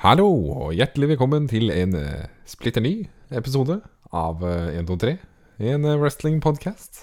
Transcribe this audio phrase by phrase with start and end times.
[0.00, 2.92] Hallo, og hjertelig velkommen til en uh, splitter ny
[3.36, 3.74] episode
[4.16, 5.12] av uh, 123,
[5.74, 7.02] en uh, wrestling-podkast.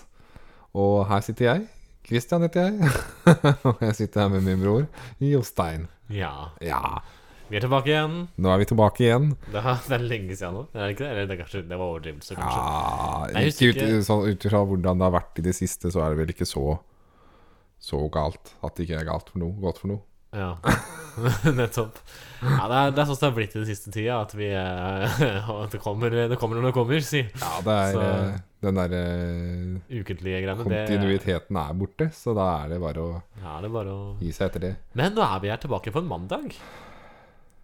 [0.74, 1.68] Og her sitter jeg.
[2.10, 2.90] Christian heter jeg.
[3.70, 4.88] og jeg sitter her med min bror
[5.22, 5.86] Jostein.
[6.10, 6.50] Ja.
[6.58, 7.04] Ja,
[7.52, 8.18] Vi er tilbake igjen.
[8.34, 9.30] nå er vi tilbake igjen.
[9.46, 10.66] Det, det er lenge siden nå.
[10.74, 11.14] Er det ikke det?
[11.14, 12.66] Eller det, kanskje, det var overdrivelse, kanskje.
[12.66, 14.04] Ja, Nei, ikke ut, ikke.
[14.10, 16.50] sånn, ut ifra hvordan det har vært i det siste, så er det vel ikke
[16.50, 16.80] så
[17.78, 20.02] så galt at det ikke er galt for noe, godt for noe.
[20.38, 20.52] Ja,
[21.58, 21.98] nettopp.
[22.44, 24.52] Ja, det er, det er sånn det har blitt i den siste tida, at vi
[24.54, 25.22] eh,
[25.64, 27.24] at det, kommer, det kommer når det kommer, si.
[27.42, 28.36] Ja, det er Så- eh,
[28.68, 30.64] den derre uh, Ukentlige greiene.
[30.66, 33.10] Det, kontinuiteten er borte, så da er det bare å
[33.44, 34.72] ja, det bare å gi seg etter det.
[34.98, 36.56] Men nå er vi her tilbake på en mandag.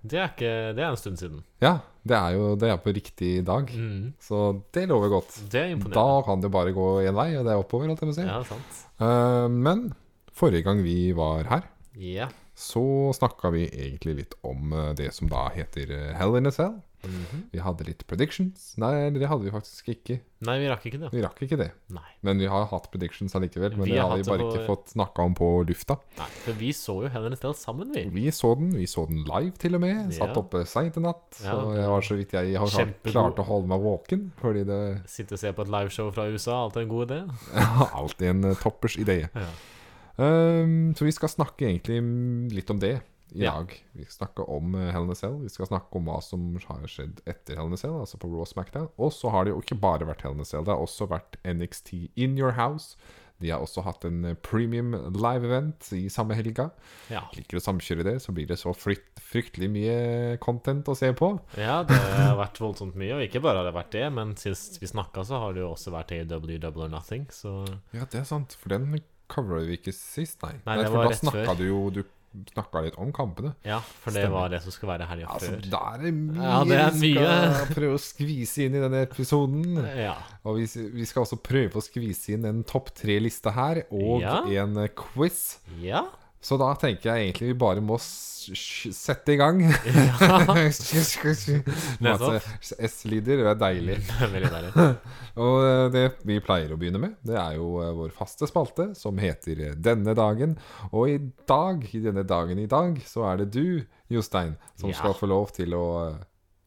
[0.04, 1.42] Det er, ikke, det er en stund siden.
[1.64, 4.42] Ja, det er jo det er på riktig dag, Mm, så
[4.76, 5.38] det lover godt.
[5.54, 7.90] det Da kan det bare gå én vei, og det er oppover.
[7.94, 8.22] Alt si.
[8.28, 8.82] Ja, sant.
[9.00, 9.94] Eh, men
[10.36, 11.64] forrige gang vi var her,
[11.98, 12.28] Ja.
[12.56, 12.86] Så
[13.18, 16.82] snakka vi egentlig litt om eh, det som da heter eh, Hell in a Cell.
[17.04, 17.40] Mhm.
[17.52, 18.78] Vi hadde litt predictions.
[18.80, 20.22] Nei, det hadde vi faktisk ikke.
[20.48, 21.10] Nei, vi rakk ikke det.
[21.12, 21.66] Vi rakk ikke det.
[21.92, 22.06] Nei.
[22.24, 23.74] Men vi har hatt predictions allikevel.
[23.76, 25.98] Men Vi det har vi bare på- ikke fått snakka om på lufta.
[26.18, 28.06] Nei, For vi så jo Hell in a Cell sammen, vi.
[28.08, 28.72] Vi så den.
[28.72, 30.14] Vi så den live, til og med.
[30.16, 31.28] Satt oppe seint i natt.
[31.42, 31.82] Så Ja.
[31.82, 33.12] jeg var så vidt jeg har klart, Kjempegod.
[33.12, 34.32] klart å holde meg våken.
[34.40, 37.20] Fordi det Sitte og se på et liveshow fra USA, alltid en god idé.
[38.00, 39.28] alltid en eh, toppers idé.
[39.36, 39.48] Ja.
[40.18, 41.98] Um, så vi skal snakke egentlig
[42.54, 43.00] litt om det
[43.34, 43.56] i Ja.
[43.58, 43.72] dag.
[43.98, 45.40] Vi skal snakke om uh, Hell in a Cell.
[45.42, 48.30] Vi skal snakke om hva som har skjedd etter Hell in a Cell, altså på
[48.30, 48.92] Raw Smackdown.
[49.02, 51.10] Og så har det jo ikke bare vært Hell in a Cell, det har også
[51.10, 52.96] vært NXT In Your House.
[53.42, 56.68] De har også hatt en uh, premium live-event i samme helga.
[57.12, 57.24] Ja.
[57.34, 61.32] Liker å samkjøre det, så blir det så frykt, fryktelig mye content å se på.
[61.58, 64.78] Ja, det har vært voldsomt mye, og ikke bare har det vært det, men sist
[64.80, 68.22] vi snakka, så har det jo også vært AW Double or Nothing, så Ja, det
[68.22, 68.86] er sant, for den
[69.30, 70.56] covra vi ikke sist, nei.
[70.66, 72.04] Nei, det for var da snakka du jo Du
[72.50, 73.52] snakka litt om kampene.
[73.64, 74.34] ja, for det Stemmer.
[74.40, 75.70] var det som skulle være helga Altså, før.
[75.70, 78.82] da er det mye Ja, det er mye vi skal prøve å skvise inn i
[78.82, 79.78] denne episoden.
[79.98, 80.16] Ja.
[80.44, 84.42] Og vi, vi skal også prøve å skvise inn en topp tre-liste her, og Ja.
[84.64, 85.60] en quiz.
[85.80, 86.08] ja.
[86.44, 89.62] Så da tenker jeg egentlig vi bare må sette i gang.
[89.64, 90.58] Ja.
[92.90, 93.96] S-lyder, det er deilig.
[94.20, 94.72] Veldig deilig.
[95.46, 98.90] Og eh, det vi pleier å begynne med, det er jo eh, vår faste spalte,
[99.00, 100.58] som heter eh, Denne dagen.
[100.92, 101.18] Og i
[101.50, 103.66] dag, i denne dagen i dag, så er det du,
[104.12, 105.00] Jostein, som Ja.
[105.00, 105.86] skal få lov til å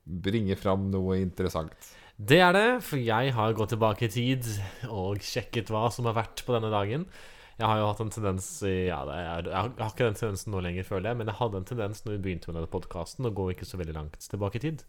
[0.07, 1.77] bringe fram noe interessant.
[2.17, 4.47] Det er det, for jeg har gått tilbake i tid
[4.89, 7.05] og sjekket hva som har vært på denne dagen.
[7.59, 10.85] Jeg har jo hatt en tendens i- ja, Jeg har ikke den tendensen nå lenger,
[10.85, 13.47] føler jeg, men jeg hadde en tendens når vi begynte med denne podkasten, å gå
[13.55, 14.83] ikke så veldig langt tilbake i tid.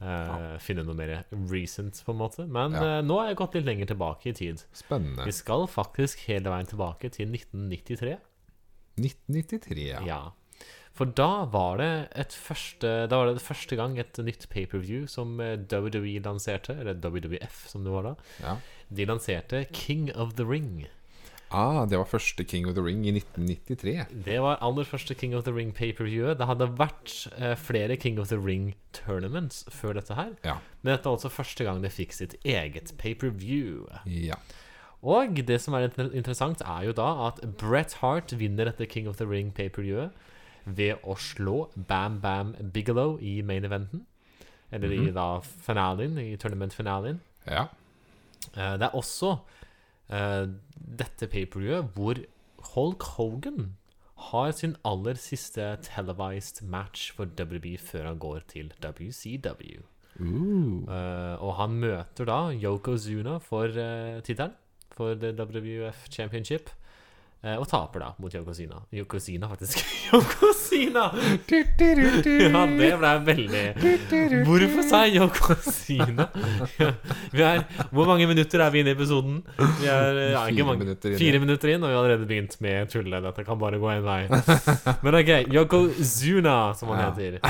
[0.00, 2.46] Eh, Finne noe mer recent, på en måte.
[2.46, 2.98] Men Ja.
[3.00, 4.62] uh, nå har jeg gått litt lenger tilbake i tid.
[4.72, 5.24] Spennende.
[5.24, 8.18] Vi skal faktisk hele veien tilbake til 1993.
[8.98, 10.00] 1993, ja.
[10.04, 10.20] Ja.
[10.92, 16.20] For da var første Da var det første gang et nytt paperview som eh, WWE
[16.24, 18.14] lanserte, eller WWF som det var da.
[18.42, 18.56] ja.
[18.92, 20.86] De lanserte King of the Ring.
[21.50, 24.24] Ah, det var første King of the Ring i 1993.
[24.26, 26.36] Det var aller første King of the Ring paperviewet.
[26.38, 30.34] Det hadde vært eh, flere King of the Ring tournaments før dette her.
[30.44, 30.58] Ja.
[30.82, 33.86] Men dette var altså første gang det fikk sitt eget paperview.
[34.06, 34.36] ja.
[35.02, 39.16] Og det som er interessant, er jo da at Bret Hart vinner dette King of
[39.20, 40.10] the Ring paperviewet
[40.66, 44.02] ved å slå Bam Bam Bigelow i main eventen.
[44.72, 47.20] Eller i da finalen, i tournament finalen.
[47.46, 47.68] Ja.
[48.56, 49.38] Eh, Det er også
[50.10, 50.46] eh,
[50.76, 52.20] dette paperviewet hvor
[52.74, 53.76] Hulk Hogan
[54.28, 59.84] har sin aller siste televised match for WB før han går til WCW.
[60.18, 60.82] Uh.
[60.90, 64.56] Eh, og han møter da Yokozuna for uh, tittelen
[64.90, 66.70] for the WWF Championship.
[67.42, 68.80] Eh, og taper da mot Yokozuna.
[68.94, 69.82] Yokozuna, faktisk.
[70.12, 71.04] Yokozuna!
[71.48, 73.62] Ja, det ble veldig
[74.46, 76.28] Hvorfor sa jeg Yokozuna?
[77.36, 79.40] Vi er, hvor mange minutter er vi inne i episoden?
[79.80, 81.16] Vi er ja, ikke Fire mange, minutter.
[81.20, 83.22] Fire minutter inn, og vi har allerede begynt med tullet.
[83.24, 84.20] Dette kan bare gå en vei.
[85.04, 87.38] Men ok, Yokozuna, som han heter.
[87.42, 87.48] Ja.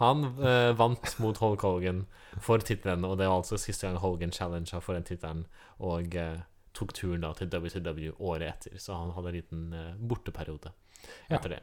[0.00, 2.06] Han eh, vant mot Hulk Hogan
[2.40, 5.44] for tittelen, og det var altså siste gang Hogan challengea for den tittelen,
[5.78, 6.38] og eh,
[6.80, 10.72] tok turen da til WCW året etter, så han hadde en liten eh, borteperiode
[11.30, 11.60] etter det.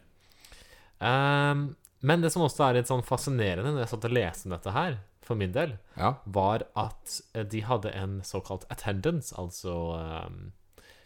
[1.01, 1.67] Um,
[2.05, 4.73] men det som også er litt sånn fascinerende når jeg satt og leste om dette
[4.75, 6.13] her, for min del, Ja.
[6.25, 10.53] var at eh, de hadde en såkalt attendance, altså um,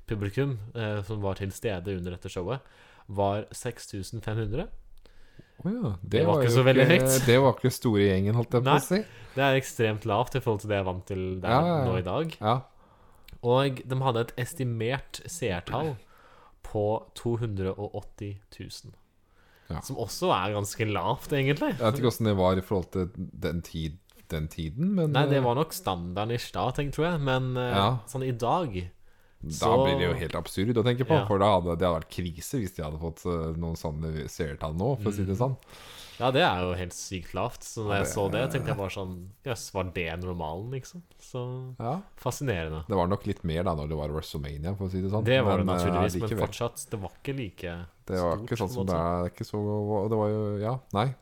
[0.07, 2.61] publikum uh, som var til stede under dette showet,
[3.11, 4.67] var 6500.
[5.61, 5.89] Å ja.
[6.01, 7.15] Det var ikke så veldig høyt.
[7.27, 8.99] Det var ikke store gjengen, holdt jeg på å si.
[9.35, 11.89] Det er ekstremt lavt i forhold til det jeg vant til der Ja, ja, ja.
[11.89, 12.37] nå i dag.
[13.43, 15.95] Og de hadde et estimert seertall
[16.63, 16.83] på
[17.17, 18.93] 280 000.
[19.71, 19.81] Ja.
[19.81, 21.71] Som også er ganske lavt, egentlig.
[21.77, 23.97] Jeg vet ikke åssen det var i forhold til den, tid,
[24.31, 27.21] den tiden, men Nei, det eh, var nok standarden i stad, tror jeg.
[27.23, 27.87] Men eh, Ja.
[28.11, 28.75] sånn i dag
[29.41, 31.15] da så- blir det jo helt absurd å tenke på.
[31.17, 31.25] Ja.
[31.25, 34.75] For da hadde det hadde vært krise hvis de hadde fått eh, noen sånne seertall
[34.77, 35.55] nå, for å si det sånn.
[36.19, 37.63] Ja, det er jo helt sykt lavt.
[37.65, 39.13] Så når jeg så det, tenkte jeg bare sånn
[39.47, 41.01] Jøss, var det normalen, liksom?
[41.21, 42.01] Så Ja.
[42.17, 42.83] fascinerende.
[42.87, 45.23] Det var nok litt mer da når det var WrestleMania, for å si det sånn.
[45.23, 46.47] Det var det Men, eh, naturligvis, men likevel.
[46.47, 49.47] fortsatt, det var ikke like Det var stort, ikke sånn som en det er ikke
[49.47, 51.15] så Det var jo Ja, nei.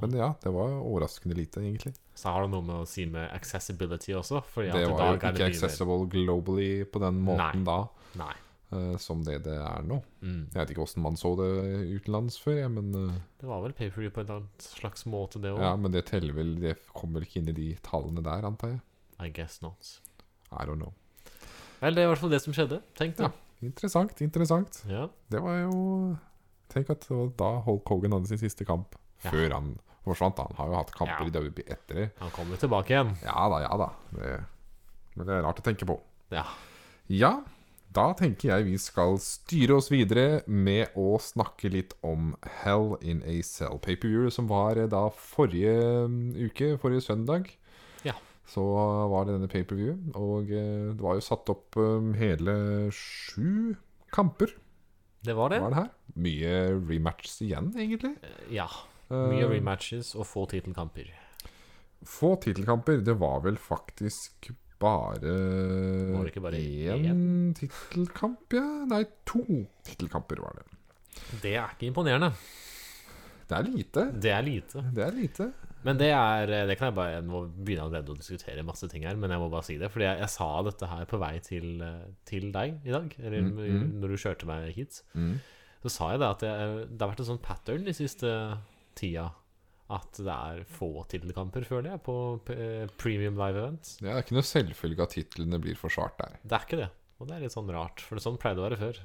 [0.00, 1.94] Men ja, det var overraskende lite, egentlig.
[2.16, 4.42] Så har det noe med å si med accessibility også.
[4.56, 7.64] Det Det var jo er ikke det accessible globally på den måten Nei.
[7.64, 8.34] da Nei.
[8.72, 9.98] Eh, som det det er nå.
[10.22, 10.40] Mm.
[10.52, 11.50] Jeg vet ikke åssen man så det
[11.98, 15.52] utenlands før, jeg, men uh, Det var vel paperview på en annen slags måte, det
[15.54, 15.62] òg.
[15.64, 18.82] Ja, men det teller vel Det kommer ikke inn i de tallene der, antar jeg.
[19.22, 19.94] I guess not.
[20.50, 20.92] I don't know.
[21.82, 22.80] Vel, det er i hvert fall det som skjedde.
[22.98, 23.30] Tenk det.
[23.62, 24.82] Interessant, interessant.
[24.90, 25.06] Ja.
[25.30, 25.78] Det var jo
[26.72, 28.94] Tenk at det var da Hulk Hogan hadde sin siste kamp.
[29.22, 29.30] Ja.
[29.30, 29.72] Før han
[30.06, 30.40] forsvant.
[30.40, 31.28] Han har jo hatt kamper Ja.
[31.28, 32.06] i WWE etter det.
[32.18, 33.12] Han kommer tilbake igjen.
[33.22, 33.88] Ja da, ja da.
[34.16, 34.30] Det,
[35.14, 35.98] men det er rart å tenke på.
[36.32, 36.46] Ja.
[37.12, 37.32] Ja,
[37.92, 43.22] da tenker jeg vi skal styre oss videre med å snakke litt om Hell in
[43.28, 45.74] a Cell Paperview, som var eh, da forrige
[46.08, 47.50] mm, uke, forrige søndag.
[48.06, 48.16] Ja.
[48.48, 48.64] Så
[49.12, 52.54] var det denne paperview, og eh, det var jo satt opp eh, hele
[52.96, 53.74] sju
[54.14, 54.56] kamper.
[55.22, 55.60] Det var det.
[55.62, 55.92] Var det her.
[56.18, 56.56] Mye
[56.88, 58.16] rematches igjen, egentlig.
[58.50, 58.66] Ja.
[59.12, 61.12] Mye Eh, rematches og få tittelkamper.
[62.08, 63.02] Få tittelkamper.
[63.04, 64.50] Det var vel faktisk
[64.82, 65.32] bare
[66.12, 68.64] Var det ikke bare én tittelkamp, ja?
[68.90, 69.42] Nei, to
[69.86, 70.66] tittelkamper var det.
[71.42, 72.32] Det er ikke imponerende.
[73.48, 74.02] Det er lite.
[74.22, 74.82] Det er lite.
[74.96, 75.46] Det er lite.
[75.84, 79.02] Men det er Det kan jeg bare Jeg må begynne allerede å diskutere masse ting
[79.04, 79.90] her, men jeg må bare si det.
[79.92, 81.82] Fordi jeg, jeg sa dette her på vei til,
[82.28, 83.88] til deg i dag, eller Mm, mm.
[84.00, 85.02] når du kjørte meg hit.
[85.18, 85.34] Mm.
[85.82, 88.30] Så sa jeg det at jeg, det har vært en sånn pattern de siste
[88.94, 89.26] tida.
[89.92, 92.16] At det er få tittelkamper, føler jeg, på
[92.54, 93.96] eh, premium live events.
[94.00, 96.38] Det er ikke noe selvfølge at titlene blir forsvart der.
[96.42, 96.90] Det er ikke det.
[97.20, 99.02] Og det er litt sånn rart, for det sånn pleide det å være før.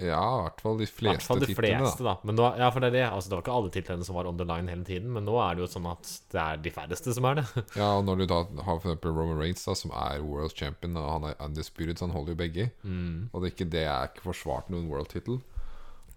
[0.00, 1.82] Ja, i hvert fall de I hvert fleste fall de titlene.
[1.84, 2.14] fleste, da.
[2.24, 3.02] Men nå, ja, for det er det.
[3.12, 5.34] Altså, det var ikke alle titlene som var on the line hele tiden, men nå
[5.44, 7.44] er det jo sånn at det er de færreste som er det.
[7.82, 10.96] Ja, og når du da har for eksempel Roman Reigns, da, som er world champion,
[10.96, 12.70] og han er undisputed, så han holder jo begge.
[12.80, 13.28] Mm.
[13.28, 15.36] Og det er ikke, det er ikke forsvart noen World-title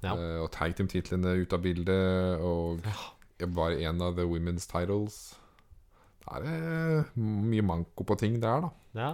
[0.02, 0.16] Ja.
[0.16, 2.80] Uh, og tag team-titlene ut av bildet, og
[3.50, 5.36] bare en av the women's titles.
[6.22, 8.74] Det er eh, mye manko på ting der, da.
[8.98, 9.14] ja.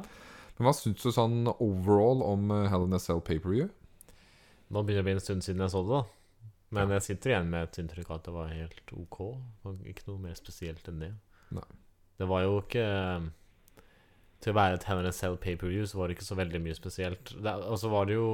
[0.57, 3.69] Men hva syns du sånn overall om eh, Hell in a Cell Paperview?
[4.73, 6.53] Nå begynner det å bli en stund siden jeg så det, da.
[6.75, 9.19] Men jeg sitter igjen med et inntrykk av at det var helt ok.
[9.87, 11.13] Ikke noe mer spesielt enn det.
[11.55, 11.67] Nei.
[12.17, 12.83] Det var jo ikke
[14.41, 16.59] Til å være et Hell in a Cell pay-per-view, så var det ikke så veldig
[16.65, 17.31] mye spesielt.
[17.37, 18.27] Og så var det jo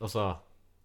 [0.00, 0.24] Altså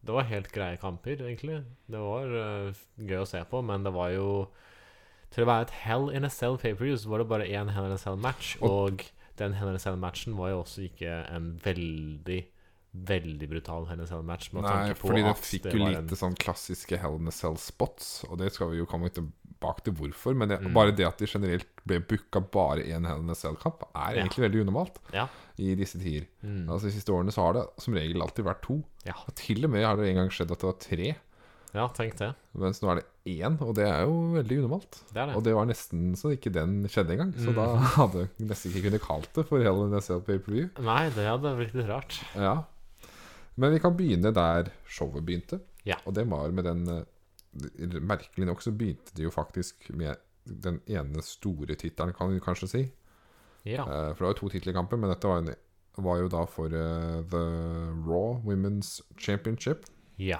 [0.03, 1.61] Det var helt greie kamper, egentlig.
[1.87, 4.29] Det var uh, gøy å se på, men det var jo
[5.33, 7.87] Til å være et Hell in a Cell pay-per-view, så var det bare én Hell
[7.87, 8.57] in a Cell-match.
[8.61, 9.01] Og
[9.39, 12.43] den Hell in a Cell-matchen var jo også ikke en veldig
[12.93, 14.51] Veldig brutal Hell in a Cell-match.
[14.53, 18.23] Nei, fordi det fikk det jo lite lite sånn klassiske Hell in a Cell spots,
[18.29, 20.35] og det skal vi jo komme tilbake til hvorfor.
[20.37, 20.73] Men det, Mm.
[20.73, 24.21] bare det at de generelt ble booka bare én Hell in a Cell-kamp, er Ja.
[24.23, 25.27] egentlig veldig unormalt Ja.
[25.57, 26.27] i disse tider.
[26.43, 26.67] Mm.
[26.69, 28.83] Altså De siste årene så har det som regel alltid vært to.
[29.05, 29.13] Ja.
[29.27, 31.15] Og til og med har det en gang skjedd at det var tre,
[31.73, 32.35] ja, tenk det.
[32.55, 35.01] mens nå er det én, og det er jo veldig unormalt.
[35.11, 35.35] Det det.
[35.35, 37.33] Og det var nesten så ikke den skjedde engang.
[37.33, 37.55] Så Mm.
[37.55, 40.69] da hadde jeg nesten ikke kunnet kalt det for Hell in a Cell Pay-Per-View.
[40.79, 42.21] Nei, det hadde blitt litt rart.
[42.35, 42.65] Ja.
[43.55, 45.59] Men vi kan begynne der showet begynte.
[45.85, 45.95] Ja.
[46.05, 47.03] Og det var med den eh,
[48.01, 52.67] Merkelig nok så begynte det jo faktisk med den ene store tittelen, kan vi kanskje
[52.71, 52.81] si.
[53.65, 53.83] Ja.
[53.85, 55.53] Eh, For det var jo to titler i kampen, men dette var, en,
[56.01, 57.43] var jo da for uh, The
[58.07, 59.85] Raw Women's Championship.
[60.17, 60.39] ja.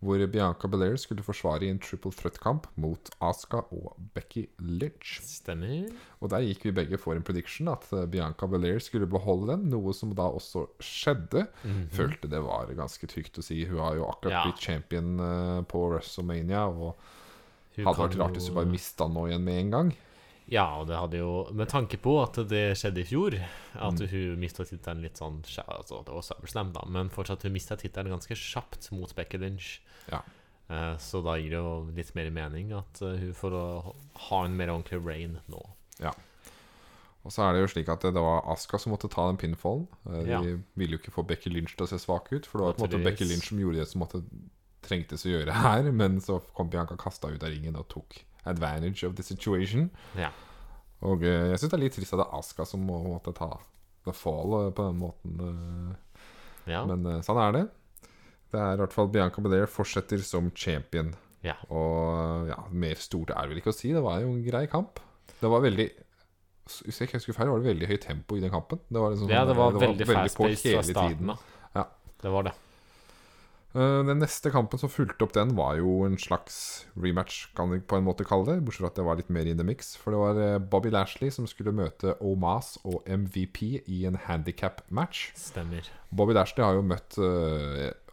[0.00, 5.18] Hvor Bianca Belair skulle forsvare i en triple threat-kamp mot Asuka og Becky Lynch.
[5.20, 5.90] Stemmer.
[6.22, 9.68] Og der gikk vi begge for en prediction at eh, Bianca Belair skulle beholde den,
[9.68, 11.46] noe som da også skjedde.
[11.66, 11.82] Mhm.
[11.92, 13.60] Følte det var ganske trygt å si.
[13.68, 14.44] Hun har jo akkurat Ja.
[14.48, 16.96] blitt champion eh, på WrestleMania, og
[17.76, 19.92] Hun hadde vært rart hvis hun bare mista den nå igjen med en gang.
[20.50, 23.36] Ja, og det hadde jo Med tanke på at det skjedde i fjor,
[23.76, 24.08] at Mm.
[24.10, 28.10] hun mista tittelen litt sånn altså, Det var SummerSlam, da, men fortsatt hun mista tittelen
[28.10, 29.78] ganske kjapt mot Becky Lynch.
[30.10, 30.22] Ja.
[30.70, 33.56] Eh, så da gir det jo litt mer mening at eh, hun får
[34.30, 35.62] ha en mer ordentlig rain nå.
[37.20, 39.36] Og så er det jo slik at det, det var Aska som måtte ta den
[39.36, 39.82] pinfallen.
[40.08, 40.38] Eh, De Ja.
[40.74, 42.78] ville jo ikke få Becky Lynch til å se svak ut, for det var på
[42.80, 43.18] en måte Naturligvis.
[43.18, 44.22] Becky Lynch som gjorde det som måtte,
[44.80, 45.90] trengtes å gjøre her.
[46.00, 49.90] Men så kom Bianca kasta ut av ringen og tok advantage of the situation.
[50.16, 50.30] Ja.
[51.02, 53.34] Og eh, jeg syns det er litt trist at det er Aska som må måtte
[53.36, 53.50] ta
[54.08, 55.36] the fall eh, på den måten.
[55.44, 56.72] eh.
[56.72, 56.86] ja.
[56.88, 57.66] Men eh, sånn er det.
[58.50, 61.12] Det er i hvert fall Bianca Belair fortsetter som champion.
[61.46, 61.54] Ja.
[61.72, 63.92] Og ja, mer stort er det vel ikke å si.
[63.94, 65.00] Det var jo en grei kamp.
[65.40, 65.86] Det var veldig
[66.84, 68.82] Hvis jeg ikke husker feil, var det veldig høyt tempo i den kampen.
[68.90, 71.46] Det var, liksom, Ja, det var veldig på fast-paced fra starten av.
[71.74, 71.86] Ja.
[72.20, 72.52] Det var det.
[73.72, 77.78] Eh, Den neste kampen som fulgte opp den, var jo en slags rematch, kan vi
[77.80, 78.64] på en måte kalle det.
[78.66, 79.94] Bortsett fra at det var litt mer in the mix.
[79.98, 85.30] For det var eh, Bobby Lashley som skulle møte Omas og MVP i en handikap-match.
[85.38, 85.86] Stemmer.
[86.10, 87.18] Bobby Lashley har jo møtt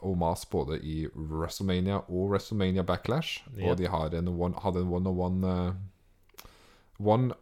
[0.07, 3.43] eh, Omas både i WrestleMania og WrestleMania Backlash.
[3.55, 3.65] Yep.
[3.67, 5.73] Og de har en one, hadde en one-on-one uh,
[6.97, 7.35] One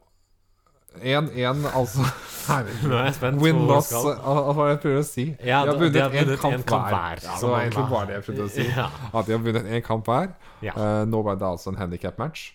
[1.02, 2.00] 1-1, altså.
[2.48, 2.90] Herregud.
[2.90, 3.92] Nå er jeg spent Win loss.
[3.92, 5.26] Hva var det jeg prøvde å si?
[5.44, 7.24] Ja, de har vunnet én kamp, kamp hver.
[7.24, 8.68] Ja, det var egentlig bare det jeg prøvde å si.
[8.76, 8.86] Ja.
[9.12, 10.30] At de har vunnet én kamp hver.
[10.64, 10.76] Ja.
[10.76, 12.46] Eh, nå ble det altså en handikap-match.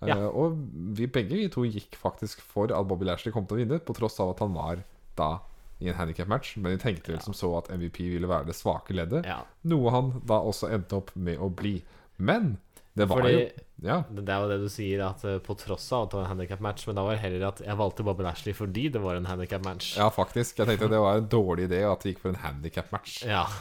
[0.00, 0.60] Uh, og
[0.96, 3.96] vi begge vi to gikk faktisk for at Bobby Lashley kom til å vinne, på
[3.96, 4.80] tross av at han var
[5.18, 5.34] da
[5.80, 6.56] i en handikap-match.
[6.60, 9.24] Men de tenkte vel som så at MVP ville være det svake leddet.
[9.26, 9.42] Ja.
[9.64, 11.78] Noe han da også endte opp med å bli.
[12.18, 12.58] Men
[12.96, 13.48] det var Fordi jo
[13.82, 14.02] Ja.
[14.12, 16.32] det er jo det du sier, at eh, på tross av at det var en
[16.34, 19.24] handikap-match, men da var det heller at jeg valgte Bobby Lashley fordi det var en
[19.24, 19.94] handikap-match.
[19.96, 20.58] ja, faktisk.
[20.58, 23.22] Jeg tenkte det var en dårlig idé at det gikk for en handikap-match.
[23.24, 23.46] Ja.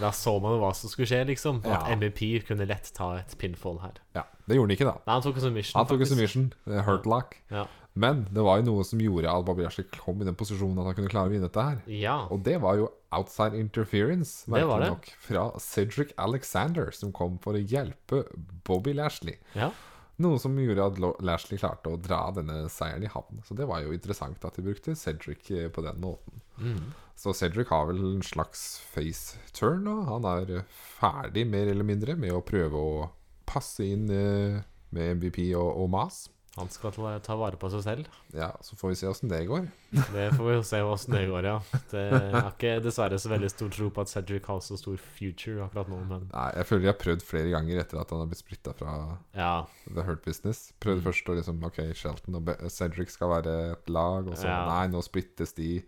[0.00, 1.62] Da så man jo hva som skulle skje, liksom.
[1.64, 1.96] At Ja.
[1.96, 3.94] MVP kunne lett ta et pinfall her.
[4.14, 4.94] Ja, Det gjorde han ikke, da.
[5.06, 5.78] Nei, han tok en submission.
[5.78, 6.52] Han tok en submission.
[6.66, 6.86] Hurtlock.
[6.86, 7.36] Hurt lock.
[7.50, 7.66] Ja.
[7.98, 11.12] Men det var jo noe som gjorde Lashley kom i den posisjonen at han kunne
[11.12, 11.82] klare å vinne dette her.
[11.90, 12.16] ja.
[12.30, 17.62] Og det var jo outside interference, merkelig nok, fra Cedric Alexander, som kom for å
[17.62, 18.24] hjelpe
[18.68, 19.38] Bobby Lashley.
[19.58, 19.72] ja.
[20.18, 23.38] Noe som gjorde at Lashley klarte å dra denne seieren i havn.
[23.46, 26.40] Så det var jo interessant at de brukte Cedric eh, på den måten.
[26.58, 26.88] Mm.
[27.14, 29.94] Så Cedric har vel en slags face turn nå.
[30.10, 33.06] Han er eh, ferdig, mer eller mindre, med å prøve å
[33.46, 34.58] passe inn eh,
[34.90, 36.24] med MVP og, og Mas.
[36.58, 38.06] Han skal ta vare på seg selv.
[38.34, 39.68] Ja, Så får vi se åssen det går.
[40.12, 41.60] Det får vi se åssen det går, ja.
[41.90, 44.96] Det er har ikke dessverre så veldig stor tro på at Cedric har så stor
[44.98, 48.20] future akkurat nå, men Nei, Jeg føler jeg har prøvd flere ganger etter at han
[48.24, 48.96] har blitt splitta fra
[49.34, 49.52] ja.
[49.94, 50.72] The Hurt Business.
[50.80, 51.06] Prøvde Mm.
[51.12, 54.66] først å liksom Ok, Shelton og Cedric skal være et lag, og så Ja.
[54.66, 55.82] Nei, nå splittes de.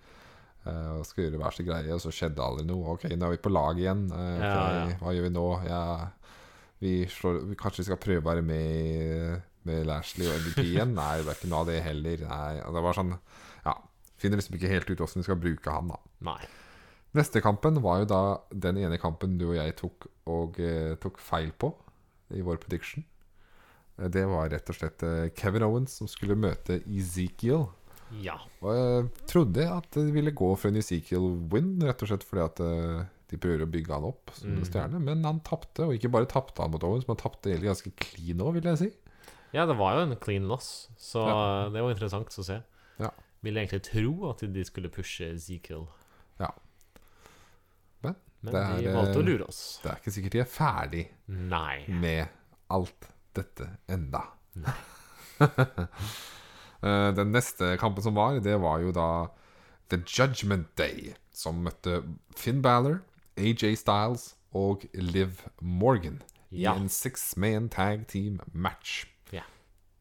[0.67, 2.93] og skal gjøre hver sin greie, og så skjedde aldri noe.
[2.93, 4.03] Ok, nå er vi på lag igjen.
[4.13, 4.97] eh, ok, Ja, ja.
[5.01, 5.45] Hva gjør vi nå?
[5.67, 6.09] Ja,
[6.81, 10.95] vi slår vi, Kanskje vi skal prøve å være med med Lashley og MVP igjen?
[10.97, 12.25] Nei, det er ikke noe av det heller.
[12.29, 13.15] Nei, og det var sånn
[13.67, 13.75] Ja.
[14.21, 15.99] Finner liksom ikke helt ut åssen vi skal bruke han, da.
[16.31, 16.41] Nei.
[17.17, 18.21] Neste kampen var jo da
[18.53, 21.73] den ene kampen du og jeg tok, og, eh, tok feil på
[22.37, 23.05] i vår prediction.
[23.99, 27.67] Eh, Det var rett og slett eh, Kevin Owens som skulle møte Ezekiel.
[28.23, 28.37] Ja.
[28.63, 32.61] Og jeg trodde at det ville gå for en Ezekiel-win, rett og slett fordi at
[32.61, 34.65] eh, de prøver å bygge han opp som Mm.
[34.67, 35.01] stjerne.
[35.01, 37.93] Men han tapte, og ikke bare tapte han mot Owens, men han tapte egentlig ganske
[37.97, 38.91] clean òg, vil jeg si.
[39.53, 41.69] Ja, det var jo en clean loss, så Ja.
[41.73, 42.63] det var interessant å se.
[43.01, 43.11] Ja.
[43.43, 45.87] Ville egentlig tro at de skulle pushe Ezekiel.
[46.41, 46.51] Ja.
[48.03, 49.81] Men Men det de er, valgte å lure oss.
[49.83, 51.85] Det er ikke sikkert de er ferdig Nei.
[51.89, 52.29] med
[52.71, 54.23] alt dette enda.
[54.55, 54.77] Nei.
[56.83, 59.27] Eh, Den neste kampen som var, det var jo da
[59.93, 61.99] The Judgment Day, som møtte
[62.35, 63.03] Finn Balor,
[63.37, 66.73] AJ Styles og Liv Morgan Ja.
[66.73, 69.05] i en six man tag team match.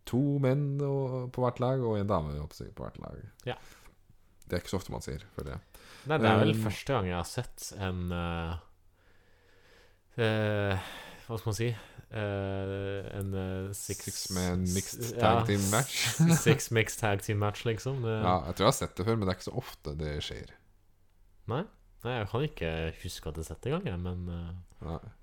[0.09, 0.13] Ja.
[0.13, 3.19] To menn på hvert lag og en dame på hvert lag.
[3.45, 3.55] Ja.
[4.49, 5.61] Det er ikke så ofte man sier, føler jeg.
[6.09, 8.53] Nei, det er vel Um, første gang jeg har sett en uh,
[10.17, 10.89] uh,
[11.27, 11.69] Hva skal man si
[12.09, 13.27] Uh, En
[13.77, 16.07] six, Six man mixed tag team match.
[16.41, 17.99] six mixed tag team match, liksom.
[18.01, 20.15] Ja, jeg tror jeg har sett det før, men det er ikke så ofte det
[20.25, 20.49] skjer.
[21.53, 21.59] Nei?
[22.01, 22.71] Nei, jeg kan ikke
[23.03, 24.57] huske at jeg har sett det engang, men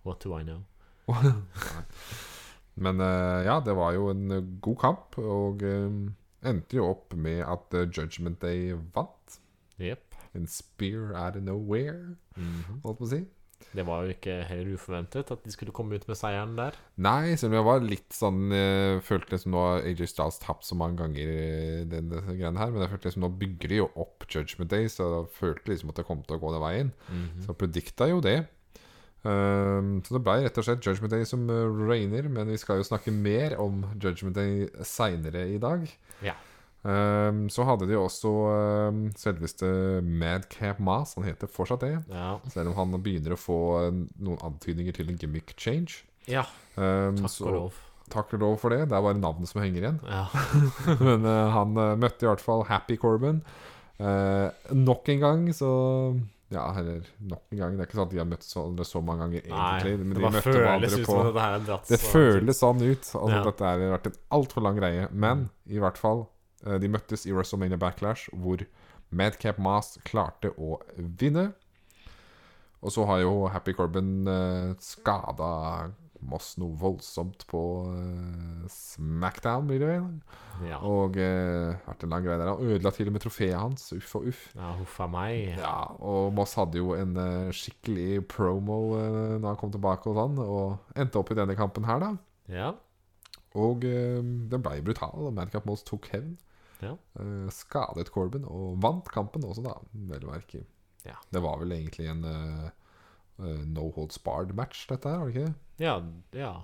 [0.06, 0.62] what do I know?
[2.76, 7.14] Men eh, ja, det var jo en eh, god kamp, og eh, endte jo opp
[7.16, 9.38] med at Judgment Day vant.
[9.80, 10.14] Yep.
[10.37, 12.83] En spear out of nowhere, Mhm.
[12.85, 13.23] holdt på å si.
[13.73, 16.76] Det var jo ikke heller uforventet at de skulle komme ut med seieren der.
[17.00, 20.64] Nei, selv om jeg var litt sånn eh, Følte som nå har AJ Styles tapt
[20.68, 24.26] så mange ganger den, den, her, men jeg følte liksom nå bygger de jo opp
[24.28, 26.92] Judgment Day, så jeg følte liksom at det kom til å gå den veien.
[27.09, 27.42] Mhm.
[27.49, 28.37] Så predikta jo det.
[29.25, 32.82] Ehm, så det ble rett og slett Judgment Day som uh, rainer, men vi skal
[32.82, 35.88] jo snakke mer om Judgment Day seinere i dag.
[36.25, 36.37] Ja.
[36.87, 39.66] Um, så hadde de også um, selveste
[40.06, 41.96] Madcap Mas, han heter fortsatt det.
[42.12, 42.37] Ja.
[42.52, 46.04] Selv om han begynner å få eh, noen antydninger til en gimmick change.
[46.30, 46.44] ja.
[46.76, 47.82] um, Takk og lov.
[48.12, 48.85] Takk og lov for det.
[48.87, 49.99] Det er bare navnet som henger igjen.
[50.06, 50.28] Ja.
[51.08, 53.42] Men uh, han eh, møtte i hvert fall Happy Corbin.
[53.99, 55.70] Uh, nok en gang, så
[56.50, 57.72] Ja, eller nok en gang.
[57.76, 59.96] Det er ikke sånn at de har møtt hverandre så mange ganger, Nei.
[59.96, 61.16] Men det de møtte hverandre på
[61.66, 63.02] dratt Det så- føles sånn ut.
[63.02, 63.42] Altså, Ja.
[63.44, 65.08] Dette har vært en altfor lang greie.
[65.12, 66.28] Men i hvert fall,
[66.64, 68.64] eh, de møttes i WrestleMania Backlash, hvor
[69.10, 71.54] Madcap Mas klarte å vinne.
[72.82, 75.90] Og så har jo Happy Corbin uh, skada
[76.25, 80.06] Moss noe voldsomt på uh, Smackdown, blir det vel.
[80.66, 80.78] Ja.
[80.87, 82.50] Og uh, vært en lang greie der.
[82.52, 83.88] Han ødela til og med trofeet hans.
[83.96, 84.46] Uff og uff.
[84.56, 85.58] ja, huff a meg.
[85.61, 90.18] Ja, og Moss hadde jo en uh, skikkelig promo uh, når han kom tilbake og
[90.20, 92.12] sånn, og endte opp i denne kampen her, da.
[92.52, 92.73] Ja.
[93.56, 96.35] Og uh, den blei brutal, Madcap Moss tok hevn.
[96.82, 96.92] Ja.
[97.56, 99.78] Skadet Corbin, og vant kampen også, da,
[100.11, 100.66] vel å merke.
[101.06, 101.16] Ja.
[101.32, 102.20] Det var vel egentlig en
[103.38, 105.54] no holds barred-match, dette her, var det ikke det?
[105.84, 105.96] ja.
[106.32, 106.54] Ja.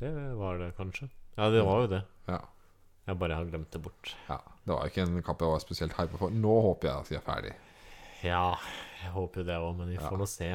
[0.00, 1.10] Det var det kanskje.
[1.36, 2.02] Ja, det var jo det.
[2.28, 2.38] Ja.
[3.06, 4.14] Jeg bare har glemt det bort.
[4.28, 4.38] ja.
[4.64, 6.30] Det var ikke en kamp jeg var spesielt hypa for.
[6.30, 7.52] Nå håper jeg at de er ferdig.
[8.22, 8.54] Ja,
[9.02, 10.18] jeg håper jo det òg, men vi får Ja.
[10.20, 10.50] nå se.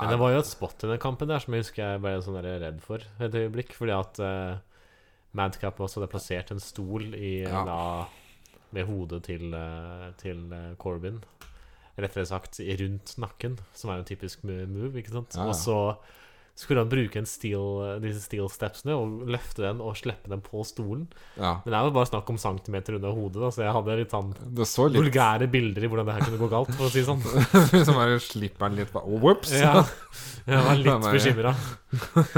[0.00, 2.12] Men det var jo et spot i den kampen der som jeg husker jeg ble
[2.24, 3.74] sånn redd for et øyeblikk.
[3.76, 4.58] Fordi at uh,
[5.36, 7.64] Madcap også hadde plassert en stol i Ja.
[7.64, 8.06] da
[8.72, 11.22] Med hodet til, uh, til uh, Corbin.
[12.00, 14.94] Rettere sagt rundt nakken, som er en typisk move.
[14.98, 15.36] ikke sant?
[15.36, 15.52] Ja, ja.
[15.52, 15.76] Og så
[16.60, 20.60] skulle han bruke en steel, disse steel stepsene og løfte den og slippe den på
[20.68, 21.06] stolen.
[21.40, 21.54] Ja.
[21.64, 24.12] Men det er jo bare snakk om centimeter under hodet, da, så jeg hadde litt
[24.12, 24.34] sånn
[24.68, 27.08] så litt vulgære bilder i hvordan det her kunne gå galt, for å si det
[27.08, 27.24] sånn.
[27.88, 29.54] Som bare slipper den litt bare Whoops!
[29.56, 29.80] Ja,
[30.46, 31.54] jeg var litt bekymra.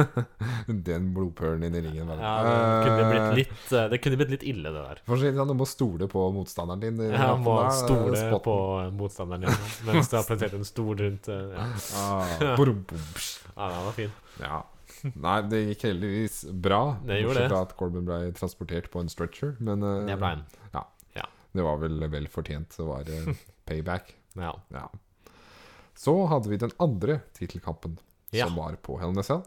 [0.89, 2.09] Den blodpølen inni i ringen.
[2.09, 2.21] Bare.
[2.23, 5.01] Ja, det kunne blitt Eh, litt, eh, det kunne blitt litt ille, det der.
[5.07, 7.01] For å si sånn, Du må stole på motstanderen din.
[7.13, 8.43] Ja, må stole spotten.
[8.47, 8.57] på
[8.99, 11.67] motstanderen din mens du har plassert en stol rundt eh, Ja,
[12.03, 13.07] Ah, brum, brum.
[13.57, 14.13] Ja den var fin.
[14.41, 14.63] Ja.
[15.15, 16.81] Nei, det gikk heldigvis bra.
[17.07, 17.61] Det gjorde det.
[17.61, 19.55] at Corbin ble transportert på en stretcher.
[19.61, 20.45] Men uh, Det ble en.
[21.53, 22.73] det var vel vel fortjent.
[22.77, 23.33] Det var uh,
[23.69, 24.15] payback.
[24.41, 24.55] Ja.
[24.73, 24.87] Ja.
[25.99, 27.99] Så hadde vi den andre tittelkampen,
[28.33, 28.47] Ja.
[28.47, 29.43] som var på Hell Nessel.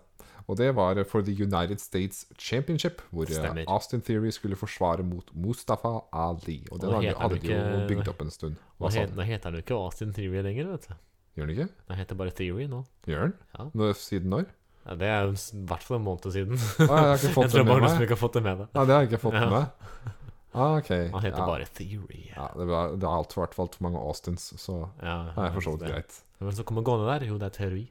[0.46, 3.66] Og det var for The United States Championship, hvor eh, Stemmer.
[3.68, 6.60] Austin Theory skulle forsvare mot Mustafa Ali.
[6.72, 8.60] Og den hadde, han jo bygd opp en stund.
[8.78, 10.94] Nå Hva het, nå heter han jo ikke Austin Theory lenger, vet du.
[11.36, 11.68] Gjør den ikke?
[11.90, 12.84] Den heter bare Theory nå.
[13.10, 13.34] Gjør den?
[13.58, 13.66] Ja.
[13.76, 14.46] Nå, siden når?
[14.86, 16.60] Ja, det er i hvert fall en måned siden.
[16.86, 18.70] Ah, jeg har ikke Jeg tror bare du ikke har fått det med deg.
[18.78, 19.50] Ja, det har jeg ikke fått Ja.
[19.52, 20.14] med.
[20.56, 20.92] Ah, ok.
[21.16, 21.48] Han heter ja.
[21.50, 22.22] bare Theory.
[22.30, 25.68] ja, det, var, det for, hvert fall for mange Austins, så Ja, det er for
[25.68, 26.22] så vidt greit.
[26.40, 27.28] Men så kommer gående der.
[27.28, 27.86] Jo, det er Theory.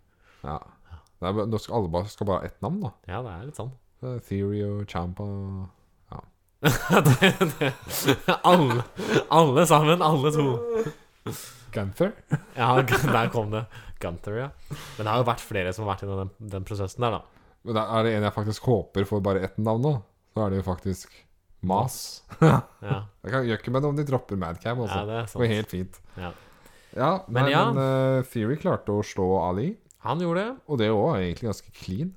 [0.45, 0.59] Ja.
[1.21, 2.95] Det er, nå skal alle bare, skal bare ha ett navn, da.
[3.11, 3.73] Ja, det er litt sånn.
[4.01, 5.29] Det er Theory og Champa
[6.65, 7.29] det,
[7.61, 7.73] det,
[8.41, 8.83] alle,
[9.29, 10.47] alle sammen, alle to.
[11.75, 12.13] Gunther.
[12.59, 13.65] Ja, der kom det.
[14.03, 14.49] Gunther, ja.
[14.69, 17.51] Men det har jo vært flere som har vært i den, den prosessen der, da.
[17.65, 19.93] Men da er det en jeg faktisk håper får bare ett navn nå,
[20.35, 21.15] så er det jo faktisk
[21.65, 21.95] Mas.
[22.45, 22.59] Ja,
[23.25, 25.07] Det kan, gjør ikke meg noe om de dropper Madcam, ja altså.
[25.09, 25.39] det er sant.
[25.41, 26.01] det går helt fint.
[26.21, 26.33] Ja.
[26.95, 27.63] Ja, Men men, ja.
[27.73, 27.81] men
[28.21, 29.71] uh, Theory klarte å slå Ali,
[30.05, 30.53] Han gjorde det.
[30.69, 32.13] og det òg er egentlig ganske clean.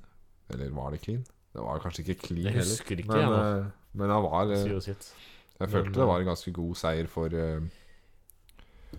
[0.52, 1.24] Eller var det clean?
[1.56, 2.76] Det var kanskje ikke clean Jeg heller.
[2.76, 4.54] husker ikke, men, jeg eh, men han var uh.
[5.58, 7.64] Jeg følte Men, det var en ganske god seier for, eh,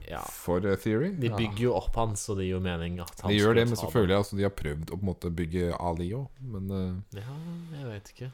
[0.09, 0.21] Ja.
[0.21, 1.11] for eh, Theory.
[1.19, 1.37] De Ja.
[1.37, 3.75] bygger jo opp han, så det gir jo mening at han De gjør det, men
[3.75, 6.27] selvfølgelig så føler jeg altså de har prøvd å på en måte bygge Ali òg.
[6.41, 7.35] Men, uh, Ja,
[7.77, 8.31] jeg vet ikke.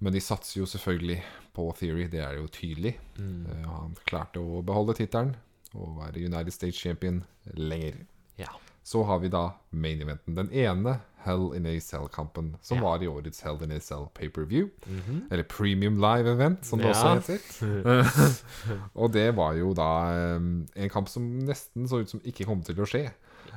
[0.00, 1.22] men de satser jo selvfølgelig
[1.54, 2.96] på Theory, det er jo tydelig.
[3.18, 3.46] Mm.
[3.46, 5.34] Uh, Han klarte å beholde tittelen
[5.74, 7.94] og være United States champion lenger.
[8.38, 8.48] Ja.
[8.88, 10.36] Så har vi da main eventen.
[10.38, 12.84] Den ene Hell in a Cell-kampen, som Ja.
[12.84, 14.70] var i årets Hell in a Cell pay-per-view.
[14.86, 15.28] Mhm.
[15.30, 16.92] Eller Premium Live Event, som det Ja.
[16.94, 18.90] også heter.
[18.94, 22.62] og det var jo da um, en kamp som nesten så ut som ikke kom
[22.62, 23.10] til å skje.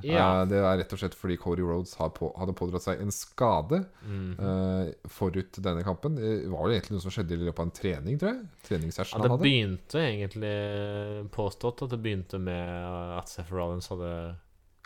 [0.04, 0.42] Ja.
[0.42, 3.86] Uh, det er rett og slett fordi Cody Rhodes på, hadde pådratt seg en skade
[4.04, 4.90] mm -hmm.
[4.90, 6.16] uh, forut denne kampen.
[6.16, 8.42] Det var jo egentlig noe som skjedde i løpet av en trening, tror jeg.
[8.42, 9.44] Ja, Treningssession det han hadde.
[9.44, 14.36] begynte egentlig påstått at det begynte med at Seth Rollins hadde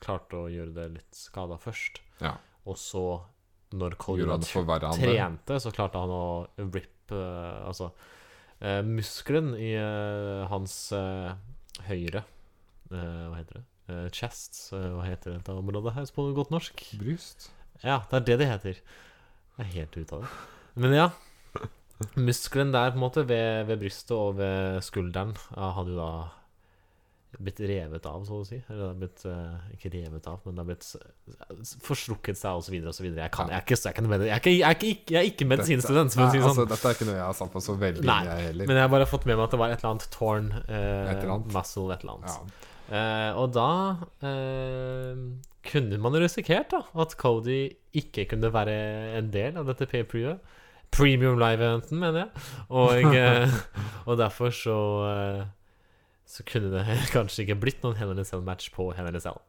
[0.06, 2.02] klart å gjøre det litt skada først.
[2.22, 2.36] Ja.
[2.66, 3.06] Og så,
[3.76, 3.98] når
[4.82, 4.92] det.
[5.02, 6.26] trente, så klarte han å
[6.58, 10.78] rip uh, Altså uh, muskelen i uh, hans
[11.86, 12.24] høyre
[12.90, 13.66] Hva heter det?
[14.16, 14.72] Chest.
[14.72, 16.80] hva heter dette området her på godt norsk?
[16.98, 17.52] Bryst.
[17.84, 18.80] Ja, det er det det heter.
[19.60, 20.30] Jeg er helt ute av det.
[20.82, 21.06] Men ja.
[22.18, 26.10] Muskelen der på en måte ved, ved brystet og ved skulderen hadde jo da
[27.40, 28.58] blitt revet av, så å si.
[28.70, 30.88] Eller det har blitt uh, Ikke revet av, men det har blitt
[31.86, 33.08] forstrukket seg, osv., osv.
[33.12, 35.30] Jeg, kan- jeg, er ikke- jeg, kan jeg, er ikke- jeg, er ikke- jeg er
[35.32, 36.50] ikke medisinstudent, Dette, si sånn.
[36.50, 38.68] altså, dette er ikke noe jeg har satt på så veldig Nei, jeg heller.
[38.68, 41.12] Men jeg har bare fått med meg at det var et eller annet torn uh,
[41.12, 41.54] Et eller annet.
[41.54, 42.30] muscle, et eller annet.
[42.30, 42.72] ja.
[42.86, 45.16] Uh, og da uh,
[45.66, 50.40] kunne man risikert da at Cody ikke kunne være en del av dette pay-per-viewet.
[50.92, 52.44] Premium live-eventen, mener jeg.
[52.70, 53.50] Og, eh,
[54.06, 54.76] og derfor så
[55.10, 55.46] eh,
[56.26, 56.86] Så kunne det
[57.16, 59.40] kanskje ikke blitt noen Hell in a Cell-match på Hell in a Cell.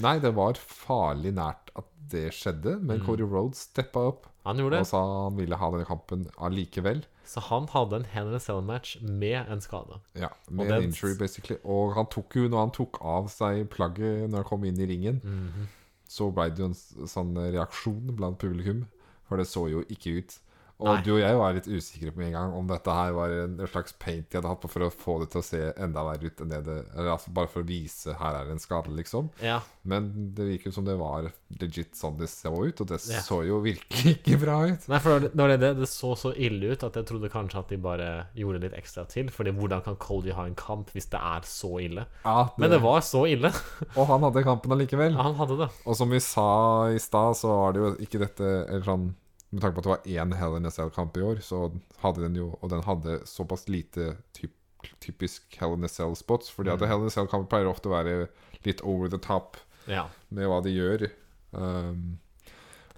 [0.00, 3.06] Nei, det var farlig nært at det skjedde, men Mm.
[3.06, 7.04] Cody Rhodes steppa opp og sa han ville ha denne kampen allikevel.
[7.28, 10.00] Så han hadde en Hell in a Cell-match med en skade.
[10.18, 11.58] Ja, med en injury, basically.
[11.64, 14.86] Og han tok jo, når han tok av seg plagget når han kom inn i
[14.90, 15.68] ringen, Mhm.
[16.08, 16.74] så ble det jo en
[17.08, 18.86] sånn reaksjon blant publikum.
[19.28, 20.38] For det så jo ikke ut.
[20.82, 21.02] Og Nei.
[21.06, 23.94] du og jeg var litt usikre på en gang om dette her var en slags
[24.02, 26.42] paint de hadde hatt på for å få det til å se enda verre ut
[26.42, 29.30] enn det det Eller altså bare for å vise her er det en skade, liksom.
[29.44, 29.60] Ja.
[29.86, 33.20] Men det virker som det var legit sånn det så ut, og det Ja.
[33.24, 34.88] så jo virkelig ikke bra ut.
[34.90, 37.72] Nei, for det, det, det, det så så ille ut at jeg trodde kanskje at
[37.72, 39.30] de bare gjorde litt ekstra til.
[39.34, 42.06] Fordi hvordan kan Cody ha en kamp hvis det er så ille?
[42.24, 43.50] Ja, Men det var så ille.
[43.98, 45.14] Og han hadde kampen allikevel.
[45.18, 45.70] Han hadde det.
[45.86, 46.48] Og som vi sa
[46.92, 49.10] i stad, så var det jo ikke dette eller sånn,
[49.52, 52.22] Med tanke på at det var én Hell in a Cell-kamp i år, så hadde
[52.24, 54.52] den jo Og den hadde såpass lite typ,
[55.00, 56.50] typisk Hell in a Cell-spots.
[56.50, 56.88] Fordi at Mm.
[56.88, 58.28] Hell in a Cell-kamper pleier ofte å være
[58.64, 60.08] litt over the top Ja.
[60.30, 61.10] med hva de gjør.
[61.52, 62.18] Um,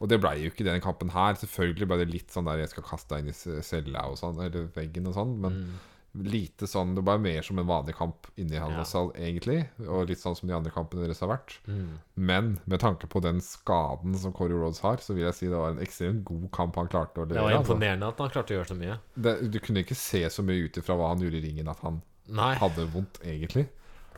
[0.01, 1.35] og det blei jo ikke den kampen her.
[1.35, 4.17] Selvfølgelig ble det litt sånn der jeg skal kaste deg inn i ce- cella og
[4.19, 5.75] sånn, eller veggen og sånn, men Mm.
[6.14, 8.85] Lite sånn Det var mer som en vanlig kamp inni Hell Ja.
[9.18, 9.68] egentlig.
[9.88, 11.57] Og litt sånn som de andre kampene deres har vært.
[11.66, 11.98] Mm.
[12.16, 15.57] Men med tanke på den skaden som Corey Rhodes har, så vil jeg si det
[15.59, 17.72] var en ekstremt god kamp han klarte å Det var imponerende Altså.
[17.74, 18.98] imponerende at han klarte å gjøre så mye.
[19.16, 21.81] Det, du kunne ikke se så mye ut ifra hva han gjorde i ringen, at
[21.81, 23.68] han Nei, hadde vondt, egentlig.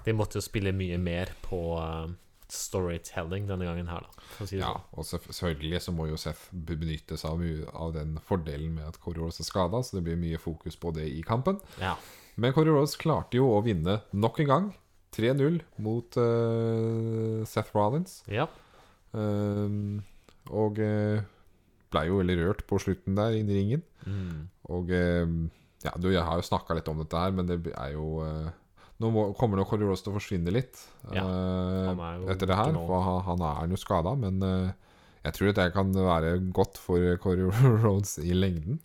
[0.04, 2.06] de måtte jo spille mye mer på uh,
[2.56, 4.46] storytelling denne gangen her, da.
[4.48, 4.86] Si Ja, sånn.
[4.96, 7.44] og selvfølgelig så må jo Seth benytte seg av,
[7.86, 11.06] av den fordelen med at Rhodes er skada, så det blir mye fokus på det
[11.12, 11.60] i kampen.
[11.80, 11.94] Ja.
[12.36, 14.66] Men Rhodes klarte jo å vinne nok en gang.
[15.16, 18.22] 3-0 mot uh, Seth Rollins.
[18.28, 18.48] ja.
[19.16, 20.02] Um,
[20.52, 21.22] og uh,
[21.92, 23.82] blei jo veldig rørt på slutten der inne i ringen.
[24.06, 24.46] Mm.
[24.74, 25.26] Og eh,
[25.86, 28.50] ja, du, jeg har jo snakka litt om dette her, men det er jo eh,
[29.02, 30.78] Nå må, kommer nok Corey Rose til å forsvinne litt
[31.12, 32.72] Ja, eh, er etter det her.
[32.72, 34.70] For han, er jo skada, men eh,
[35.26, 37.50] jeg tror at det kan være godt for Corey
[37.84, 38.78] Rhodes i lengden.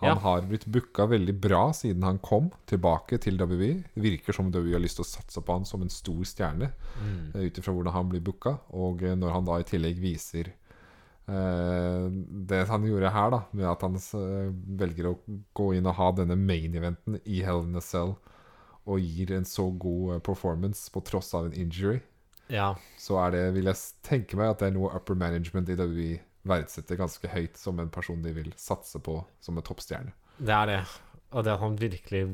[0.00, 0.14] Han Ja.
[0.24, 3.82] har blitt booka veldig bra siden han kom tilbake til WWE.
[3.92, 6.70] Det virker som WWE har lyst til å satse på han som en stor stjerne,
[6.96, 7.34] Mm.
[7.34, 8.54] eh, ut ifra hvordan han blir booka.
[8.72, 10.48] Og når han da i tillegg viser
[11.28, 12.08] eh,
[12.48, 13.98] det han gjorde her, da, med at han
[14.80, 15.18] velger å
[15.54, 18.16] gå inn og ha denne main-eventen i Hell in a Cell,
[18.88, 22.00] og gir en så god eh, performance på tross av en injury,
[22.50, 22.72] ja.
[22.98, 26.10] så er det, vil jeg tenke meg at det er noe upper management i WWE
[26.48, 30.14] verdsetter ganske høyt som en person de vil satse på som en toppstjerne.
[30.40, 30.80] Det er det.
[31.30, 32.24] Og det at han virkelig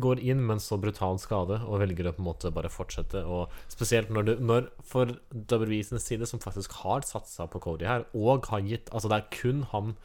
[0.00, 3.20] går inn med en så brutal skade og velger å på en måte bare fortsette.
[3.28, 7.84] Og spesielt når du når For WWE sin side, som faktisk har satsa på Cody
[7.84, 9.96] her, og har gitt Altså, det er kun han,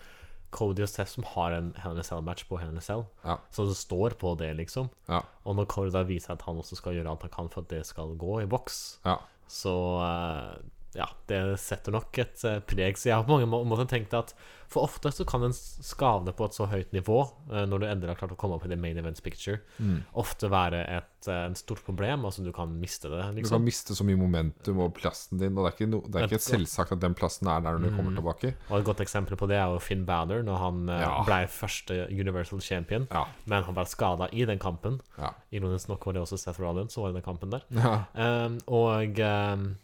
[0.53, 3.05] Cody og Seth, som har en Hell in Cell-match på Hell in Cell.
[3.25, 3.39] Ja.
[3.53, 4.89] Så det står på det, liksom.
[5.09, 7.65] Ja, Og når Cody da viser at han også skal gjøre alt han kan for
[7.65, 9.17] at det skal gå i boks, ja,
[9.49, 9.73] så
[10.05, 10.55] eh,
[10.95, 12.97] ja, det setter nok et eh, preg.
[12.97, 14.33] Så jeg har på mange måter tenkt at
[14.73, 17.19] for ofte så kan en skade på et så høyt nivå,
[17.51, 20.03] eh, når du endelig har klart å komme opp i det main events picture, Mm.
[20.15, 22.25] ofte være et eh, en stort problem.
[22.25, 23.63] Altså du kan miste det, Du kan liksom.
[23.63, 26.35] miste så mye momentum og plassen din, og det er ikke, no, det er ikke
[26.41, 28.17] Et- selvsagt at den plassen er der når du kommer Mm.
[28.17, 28.53] tilbake.
[28.71, 31.23] Og et godt eksempel på det er jo Finn Balor, når han Ja.
[31.23, 34.99] ble første Universal Champion, Ja, men han ble skada i den kampen.
[35.19, 37.61] ja, Ironisk nok var det også Seth Rollins som var i den kampen der.
[37.71, 38.05] ja.
[38.45, 39.75] Um, og um,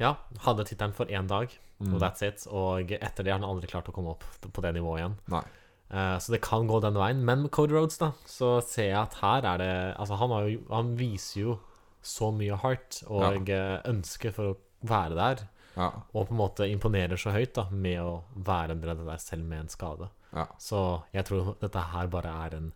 [0.00, 0.14] ja,
[0.46, 1.52] hadde tittelen for én dag,
[1.82, 1.94] Mm.
[1.94, 2.46] og that's it.
[2.54, 5.16] Og etter det har han aldri klart å komme opp på det nivået igjen.
[5.28, 5.42] Nei.
[5.90, 7.24] Uh, så det kan gå den veien.
[7.26, 10.46] Men med Cody Rhodes, da, så ser jeg at her er det Altså, han, har
[10.48, 11.56] jo, han viser jo
[12.00, 13.82] så mye heart og ja.
[13.90, 15.44] ønske for å være der.
[15.74, 19.18] Ja, Og på en måte imponerer så høyt da med å være en det der
[19.18, 20.08] selv med en skade.
[20.32, 20.46] ja.
[20.58, 22.72] Så jeg tror dette her bare er en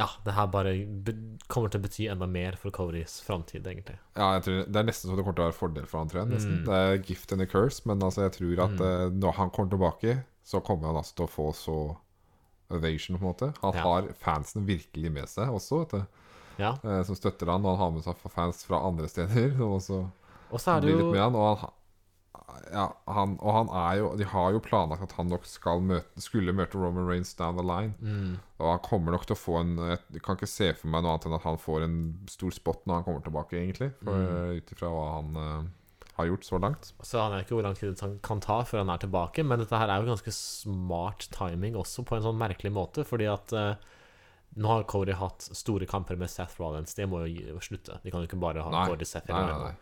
[0.00, 0.70] Ja, det her bare
[1.52, 3.98] kommer til å bety enda mer for Codys framtid, egentlig.
[4.16, 6.08] Ja, jeg tror, Det er nesten så det kommer til å være fordel for han,
[6.08, 6.30] tror jeg.
[6.32, 6.54] Nesten.
[6.60, 6.64] Mm.
[6.70, 8.86] Det er gift and a curse, men altså, jeg tror at Mm.
[8.86, 11.76] eh, når han kommer tilbake, så kommer han altså til å få så
[12.70, 13.52] ovation, på en måte.
[13.62, 13.82] Han Ja.
[13.82, 16.06] har fansen virkelig med seg også, vet du.
[16.58, 16.72] Ja.
[16.84, 19.52] Eh, som støtter han, og han har med seg fans fra andre steder.
[19.56, 20.10] Som også
[20.52, 21.70] Og så er det jo litt med han, og han,
[22.72, 26.22] ja, han, og han er jo De har jo planlagt at han nok skal møte,
[26.22, 27.94] skulle møte Roman Reigns down the line.
[28.00, 31.04] mm, Og han kommer nok til å få en Jeg kan ikke se for meg
[31.04, 33.92] noe annet enn at han får en stor spot når han kommer tilbake, egentlig.
[34.06, 34.58] Mm.
[34.60, 35.68] Ut ifra hva han uh,
[36.20, 36.90] har gjort så langt.
[37.00, 39.44] Så han er ikke hvor lang tid han kan ta før han er tilbake.
[39.46, 43.06] Men dette her er jo ganske smart timing også, på en sånn merkelig måte.
[43.08, 43.72] Fordi at uh,
[44.60, 46.94] nå har Cody hatt store kamper med Seth Rollins.
[46.96, 48.00] Det må jo slutte.
[48.02, 48.86] De kan jo ikke bare ha Nei.
[48.90, 49.80] Cody Seth hele veien.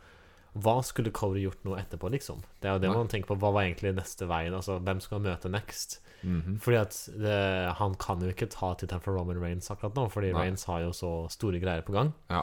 [0.65, 2.41] Hva skulle Cody gjort nå etterpå, liksom?
[2.61, 3.39] Det er jo det man tenker på.
[3.39, 4.55] Hva var egentlig neste veien?
[4.57, 5.99] Altså, hvem skal han møte next?
[6.23, 6.57] Mhm.
[6.65, 10.33] Fordi at det, han kan jo ikke ta tittelen for Roman Reigns akkurat nå, fordi
[10.33, 10.41] Nei.
[10.49, 12.13] Reigns har jo så store greier på gang.
[12.31, 12.43] Ja.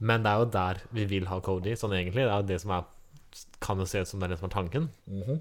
[0.00, 2.24] Men det er jo der vi vil ha Cody, sånn egentlig.
[2.26, 2.84] Det er jo det som er
[3.60, 4.88] Kan jo se ut som det er det som er tanken.
[5.06, 5.40] Mhm.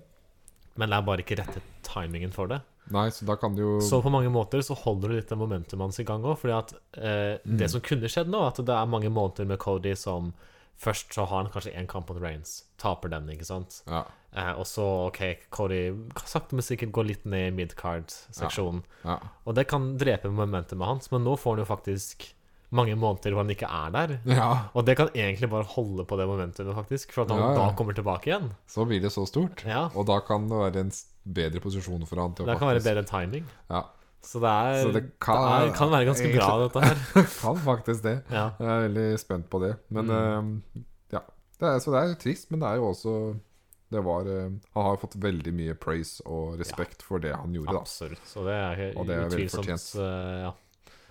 [0.78, 2.60] Men det er bare ikke rette timingen for det.
[2.92, 5.40] Nei, så da kan du jo Så på mange måter så holder du litt den
[5.40, 6.38] momentumet hans i gang òg.
[6.38, 7.58] Fordi at eh, Mm.
[7.58, 10.34] det som kunne skjedd nå, at det er mange måneder med Cody som
[10.78, 13.80] Først så har han kanskje én kamp mot Reigns, taper den, ikke sant.
[13.90, 14.04] Ja.
[14.38, 15.90] Eh, og så, OK, Cody
[16.30, 18.84] sakte, men sikkert går litt ned i midcard-seksjonen.
[19.04, 19.18] ja.
[19.48, 22.28] Og det kan drepe momentumet hans, men nå får han jo faktisk
[22.70, 24.16] mange måneder hvor han ikke er der.
[24.28, 24.48] ja.
[24.76, 27.60] Og det kan egentlig bare holde på det momentumet, faktisk, for at han Ja, ja.
[27.62, 28.50] da kommer tilbake igjen.
[28.68, 29.64] Så blir det så stort.
[29.66, 30.92] Ja, Og da kan det være en
[31.24, 33.46] bedre posisjon for han til å Det kan være bedre timing.
[33.72, 33.86] Ja.
[34.24, 36.98] Så det, er, Så det det, kan- er, kan være ganske bra, dette her.
[37.42, 38.16] Kan faktisk det.
[38.34, 38.50] Ja.
[38.60, 39.74] Jeg er veldig spent på det.
[39.90, 40.62] Men Mm.
[40.76, 40.82] uh,
[41.14, 41.22] ja.
[41.60, 43.14] Det er, så det er jo trist, men det er jo også
[43.90, 47.72] det var, uh, Han har fått veldig mye praise og respekt for det han gjorde,
[47.72, 48.26] da, Absolutt.
[48.28, 49.88] Så det er Og det er veldig fortjent.
[49.96, 50.52] Uh, ja.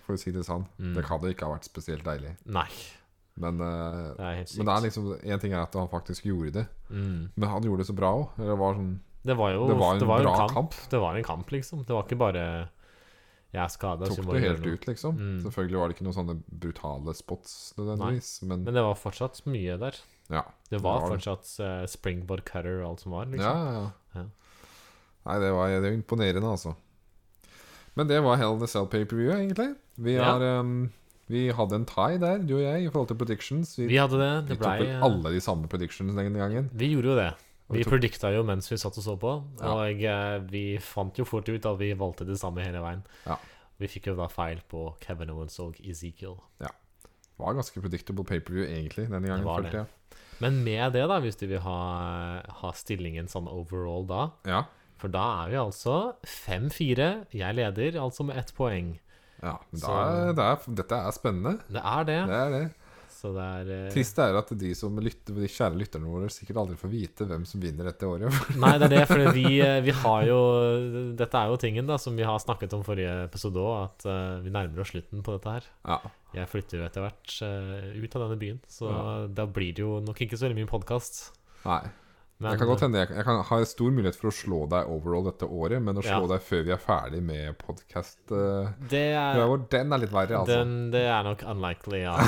[0.05, 0.66] for å si det sånn.
[0.79, 0.92] Mm.
[0.99, 2.37] Det kan jo ikke ha vært spesielt deilig.
[2.45, 2.69] Nei,
[3.38, 6.53] Men, eh, det er men det er liksom En ting er at han faktisk gjorde
[6.53, 7.33] det, mm.
[7.37, 8.31] men han gjorde det så bra òg.
[8.38, 8.95] Det var sånn
[9.27, 10.53] Det var jo Det var en jo bra kamp.
[10.55, 10.75] kamp.
[10.90, 11.83] Det var en kamp, liksom.
[11.85, 12.45] Det var ikke bare
[13.55, 15.15] Jeg er skada, vi Tok det helt ut, liksom.
[15.17, 15.37] Mm.
[15.47, 19.77] Selvfølgelig var det ikke noen sånne brutale spots nødvendigvis, men, Men det var fortsatt mye
[19.81, 20.01] der.
[20.29, 20.43] ja.
[20.69, 21.13] Det var var det.
[21.15, 23.47] fortsatt eh, springboard cutter og alt som var, liksom.
[23.47, 23.87] ja, ja.
[24.21, 24.27] Ja.
[25.27, 26.75] Nei, det var, det var imponerende, altså.
[27.97, 29.75] Men det var Hell in the Cell paperview, egentlig.
[29.97, 30.25] Vi, Ja.
[30.35, 30.91] har, um,
[31.29, 33.73] vi hadde en tie der, du og jeg, i forhold til predictions.
[33.79, 34.35] Vi, Vi hadde det.
[34.51, 36.69] vi Det tok vel alle de samme predictions den gangen.
[36.75, 37.31] Vi gjorde jo det.
[37.73, 39.33] Vi predikta jo mens vi satt og så på,
[39.67, 40.39] og ja.
[40.39, 43.03] vi fant jo fort ut at vi valgte det samme hele veien.
[43.27, 43.39] Ja.
[43.81, 46.39] Vi fikk jo da feil på Kevin Owens og Ezekiel.
[46.63, 46.71] Ja.
[47.03, 49.45] Det var ganske predictable paperview, egentlig, denne gangen.
[49.45, 49.83] Det det.
[49.83, 50.21] jeg.
[50.41, 51.81] Men med det, da, hvis du vil ha,
[52.61, 54.65] ha stillingen sånn overall da Ja.
[54.97, 57.27] For da er vi altså 5-4.
[57.37, 58.95] Jeg leder altså med ett poeng.
[59.43, 61.61] ja men da Så- det er, dette er spennende.
[61.69, 62.21] Det er det.
[62.31, 62.75] Det er det.
[63.17, 66.61] Så det er eh, Trist er at de som lytter, de kjære lytterne våre sikkert
[66.63, 68.41] aldri får vite hvem som vinner dette året.
[68.63, 70.39] Nei, det er det, for vi, eh, vi har jo
[71.17, 74.39] Dette er jo tingen da som vi har snakket om forrige episode òg, at uh,
[74.45, 75.69] vi nærmer oss slutten på dette her.
[75.89, 76.01] ja.
[76.37, 79.05] Jeg flytter jo etter hvert uh, ut av denne byen, så Ja.
[79.39, 81.23] da blir det jo nok ikke så veldig mye podkast.
[81.65, 81.87] Nei.
[82.38, 85.25] Det kan godt hende jeg, jeg kan ha stor mulighet for å slå deg overall
[85.31, 86.33] dette året, men å slå Ja.
[86.35, 88.18] deg før vi er ferdig med podkast
[88.90, 90.59] det er, Den er litt verre, altså.
[90.61, 92.18] den, det er nok unlikely, ja.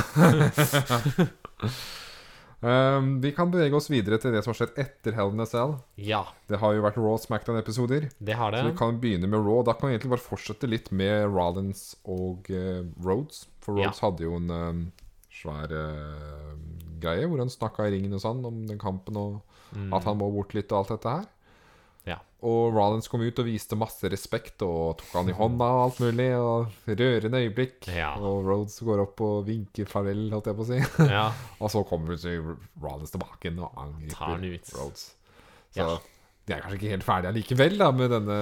[2.61, 5.47] Um, vi kan bevege oss videre til det som har skjedd etter Hell in a
[5.47, 5.77] Cell.
[6.01, 8.09] Ja, Det har jo vært Raw Smackdown-episoder.
[8.19, 8.63] det har det.
[8.65, 9.61] Så vi kan begynne med Raw.
[9.63, 13.45] Da kan vi egentlig bare fortsette litt med Rollins og uh, Rhodes.
[13.61, 13.87] For Ja.
[13.93, 14.83] Rhodes hadde jo en um,
[15.31, 16.57] svær uh,
[16.99, 19.43] greie hvor han snakka i ringen og sånn om den kampen, og
[19.75, 19.93] Mm.
[19.95, 21.27] at han må bort litt og alt dette her.
[22.09, 22.17] Ja.
[22.49, 25.99] Og Rollins kom ut og viste masse respekt og tok han i hånda og alt
[26.01, 26.29] mulig.
[26.41, 27.89] Og Rørende øyeblikk.
[27.93, 28.15] Ja.
[28.17, 30.79] Og Rhodes går opp og vinker farvel, holdt jeg på å si.
[31.19, 31.27] Ja,
[31.61, 32.41] og så kommer plutselig
[32.81, 34.79] Rollins tilbake igjen og angriper.
[34.79, 35.11] Rhodes.
[35.75, 35.99] Så Ja.
[36.49, 38.37] de er kanskje ikke helt ferdige allikevel da med denne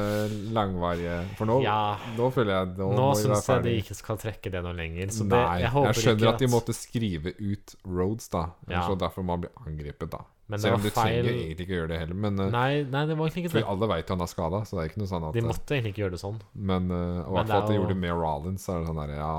[0.55, 1.97] langvarige For nå, Ja.
[2.15, 5.11] nå føler jeg Nå, Nå syns jeg de ikke skal trekke det noe lenger.
[5.11, 8.45] Så det, Nei, jeg jeg, skjønner ikke at de måtte skrive ut Rhodes, da.
[8.71, 8.85] Ja.
[8.87, 10.23] Så derfor man blir angrepet, da.
[10.49, 11.25] Men det Selv om du feil...
[11.27, 12.19] trenger egentlig ikke gjøre det heller.
[12.23, 13.63] Men uh, Nei, nei, det var ikke det.
[13.67, 15.91] alle veit han er skada, så det er ikke noe sånn at De måtte egentlig
[15.97, 16.37] ikke gjøre det sånn.
[16.55, 19.01] Men uh, i hvert fall at de gjorde det med Rollins, så er det sånn
[19.03, 19.33] der, Ja,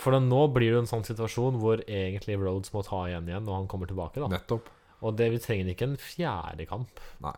[0.00, 3.44] For da, nå blir det en sånn situasjon hvor egentlig Rhodes må ta igjen igjen
[3.44, 4.22] når han kommer tilbake.
[4.24, 4.72] da nettopp.
[5.04, 7.00] Og det, vi trenger ikke en fjerde kamp.
[7.24, 7.36] Nei.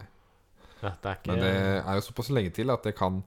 [0.82, 3.20] Dette er ikke Men det er jo såpass lenge til at det kan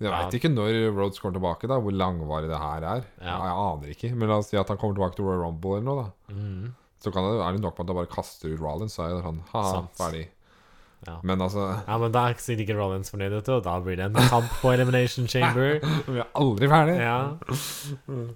[0.00, 0.28] Jeg Ja.
[0.28, 3.04] ikke når Rhodes kommer tilbake, da hvor langvarig det her er.
[3.20, 3.36] Ja.
[3.40, 4.10] Jeg aner ikke.
[4.14, 6.34] Men la oss si at han kommer tilbake til Royal Rumble eller noe, da.
[6.34, 6.74] Mhm.
[7.06, 9.12] Så kan det, er det nok med at han bare kaster ut Rollins, så er
[9.14, 9.62] det sånn ha,
[9.94, 10.24] ferdig.
[11.06, 11.20] Ja.
[11.22, 14.08] Men altså Ja, men da er ikke Rollins fornøyd, vet du, og da blir det
[14.08, 15.78] en kamp på Elimination Chamber.
[16.08, 16.96] Vi er aldri ferdig!
[16.98, 17.36] Ja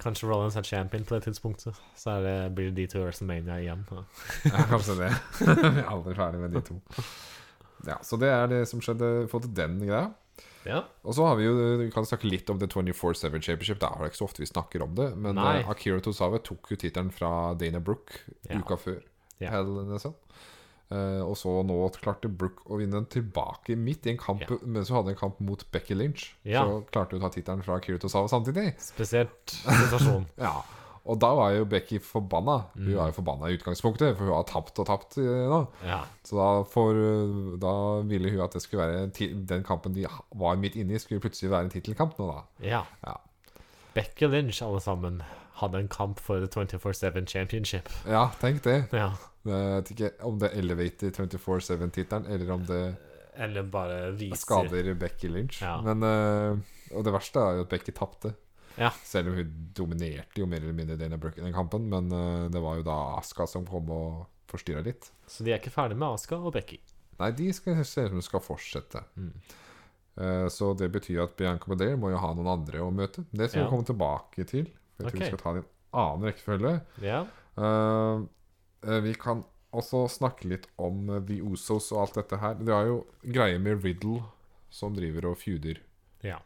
[0.05, 1.81] Kanskje Rollins er champion på det tidspunktet.
[1.99, 3.83] Så det, blir det de to WrestleMania igjen.
[3.91, 4.65] Ja.
[4.71, 5.11] Kanskje det.
[5.49, 6.79] Vi er aldri ferdig med de to.
[7.89, 10.13] Ja, Så det er det som skjedde forhold til den greia.
[10.69, 10.83] Ja.
[11.05, 13.79] Og så har vi jo Vi kan snakke litt om The 24-7 Championship.
[13.81, 15.11] Det er ikke så ofte vi snakker om det.
[15.17, 15.61] Men Nei.
[15.61, 18.13] eh, Akira Tosawa tok jo tittelen fra Dana Brooke
[18.49, 18.59] Ja.
[18.61, 19.01] uka før.
[19.41, 19.51] Ja.
[19.51, 19.73] Hell.
[20.91, 24.57] Eh, og så nå klarte Brooke å vinne den tilbake midt i en kamp Ja.
[24.67, 26.35] mens hun hadde en kamp mot Becky Lynch.
[26.45, 26.65] Ja.
[26.67, 28.75] Så klarte hun å ta tittelen fra Akira Tosawa samtidig.
[28.81, 30.27] Spesielt situasjon.
[30.37, 30.63] Ja
[31.07, 32.59] Og da var jo Becky forbanna.
[32.75, 32.97] Hun Mm.
[32.97, 35.67] var jo forbanna i utgangspunktet, for hun har tapt og tapt eh, nå.
[35.87, 36.03] Ja.
[36.25, 37.73] Så da, for, eh, da
[38.07, 41.51] ville hun at det skulle være den kampen de var midt inne i, skulle plutselig
[41.51, 42.43] være en tittelkamp nå, da.
[42.69, 42.83] ja.
[43.07, 43.17] Ja.
[43.95, 45.23] Becky Lynch, alle sammen,
[45.61, 47.89] hadde en kamp for The 24-7 Championship.
[48.07, 48.85] Ja, tenk det.
[48.93, 49.11] Ja.
[49.45, 52.97] Jeg vet ikke om det elevater 24-7-tittelen, eller om det
[53.41, 55.63] Eller bare viser skader Becky Lynch.
[55.63, 55.81] Ja.
[55.81, 56.57] Men eh,
[56.97, 58.35] Og det verste er jo at Becky tapte.
[58.79, 58.93] Ja.
[59.05, 61.89] Selv om hun dominerte jo mer eller mindre Dana Brooke i den kampen.
[61.91, 65.11] Men uh, det var jo da Aska som kom og forstyrra litt.
[65.31, 66.81] Så de er ikke ferdig med Asuka og Becky.
[67.21, 69.03] Nei, de skal se ut som de skal fortsette.
[69.21, 69.35] Mm.
[70.21, 73.25] Eh, så det betyr at Bianca Belair må jo ha noen andre å møte.
[73.31, 73.67] Det skal Ja.
[73.67, 74.67] vi komme tilbake til.
[74.67, 75.21] Jeg tror okay.
[75.21, 76.75] vi skal ta det i en annen rekkefølge.
[77.05, 77.21] Ja.
[77.61, 82.55] Eh, vi kan også snakke litt om The Usos og alt dette her.
[82.55, 84.25] Det er jo greier med Riddle
[84.71, 85.81] som driver og feuder
[86.23, 86.39] ja.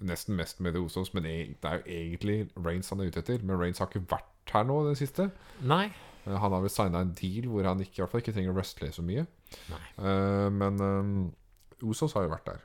[0.00, 3.20] Nesten mest med The Usos, men e- det er jo egentlig Reigns han er ute
[3.20, 3.42] etter.
[3.44, 5.30] Men Reigns har ikke vært her nå det siste.
[5.60, 5.86] Nei.
[6.26, 8.52] Eh, Han har vel signa en deal hvor han ikke, i hvert fall ikke trenger
[8.54, 9.26] å wrestle så mye.
[9.70, 9.82] Nei.
[9.98, 11.34] Eh, men um,
[11.82, 12.60] Usos har jo vært der.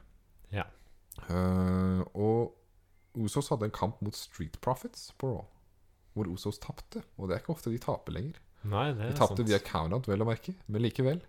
[0.53, 0.65] Ja.
[1.27, 2.53] Uh, og
[3.17, 5.45] Osos hadde en kamp mot Street Profits på Raw,
[6.13, 7.01] hvor Osos tapte.
[7.17, 8.37] Og det er ikke ofte de taper lenger.
[8.67, 11.21] Nei, det De er tapte via via countout, vel å merke, men likevel.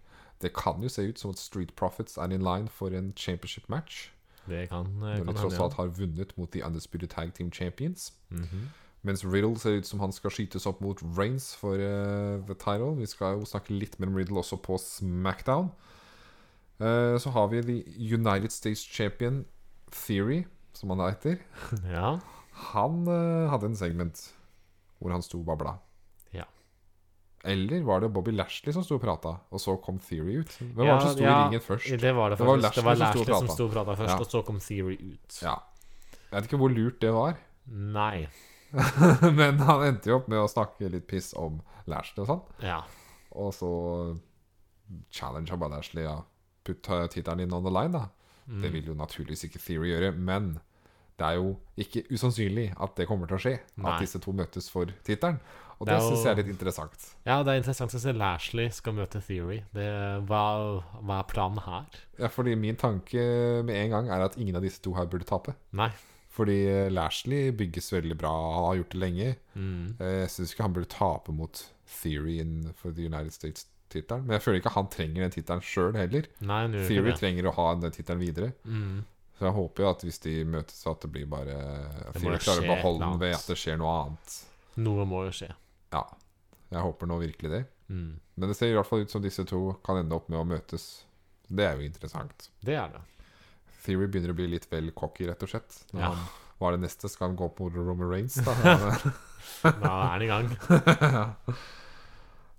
[0.43, 3.69] Det kan jo se ut som at Street Profits er in line for en championship
[3.73, 4.11] match.
[4.49, 7.53] Det kan, eh, Når de kan tross alt har vunnet mot The Undisputed Tag Team
[7.53, 8.13] Champions.
[8.31, 8.69] Mm -hmm.
[9.03, 12.97] Mens Riddle ser ut som han skal skytes opp mot Reigns for uh, the title.
[12.99, 15.71] Vi skal jo snakke litt med Riddle også på Smackdown.
[16.81, 17.85] Uh, så har vi The
[18.15, 19.45] United States Champion
[19.93, 21.37] Theory, som han heter.
[21.97, 22.19] ja.
[22.73, 24.35] Han uh, hadde en segment
[24.99, 25.79] hvor han sto og babla.
[27.45, 30.57] Eller var det Bobby Lashley som sto og prata, og så kom Theory ut?
[30.59, 32.01] Hvem Ja, var det som sto ja, i ringen først?
[32.03, 34.19] Det var det Det var Lashley, Det var Lashley som sto og prata først, Ja.
[34.19, 35.39] og så kom Theory ut.
[35.43, 35.55] Ja.
[36.31, 37.37] Jeg vet ikke hvor lurt det var.
[37.99, 38.29] Nei.
[39.39, 42.43] Men han endte jo opp med å snakke litt piss om Lashley og sånn.
[42.67, 42.83] Ja.
[43.39, 43.71] Og så
[45.13, 46.19] challenga bare Lashley ja.
[46.65, 46.83] Putt
[47.15, 48.09] tittelen inn on the line, da.
[48.49, 48.63] Mm.
[48.65, 50.59] Det vil jo naturligvis ikke Theory gjøre, men
[51.19, 53.55] det er jo ikke usannsynlig at det kommer til å skje.
[53.81, 53.89] Nei.
[53.95, 55.41] At disse to møtes for tittelen.
[55.79, 57.05] Og Det det, syns jeg er litt interessant.
[57.25, 59.61] ja, det er interessant å se Lashley skal møte Theory.
[59.73, 59.87] Det,
[60.27, 60.43] hva,
[61.07, 61.87] hva er planen her?
[62.19, 63.23] Ja, fordi min tanke
[63.63, 65.55] med en gang er at ingen av disse to her burde tape.
[65.79, 65.91] Nei.
[66.35, 66.57] Fordi
[66.91, 69.29] Lashley bygges veldig bra, han har gjort det lenge.
[69.55, 69.95] Mm.
[70.01, 71.63] Eh, Jeg syns ikke han burde tape mot
[72.03, 74.27] Theory in for the United States-tittelen.
[74.27, 76.27] Men jeg føler ikke han trenger den tittelen sjøl heller.
[76.43, 76.61] Nei,
[76.91, 78.51] Theory trenger å ha den tittelen videre.
[78.67, 79.05] Mm.
[79.39, 82.67] Så jeg håper jo at hvis de møtes, at det blir bare må Theory klarer
[82.67, 84.39] å beholde den ved at det skjer noe annet.
[84.79, 85.49] Noe må jo skje.
[85.93, 86.05] Ja.
[86.71, 87.63] Jeg håper nå virkelig det.
[87.89, 88.19] Mm.
[88.37, 90.45] Men det ser i hvert fall ut som disse to kan ende opp med å
[90.47, 91.05] møtes.
[91.49, 92.51] Det er jo interessant.
[92.61, 93.01] Det er det.
[93.87, 95.79] Theory begynner å bli litt vel cocky, rett og slett.
[95.95, 96.11] Når Ja.
[96.13, 96.27] han,
[96.59, 97.09] hva er det neste?
[97.09, 98.53] Skal han gå på Roman Reigns, da?
[99.65, 100.49] Da er han i gang.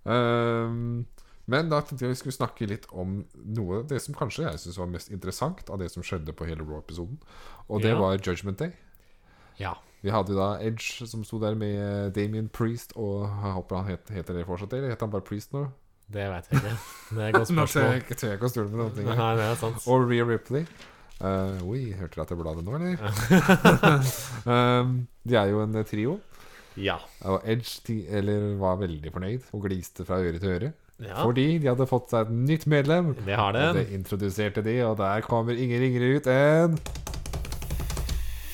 [0.06, 1.06] um,
[1.52, 3.20] men da tenkte jeg vi skulle snakke litt om
[3.58, 6.64] noe Det som kanskje jeg syns var mest interessant av det som skjedde på hele
[6.66, 7.20] Raw-episoden.
[7.70, 8.00] Og det Ja.
[8.00, 8.74] var Judgment Day.
[9.60, 9.76] Ja.
[10.02, 13.90] Vi hadde jo da Edge som sto der med Damien Priest, og jeg håper han
[13.92, 15.66] het, heter det fortsatt, eller heter han bare Priest nå?
[16.10, 16.78] Det vet jeg ikke.
[17.12, 17.98] Det er et godt spørsmål.
[18.00, 19.10] ikke tør jeg ikke å stole på noen ting.
[19.12, 19.84] Nei, det er sant.
[19.92, 20.64] Og Rhea Ripley.
[21.20, 22.96] Uh, oi, hørte dere at jeg bladet nå, eller?
[24.56, 24.94] um,
[25.28, 26.16] de er jo en eh, trio.
[26.80, 26.96] Ja.
[27.28, 30.72] Og Edge de, eller var veldig fornøyd og gliste fra øre til øre.
[31.04, 31.18] ja.
[31.26, 33.12] Fordi de hadde fått seg et nytt medlem.
[33.28, 33.84] Det har Og det.
[33.90, 36.80] det introduserte de, og der kommer ingen ringere ut enn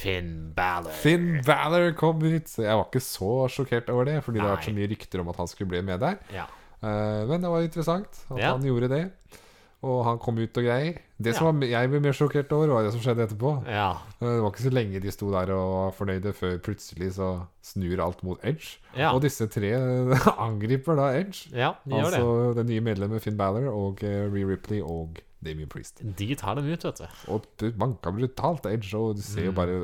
[0.06, 0.94] Finn Balor.
[1.02, 2.48] Finn Balor kom ut.
[2.52, 5.26] Så jeg var ikke så sjokkert over det, fordi det har vært så mye rykter
[5.26, 6.22] om at han skulle bli med der.
[6.36, 6.46] Ja.
[6.86, 8.52] Uh, men det var interessant at Ja.
[8.54, 9.04] han gjorde det.
[9.86, 10.96] Og han kom ut og greier.
[11.22, 13.52] Det som jeg ble mer sjokkert over, var det som skjedde etterpå.
[13.70, 13.92] ja.
[14.20, 17.28] Eh, Det var ikke så lenge de sto der og var fornøyde, før plutselig så
[17.62, 18.80] snur alt mot Edge.
[18.98, 19.12] Ja.
[19.14, 19.70] Og disse tre
[20.48, 21.50] angriper da Edge.
[21.54, 22.20] Ja, de gjør det.
[22.24, 26.02] Altså det nye medlemmet Finn Balor og uh, Ree Ripley og Damien Priest.
[26.18, 27.06] De tar dem ut, vet du.
[27.34, 29.56] Og det banka brutalt Edge, og du ser jo Mm.
[29.56, 29.78] bare,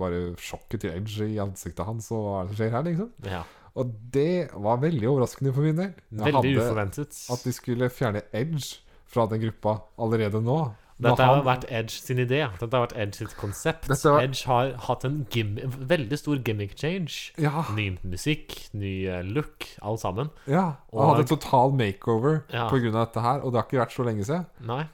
[0.00, 3.12] bare sjokket til Edge i ansiktet hans, og hva er det som skjer her, liksom.
[3.28, 3.42] Ja.
[3.76, 5.92] Og det var veldig overraskende for min del.
[6.10, 7.12] Jeg Veldig uforventet.
[7.30, 10.74] at de skulle fjerne Edge fra den gruppa allerede nå.
[10.98, 12.38] Dette har vært Edge sin idé.
[12.58, 13.84] Dette har vært Edge sitt konsept.
[13.88, 17.32] Var- Edge har hatt en gim veldig stor gimmick change.
[17.36, 20.30] Ja, Ny musikk, ny eh, look, alt sammen.
[20.46, 20.76] ja.
[20.92, 22.66] Og- Han hadde total makeover Ja.
[22.68, 24.46] av dette her, og det har ikke vært så lenge siden.
[24.64, 24.88] Nei.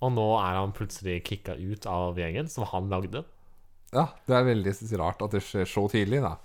[0.00, 3.24] Og nå er han plutselig kicka ut av gjengen som han lagde.
[3.92, 6.36] Ja, det er veldig rart at det skjer så tidlig, da.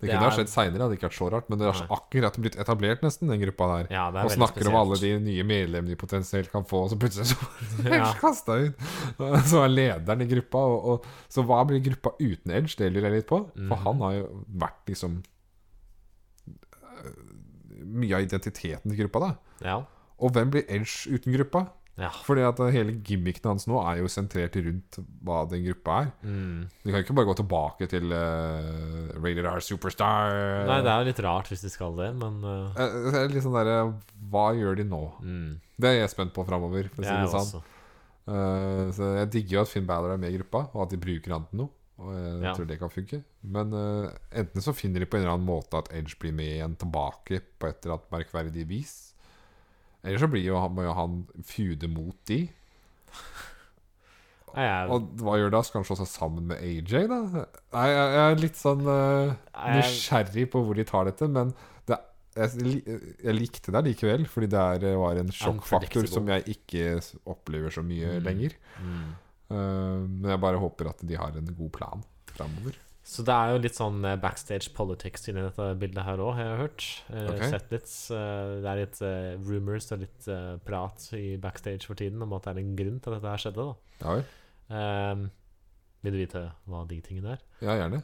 [0.00, 1.86] Det, Det kunne ha er- skjedd seinere, hadde ikke vært så rart, men det har
[1.92, 3.90] akkurat blitt etablert, nesten, den gruppa der.
[3.92, 6.90] Ja, er Og snakker snakker om alle de nye medlemmene de potensielt kan få, og
[6.90, 7.36] så plutselig så
[7.84, 8.14] Ja.
[8.16, 8.74] Kasta ut.
[9.50, 10.58] Så er lederen i gruppa.
[10.58, 12.76] Og, og, så hva blir gruppa uten Edge?
[12.80, 13.42] Det lurer jeg litt på.
[13.52, 13.84] For Mhm.
[13.84, 15.20] han har jo vært liksom
[16.48, 17.12] øh,
[17.90, 19.30] Mye av identiteten til gruppa, da.
[19.64, 19.76] Ja.
[20.20, 21.66] Og hvem blir Edge uten gruppa?
[22.00, 22.08] Ja.
[22.24, 26.10] Fordi at hele gimmicken hans nå er jo sentrert rundt hva den gruppa er.
[26.24, 26.62] Mm.
[26.84, 30.32] De kan ikke bare gå tilbake til uh, Rated R Superstar.
[30.70, 33.34] Nei, det er jo litt rart hvis de skal det, men uh, Eh, det er
[33.34, 33.76] litt sånn derre
[34.32, 35.02] Hva gjør de nå?
[35.20, 35.50] mm.
[35.80, 36.88] Det er jeg spent på framover.
[36.92, 37.62] For å si det sånn.
[38.30, 40.98] Eh, så jeg digger jo at Finn Balor er med i gruppa, og at de
[41.00, 41.70] bruker han til noe.
[42.00, 42.52] Og jeg Ja.
[42.56, 43.22] tror det kan funke.
[43.44, 46.48] Men uh, enten så finner de på en eller annen måte at Edge blir med
[46.48, 49.09] igjen tilbake på et eller annet merkverdig vis.
[50.04, 52.38] Eller så blir jo, han- må jo han feude mot de.
[54.54, 55.60] Nei, jeg, Og hva gjør da?
[55.66, 57.18] Skal han slå seg sammen med AJ, da?
[57.76, 61.52] Nei, jeg, jeg er litt sånn eh, jeg, nysgjerrig på hvor de tar dette, men
[61.86, 61.98] det,
[62.34, 62.80] jeg,
[63.22, 66.86] jeg likte det likevel, fordi det er, var en sjokkfaktor som jeg ikke
[67.30, 68.22] opplever så mye Mm.
[68.26, 68.56] lenger.
[68.82, 69.10] mm.
[69.50, 72.76] Uh, men jeg bare håper at de har en god plan framover.
[73.10, 76.46] Så det er jo litt sånn eh, backstage politics inni dette bildet her òg, har
[76.46, 76.84] jeg hørt.
[77.10, 77.48] Okay.
[77.50, 77.90] Sett litt.
[78.14, 82.36] eh, det er litt eh, rumors og litt eh, prat i backstage for tiden om
[82.38, 83.66] at det er en grunn til at dette her skjedde.
[83.66, 84.20] da Ja?
[84.70, 85.26] Ehm,
[86.00, 87.42] Vil du vite hva de tingene er?
[87.60, 88.00] Ja, gjerne.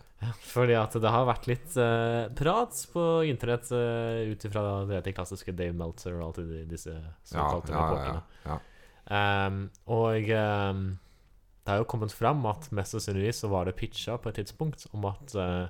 [0.50, 5.14] Fordi at det har vært litt eh, prat på internett uh, ut ifra det de
[5.16, 6.92] klassiske Dave Meltzer og alltid disse
[7.24, 8.22] såkalte ja, ja, reporterne.
[8.50, 8.58] ja.
[9.46, 9.62] um,
[9.96, 10.86] og ehm,
[11.66, 14.86] det er jo kommet fram at mest sannsynligvis så var det pitcha på et tidspunkt
[14.94, 15.66] om at eh,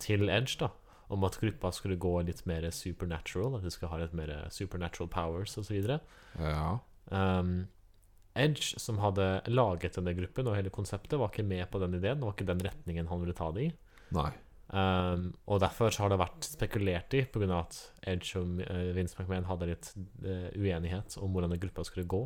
[0.00, 0.68] til Edge, da,
[1.10, 5.08] om at gruppa skulle gå litt mer supernatural, at de skulle ha litt mer supernatural
[5.10, 5.80] powers osv.
[6.38, 6.70] ja.
[7.10, 7.66] Um,
[8.38, 12.20] Edge, som hadde laget denne gruppen og hele konseptet, var ikke med på den ideen.
[12.20, 13.72] Det var ikke den retningen han ville ta det i.
[14.14, 14.30] Nei.
[14.70, 17.48] Um, og derfor så har det vært spekulert i, pga.
[17.58, 19.90] at Edge og eh, Vince McMahon hadde litt
[20.22, 22.22] uh, uenighet om hvordan gruppa skulle gå,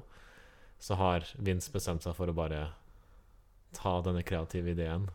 [0.76, 2.66] så har Vince bestemt seg for å bare
[3.76, 5.08] ta denne kreative ideen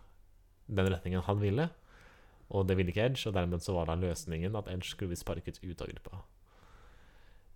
[0.70, 1.70] den retningen han ville.
[2.50, 5.20] Og det ville ikke Edge, og dermed så var da løsningen at Edge skulle bli
[5.20, 6.22] sparket ut av gruppa.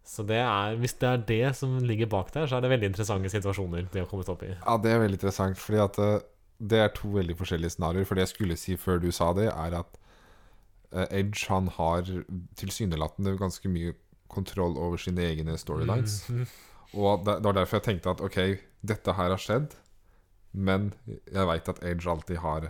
[0.04, 2.90] Så det er, hvis det er det som ligger bak der, så er det veldig
[2.92, 4.52] interessante situasjoner Det å komme opp i.
[4.52, 6.18] Ja, det er veldig interessant, fordi at eh,
[6.60, 8.08] det er to veldig forskjellige scenarioer.
[8.10, 9.98] For det jeg skulle si før du sa det, er at
[10.92, 12.04] eh, Edge han har
[12.60, 13.96] tilsynelatende ganske mye
[14.34, 16.26] kontroll over sine egne storylines.
[16.30, 16.46] Mhm.
[16.94, 18.38] Og det var derfor jeg tenkte at ok,
[18.86, 19.72] dette her har skjedd,
[20.54, 22.70] men jeg veit at Edge alltid har,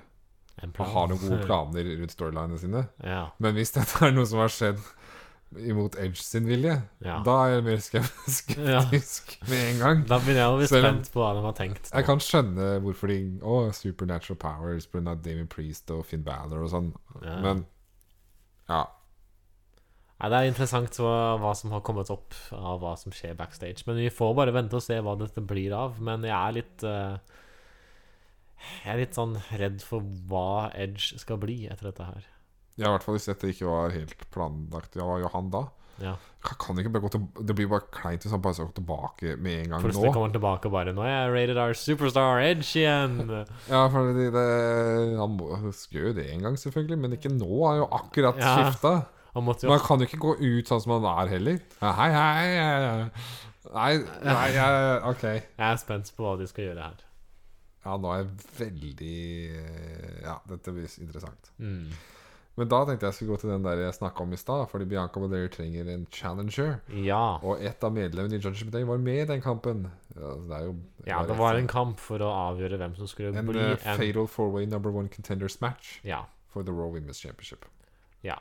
[0.61, 2.85] har noen gode planer rundt storylinene sine.
[3.03, 4.79] Ja, Men hvis dette er noe som har skjedd
[5.69, 7.19] imot Edge sin vilje, ja.
[7.25, 8.79] da er jeg mer skeptisk Ja.
[8.89, 9.99] med en gang.
[10.09, 11.91] Da begynner jeg å bli spent på hva de har tenkt.
[11.91, 11.99] Da.
[11.99, 15.13] Jeg kan skjønne hvorfor de Å, supernatural powers pga.
[15.21, 16.89] Damien Priest og Finn Balor og sånn,
[17.21, 17.37] Ja.
[17.45, 17.65] men
[18.69, 18.81] ja.
[20.23, 23.83] Nei, det er interessant hva, hva som har kommet opp av hva som skjer backstage.
[23.85, 25.97] Men vi får bare vente og se hva dette blir av.
[25.99, 27.17] Men jeg er litt eh,
[28.85, 32.25] Jeg er litt sånn redd for hva Edge skal bli etter dette her.
[32.77, 34.95] Ja, I hvert fall hvis dette ikke var helt planlagt.
[34.97, 35.67] Ja, Johan da?
[36.01, 36.15] Ja.
[36.41, 38.73] Kan, kan ikke bare gå til, det blir bare kleint hvis han bare skal gå
[38.79, 40.13] tilbake med en gang Plutselig nå.
[40.15, 43.45] kommer han tilbake og bare 'Nå er jeg rated our superstar Edge igjen'.
[43.69, 47.45] Ja, for det, det, Han må, skal jo det en gang, selvfølgelig, men ikke nå.
[47.67, 48.55] Han har jo akkurat Ja.
[48.57, 49.05] skifta.
[49.35, 51.59] Han kan jo ikke gå ut sånn som han er heller.
[51.81, 52.47] Ja, Hei, hei.
[52.57, 53.07] eh,
[53.73, 54.49] Nei, nei
[55.09, 55.23] ok.
[55.23, 56.97] Jeg er spent på hva de skal gjøre her.
[57.83, 59.15] Ja, nå er jeg veldig
[59.59, 61.51] eh, Ja, dette blir interessant.
[61.59, 61.87] Mm.
[62.53, 64.67] Men da tenkte jeg skulle gå til den der jeg snakka om i stad.
[64.69, 66.75] Fordi Bianca Belair trenger en challenger.
[67.01, 67.39] Ja.
[67.41, 69.87] Og et av medlemmene i Judgment Day var med i den kampen.
[70.13, 70.75] Ja, det er jo
[71.09, 73.97] ja, det var en kamp for å avgjøre hvem som skulle en bli eh, en
[73.97, 76.21] fatal four-way number one contenders match Ja.
[76.53, 77.65] for the Raw Women's Championship.
[78.21, 78.37] Ja.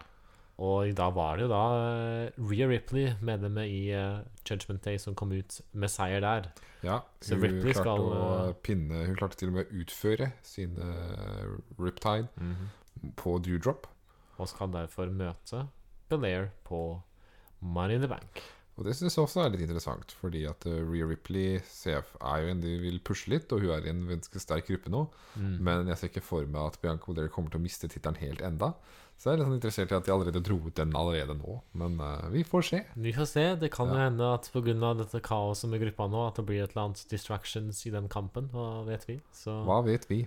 [0.61, 5.17] Og da var det jo da eh, Rhea Ripley, medlemmet i eh, Judgment Day, som
[5.17, 6.51] kom ut med seier der.
[6.85, 10.33] Ja, hun Ripley klarte skal, å eh, pinne Hun klarte til og med å utføre
[10.45, 12.27] sin uh, riptide
[13.19, 13.87] på Dewdrop.
[14.43, 15.67] Og skal derfor møte
[16.11, 16.83] Belair på
[17.63, 18.43] Money in the Bank.
[18.77, 22.53] Og det syns jeg også er litt interessant, fordi at Rhea Ripley CF er jo
[22.55, 25.05] en de vil pushe litt, og hun er i en ganske sterk gruppe nå.
[25.37, 25.59] Mm.
[25.61, 28.41] Men jeg ser ikke for meg at Bianca Belair kommer til å miste tittelen helt
[28.45, 28.73] enda.
[29.23, 31.61] Så jeg er litt sånn interessert i at de allerede dro ut den allerede nå.
[31.79, 32.81] Men uh, vi får se.
[32.99, 33.45] Vi får se.
[33.61, 34.09] Det kan jo Ja.
[34.09, 34.95] hende at pga.
[34.99, 38.51] dette kaoset med gruppa nå, at det blir et eller annet distractions i den kampen.
[38.51, 39.21] Hva vet vi?
[39.31, 40.25] Så Hva vet vi?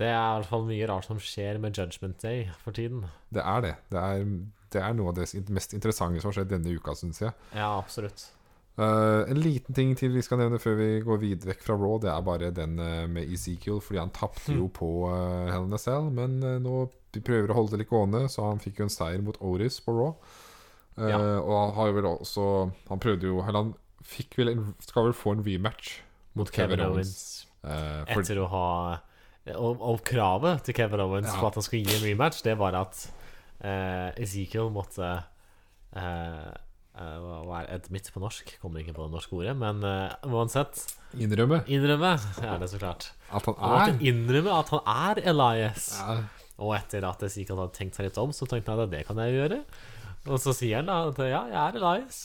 [0.00, 3.04] det er i hvert fall mye rart som skjer med Judgment Day for tiden.
[3.30, 3.74] Det er det.
[3.92, 4.24] Det er,
[4.72, 7.30] det er noe av det mest interessante som har skjedd denne uka, syns jeg.
[7.54, 8.24] Ja, absolutt.
[8.74, 12.00] Uh, en liten ting til vi skal nevne før vi går videre vekk fra Raw,
[12.02, 13.78] det er bare den uh, med Ezekiel.
[13.84, 17.56] Fordi han tapte jo på uh, Hell in a Cell, men nå de prøver å
[17.58, 20.12] holde det litt gående, så han fikk jo en seier mot Oris på Raw.
[20.98, 21.18] Uh, Ja.
[21.42, 22.42] Og han har jo vel også
[22.86, 23.72] Han prøvde jo Eller han
[24.06, 25.96] fikk vel en, skal vel få en rematch
[26.38, 27.10] Mot Kevin Kevin Owens.
[27.64, 27.64] Owens.
[27.66, 28.68] uh, for, Etter å ha
[29.58, 31.40] og, og kravet til Kevin Owens Ja.
[31.42, 33.02] på at han skulle gi en rematch, det var at
[33.60, 35.10] uh, Ezekiel måtte
[35.98, 36.52] uh,
[36.94, 38.54] Hva er admit på norsk?
[38.62, 39.52] Kommer ikke på det norske ordet.
[39.58, 40.86] Men uh, uansett
[41.18, 42.14] innrømme innrømme.
[42.38, 43.10] Ja, det er så klart.
[43.34, 45.90] at han er innrømme at han er Elias.
[45.98, 46.16] ja,
[46.62, 49.18] Og etter at Ezekiel hadde tenkt seg litt om, så tenkte han at det kan
[49.24, 49.60] jeg gjøre.
[50.30, 52.22] Og så sier han da at ja, jeg er Elias.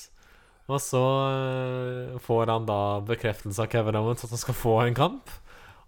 [0.70, 1.04] Og så
[1.34, 5.32] eh, får han da bekreftelse av Kevin Owens at han skal få en kamp.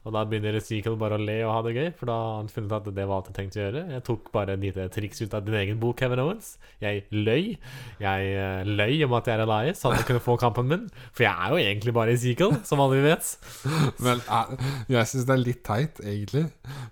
[0.01, 2.49] Og da begynner Ezekiel bare å le og ha det gøy, for da har han
[2.49, 3.83] funnet at det var alt jeg tenkte å gjøre.
[3.93, 6.55] Jeg tok bare et lite triks ut av din egen bok, Kevin Owens.
[6.81, 7.51] Jeg løy.
[8.01, 10.87] Jeg eh, løy om at jeg er Elias, sånn at jeg kunne få kampen min.
[11.13, 13.29] For jeg er jo egentlig bare Ezekiel, som alle vet.
[14.07, 14.55] Men eh,
[14.95, 16.47] jeg syns det er litt teit, egentlig.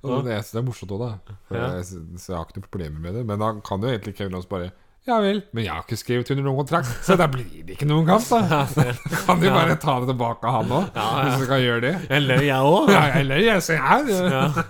[0.05, 1.39] Og jeg synes det er morsomt òg, da.
[1.49, 3.25] For jeg, så jeg har ikke noe problemer med det.
[3.31, 4.69] Men da kan jo egentlig Kevin Owens bare
[5.09, 7.87] Ja vel, men jeg har ikke skrevet under noen kontrakt, så da blir det ikke
[7.89, 8.63] noen kamp, da.
[9.25, 9.53] Kan du Ja.
[9.55, 10.89] bare ta det tilbake, av han òg?
[10.93, 11.23] Ja, ja.
[11.29, 11.93] Hvis du kan gjøre det?
[12.11, 12.91] Jeg løy, jeg òg.
[12.93, 13.63] Ja, jeg løy, jeg.
[13.65, 14.19] så jeg.
[14.29, 14.43] Ja.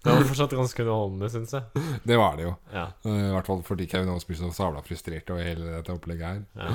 [0.00, 1.82] Det var fortsatt ganske underholdende, syns jeg.
[2.08, 2.52] Det var det jo.
[2.72, 2.86] Ja.
[3.04, 6.38] Eh, I hvert fall fordi Kevin blir så sabla frustrert over hele dette opplegget her.
[6.56, 6.70] ja.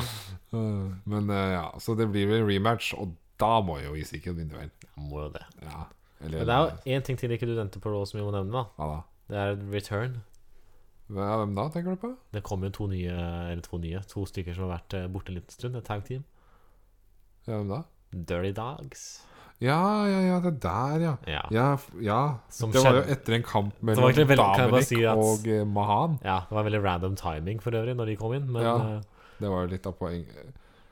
[0.54, 4.54] Eh, Men eh, ja, så det blir vel rematch, og da må jo Ezekiel vinne,
[4.54, 4.70] vel.
[5.02, 5.42] Må jo det.
[5.66, 5.88] Ja.
[6.22, 8.28] Eller, Men det er jo én ting til ikke du nevnte på Raw som vi
[8.28, 8.64] må nevne, da.
[8.78, 9.02] Ja, da?
[9.34, 10.20] Det er return.
[11.08, 12.10] Hvem da, tenker du på?
[12.34, 13.14] Det kom jo to nye,
[13.52, 15.76] eller to nye, to stykker som har vært eh, borte en liten stund.
[15.78, 16.24] Et tag team.
[17.46, 17.84] Ja, hvem da?
[18.16, 19.04] Dirty Dogs.
[19.64, 19.78] Ja,
[20.10, 21.14] ja, ja, det der, ja.
[21.30, 21.44] Ja.
[21.54, 21.68] Ja,
[22.04, 22.18] ja.
[22.52, 26.18] Som det var jo etter en kamp mellom Dominic si at- og eh, Mahan.
[26.26, 26.42] ja.
[26.50, 28.76] Det var veldig random timing for øvrig når de kom inn, men Ja.
[28.98, 29.02] eh,
[29.40, 30.26] Det var jo litt av poeng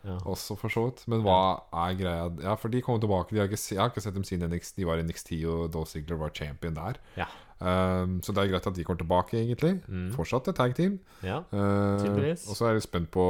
[0.06, 0.18] ja.
[0.28, 1.08] også, for så vidt.
[1.08, 3.32] Men hva er greia Ja, for de kom tilbake.
[3.32, 5.72] De har ikke, jeg har ikke sett dem siden NXT, de var i NXT, og
[5.72, 6.96] Dolph Ziggler var champion der.
[7.18, 7.26] Ja.
[7.60, 9.78] Um, så det er greit at de kommer tilbake, egentlig.
[9.88, 10.10] Mm.
[10.16, 11.00] Fortsatt et tag team.
[11.24, 11.42] ja.
[11.54, 13.24] Uh, og så er jeg spent på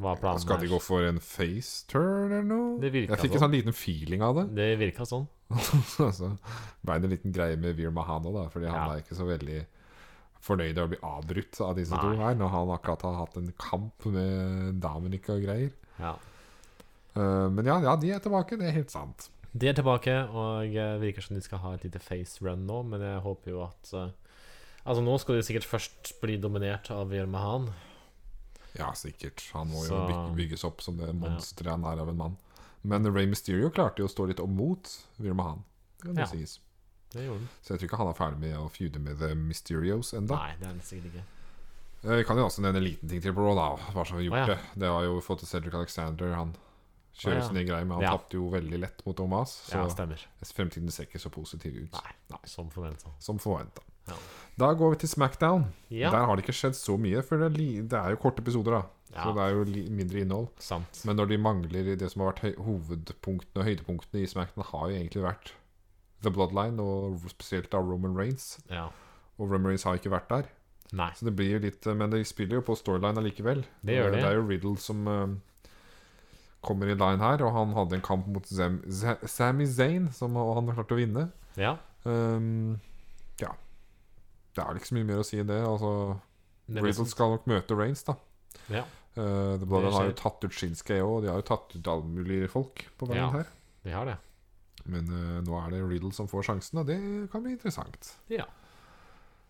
[0.00, 2.76] Hva planen Skal de gå for en face turn eller noe?
[2.80, 3.46] Det virka jeg fikk en sånn.
[3.48, 4.46] sånn liten feeling av det.
[4.56, 5.26] Det virka sånn.
[5.96, 6.30] så
[6.84, 8.94] ble det en liten greie med Veer Mahano, da, fordi han Ja.
[8.94, 9.60] er ikke så veldig
[10.44, 12.00] fornøyd av å bli avbrutt av disse Nei.
[12.00, 15.72] to her, når han akkurat har hatt en kamp med Dominic og greier.
[15.98, 16.14] Ja.
[17.16, 19.28] Uh, men ja, ja, de er tilbake, det er helt sant.
[19.52, 22.82] De er tilbake, og eh, virker som de skal ha et lite face run nå,
[22.84, 24.08] men jeg håper jo at eh,
[24.88, 27.66] Altså, nå skal de sikkert først bli dominert av Yermahan.
[27.68, 27.74] Mahan.
[28.78, 29.42] Ja, sikkert.
[29.52, 32.36] Han må Så- jo bygges opp som det monsteret han er av en mann.
[32.82, 34.88] Men Ray Mysterio klarte jo å stå litt opp mot
[35.20, 35.62] Yermahan,
[36.00, 36.26] kan Det Ja.
[36.26, 36.60] sies.
[37.10, 37.48] Det gjorde han.
[37.62, 40.36] Så jeg tror ikke han er ferdig med å feude med The Mysterios enda.
[40.36, 41.24] Nei, det er han sikkert ikke.
[42.04, 43.76] Eh, Vi kan jo også nevne en liten ting til på Raw, da.
[43.92, 44.54] Hva som har gjort ah, ja.
[44.54, 44.58] det.
[44.78, 46.34] Det var jo fått til Cedric Alexander.
[46.34, 46.54] Han
[47.26, 47.48] Å, ja.
[47.48, 48.10] sine men han Ja.
[48.16, 49.50] tapte jo veldig lett mot Omas.
[49.68, 49.86] Så Ja,
[50.54, 51.92] fremtiden ser ikke så positiv ut
[52.30, 53.10] Nei, som forventa.
[53.18, 53.82] som forventa.
[54.06, 54.14] Ja.
[54.58, 55.66] Da går vi til Smackdown.
[55.90, 58.82] Ja, Der har det ikke skjedd så mye, for det er, jo korte episoder, da.
[59.10, 60.48] Så det er jo mindre innhold.
[60.58, 61.02] sant.
[61.04, 64.96] Men når de mangler det som har vært hovedpunktene og høydepunktene i Smackdown, har jo
[64.96, 65.52] egentlig vært
[66.22, 68.58] The Bloodline, og spesielt da Roman Reigns.
[68.70, 68.88] Ja.
[69.38, 70.48] Og Roman Reigns har ikke vært der.
[70.92, 71.10] Nei.
[71.12, 73.64] Så det blir jo litt Men de spiller jo på storyline allikevel.
[73.84, 74.20] Det gjør det.
[74.22, 75.26] Det er jo Riddle som eh,
[76.68, 80.36] kommer i line her, og han hadde en kamp mot Zem, Z Sami Zayn, som
[80.38, 81.26] han har klart å vinne.
[81.58, 81.74] Ja.
[82.04, 82.76] Um,
[83.40, 83.50] ja.
[84.54, 85.58] Det er ikke så mye mer å si enn det.
[85.64, 85.90] Altså,
[86.68, 88.16] Det Riddle liksom, skal nok møte Reigns, da.
[88.72, 88.84] ja,
[89.18, 91.88] Uh, The Bloodline har jo tatt ut Shinsuke òg, og de har jo tatt ut
[91.90, 93.30] alle mulige folk på veien Ja.
[93.32, 93.48] her.
[93.82, 94.14] de har det.
[94.86, 96.98] Men uh, nå er det Riddle som får sjansen, og det
[97.32, 98.12] kan bli interessant.
[98.30, 98.44] Ja.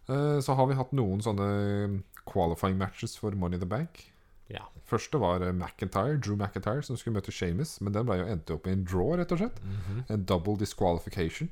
[0.08, 4.06] uh, så har vi hatt noen sånne qualifying matches for Money in the Bank.
[4.48, 4.64] Ja.
[4.88, 8.56] Første var eh, McIntyre, Drew McIntyre som skulle møte Shamus, men den ble jo endte
[8.56, 9.58] opp i en draw, rett og slett.
[9.64, 10.04] Mhm.
[10.14, 11.50] En double disqualification.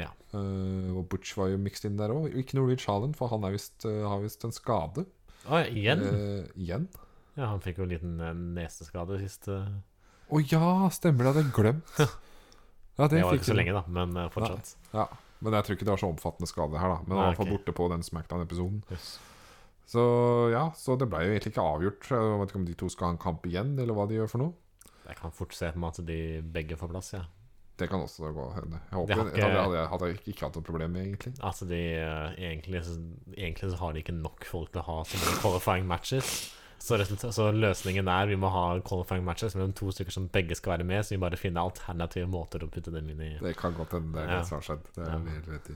[0.00, 0.08] Ja.
[0.32, 2.30] Uh, og Butch var jo mixed inn der òg.
[2.40, 5.04] Ikke noe Ridge Holland, for han er visst, eh, har visst en skade.
[5.44, 6.00] Ja, igjen?
[6.00, 6.88] Uh, igjen.
[7.36, 8.16] Ja, han fikk jo en liten
[8.56, 9.48] neseskade sist.
[9.52, 11.32] Å oh, ja, stemmer det!
[11.32, 11.96] Hadde jeg glemt.
[13.00, 14.68] Ja, Det var ikke så lenge, da, men fortsatt.
[14.68, 14.90] fortsatt.
[14.92, 15.06] Ja,
[15.40, 16.98] Men jeg tror ikke det var så omfattende skade her, da.
[17.06, 18.82] Men han var Nei, fall borte på den Smackdown-episoden.
[18.92, 19.06] Yes.
[19.86, 22.08] Så ja, så det ble jo egentlig ikke avgjort.
[22.08, 24.30] Jeg vet ikke om de to skal ha en kamp igjen, eller hva de gjør
[24.30, 24.52] for noe.
[25.08, 26.18] Jeg kan fort se for meg at de
[26.54, 27.24] begge får plass, ja.
[27.76, 28.78] Det kan også gå hende.
[28.90, 31.34] Jeg håper de ikke- hadde, jeg- hadde jeg ikke hatt noe problem med, egentlig.
[31.42, 35.02] Altså, de eh, egentlig, så- egentlig så har de ikke nok folk til å ha
[35.04, 36.54] som qualifying matches.
[36.78, 40.78] Så, så løsningen er vi må ha qualifying matches mellom to stykker som begge skal
[40.78, 43.38] være med, så vi bare finner alternative måter å putte dem inn i.
[43.40, 44.42] Det kan godt hende det er Ja.
[44.42, 44.82] som har skjedd.
[44.94, 45.18] Det er Ja.
[45.18, 45.74] helt rett i.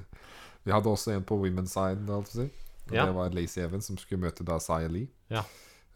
[0.64, 2.50] Vi hadde også en på women's side, altså.
[2.90, 3.06] Og Ja.
[3.06, 5.08] Det var Lacey Evans som skulle møte da Saya Lee.
[5.30, 5.42] Ja.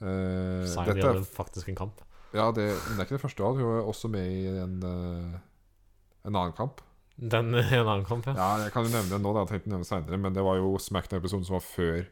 [0.00, 2.00] Uh, Saya Lee hadde faktisk en kamp.
[2.34, 5.38] Ja, det, men det er ikke det første hun er også med i en, uh,
[6.26, 6.80] en annen kamp.
[7.20, 8.32] Den en annen kamp, ja.
[8.38, 10.34] Ja, Jeg kan jo nevne det nå, det hadde jeg tenkt å nevne senere, men
[10.34, 12.06] det var jo Smackdown-episoden som var før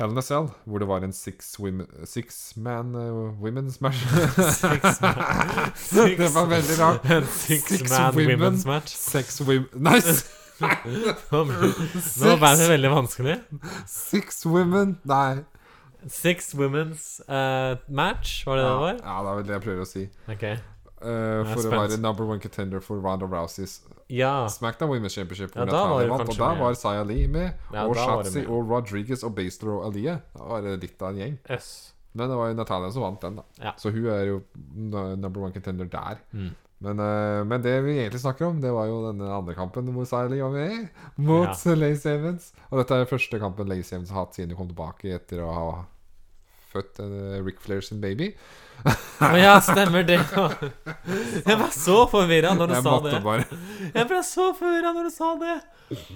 [0.00, 3.98] Hell in a Cell, hvor det var en six, women, six man uh, women's match.
[4.00, 7.04] Six man- six- det var veldig rart.
[7.28, 8.40] Six, Six man women.
[8.40, 8.94] women's match.
[8.96, 10.24] Sex women Nice!
[10.60, 13.36] Nå ble det veldig vanskelig.
[13.88, 15.40] Six women Nei.
[16.08, 19.00] Six women's uh, match, var det Ja, det var?
[19.04, 20.04] ja, det er vel det jeg prøver å si.
[20.32, 20.54] Okay.
[21.00, 23.78] Uh, for å være number one contender for Ronda Rouseys
[24.12, 24.46] Ja.
[24.52, 25.54] Smackdown Women's Championship.
[25.56, 27.52] Ja, da var vant, og da var Saya Lee med.
[27.72, 30.18] Ja, og Shatzy og Rodriguez og Baster og Alia.
[30.36, 31.38] Da var det litt av en gjeng.
[31.48, 31.70] Yes.
[32.12, 33.44] Men det var jo Natalia som vant den, da.
[33.62, 33.72] Ja.
[33.78, 34.40] Så hun er jo
[34.74, 36.18] number one contender der.
[36.32, 36.50] Mm.
[36.80, 40.06] Men, uh, men det vi egentlig snakker om, det var jo denne andre kampen hvor
[40.08, 40.88] Siley var med
[41.20, 42.50] mot Lace Evans.
[42.70, 45.50] Og dette er første kampen Lace Evans har hatt siden de kom tilbake etter å
[45.52, 45.66] ha
[46.72, 48.30] født uh, Rick Flair sin baby.
[49.20, 50.16] Ja, stemmer det.
[51.48, 53.18] Jeg ble så forvirra når du Jeg sa det.
[53.26, 53.44] bare
[53.92, 55.56] Jeg ble så forvirra når du sa det.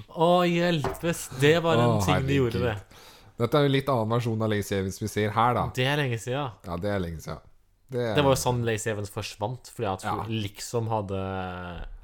[0.09, 1.27] Å hjelpes.
[1.43, 3.03] Det var en Å, ting de gjorde, det.
[3.43, 5.67] Dette er jo litt annen versjon av Lace Evans vi ser her, da.
[5.77, 6.55] Det er lenge siden.
[6.65, 7.43] Ja, det er lenge siden.
[7.91, 10.25] Det, er, Det var jo sånn Lacey Evans forsvant, fordi at hun Ja.
[10.49, 11.19] liksom hadde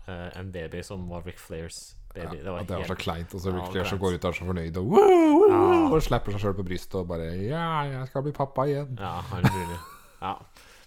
[0.08, 2.36] uh, en baby som var Rick Flairs baby.
[2.38, 3.34] ja, det var det var så kleint.
[3.34, 5.48] Og så Ja, Rick Flair som går ut og er så fornøyd og, woo, woo,
[5.50, 5.94] Ja.
[5.94, 8.96] og slapper seg sjøl på brystet og bare Ja, jeg skal bli pappa igjen.
[9.00, 9.78] Ja, er det mulig?
[10.20, 10.34] Ja.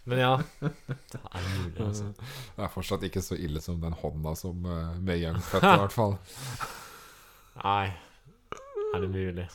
[0.05, 0.31] Men ja.
[0.59, 2.09] Det er mulig, altså.
[2.57, 5.79] Det er fortsatt ikke så ille som den hånda som uh, May Young fødte, i
[5.85, 6.17] hvert fall.
[7.63, 7.93] Nei.
[8.93, 9.47] Er det mulig?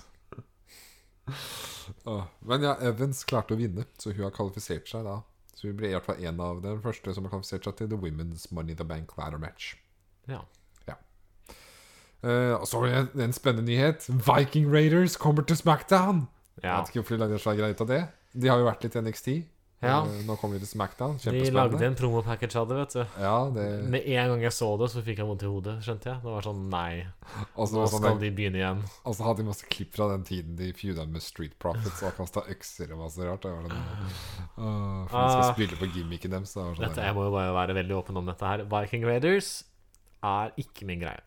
[2.49, 5.20] Men ja, Evans klarte å vinne, så hun har kvalifisert seg da.
[5.59, 7.91] Så hun ble i hvert fall en av den første som har kvalifisert seg til
[7.91, 9.72] The Women's Money the Bank ladder match.
[10.31, 10.43] Ja.
[10.87, 10.97] ja.
[12.59, 14.07] og så en, en spennende nyhet.
[14.29, 16.26] Viking Raiders kommer til Smackdown!
[16.62, 16.68] Ja.
[16.68, 18.03] Jeg vet ikke hvorfor de lager så greit av det.
[18.35, 19.29] De har jo vært litt i NXT.
[19.79, 20.01] Ja.
[20.03, 21.12] Eh, nå kommer vi til Smackdown.
[21.22, 23.20] De lagde en promopackage av det, vet du.
[23.22, 26.09] Ja, det Med en gang jeg så det, så fikk jeg vondt i hodet, skjønte
[26.11, 26.18] jeg.
[26.24, 27.05] Det var sånn Nei,
[27.55, 28.81] også, nå skal sånn skal de begynne igjen.
[29.07, 32.16] Og så hadde de masse klipp fra den tiden de feuda med Street Profits og
[32.18, 33.47] kasta økser og masse rart.
[33.47, 33.87] Det var sånn,
[34.59, 35.53] uh, for de skal Ah.
[35.55, 36.51] spille på gimmicken deres.
[36.59, 38.64] så sånn Dette, jeg må jo bare være veldig åpen om dette her.
[38.74, 39.53] Viking Raiders
[40.26, 41.22] er ikke min greie.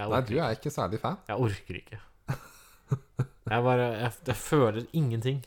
[0.00, 1.18] Jeg Nei, du er ikke særlig fan.
[1.28, 1.98] jeg orker ikke.
[3.52, 5.44] Jeg bare Jeg, jeg føler ingenting.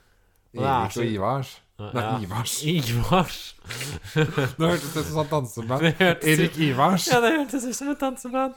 [0.54, 1.60] Og det er Erik og Ivars.
[1.78, 2.18] Nei, Ja.
[2.24, 2.54] Ivars.
[2.66, 3.36] Ivars.
[4.58, 5.84] Nå hørtes det ut som sånn danseband.
[5.84, 7.04] Det Erik Ivars.
[7.12, 8.56] Ja, det hørtes ut som et danseband.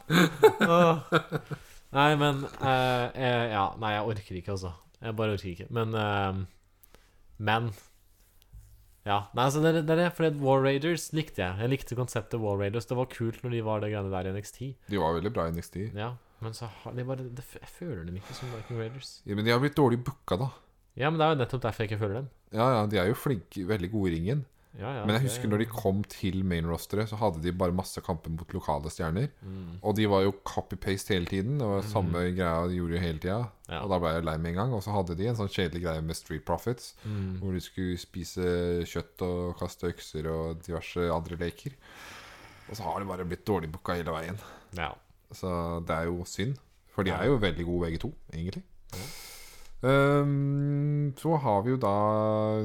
[0.66, 1.04] Åh.
[1.94, 4.72] Nei, men uh, jeg, Ja, nei, jeg orker ikke, altså.
[5.02, 5.68] Jeg bare orker ikke.
[5.70, 6.42] Men uh,
[7.38, 7.70] Men
[9.06, 9.20] Ja.
[9.38, 10.10] Nei, altså, det, er- det er det.
[10.18, 11.60] For War Raiders likte jeg.
[11.62, 12.86] Jeg likte konseptet War Raiders.
[12.90, 14.60] Det var kult når de var det greiene der i NXT.
[14.90, 15.78] De var veldig bra i NXT.
[15.98, 16.12] Ja,
[16.42, 19.14] men så har de bare det, Jeg føler dem ikke som Viking Raiders.
[19.30, 20.50] Ja, men de har blitt dårlig booka, da.
[20.98, 22.30] Ja, men det er jo nettopp derfor jeg ikke føler dem.
[22.52, 24.46] Ja, ja, De er jo flinke, veldig gode i ringen.
[24.80, 27.74] Ja, ja, Men jeg det- husker når de kom til main-rosteret, så hadde de bare
[27.76, 29.28] masse kamper mot lokale stjerner.
[29.44, 29.80] Mm.
[29.84, 31.58] Og de var jo copy-paste hele tiden.
[31.60, 33.50] Det var samme greia de gjorde hele tida.
[33.68, 33.82] Ja.
[33.84, 34.74] Og da ble jeg lei med en gang.
[34.74, 36.94] Og så hadde de en sånn kjedelig greie med Street Profits.
[37.06, 37.39] Mm.
[37.42, 41.72] Hvor de skulle spise kjøtt og kaste økser og diverse andre leker.
[42.70, 44.39] Og så har de bare blitt dårlig booka hele veien.
[44.74, 44.94] ja.
[45.34, 46.58] Så det er jo synd.
[46.89, 47.18] For de Ja.
[47.24, 48.64] er jo veldig gode begge to, egentlig.
[49.84, 51.92] Ehm, så har vi jo da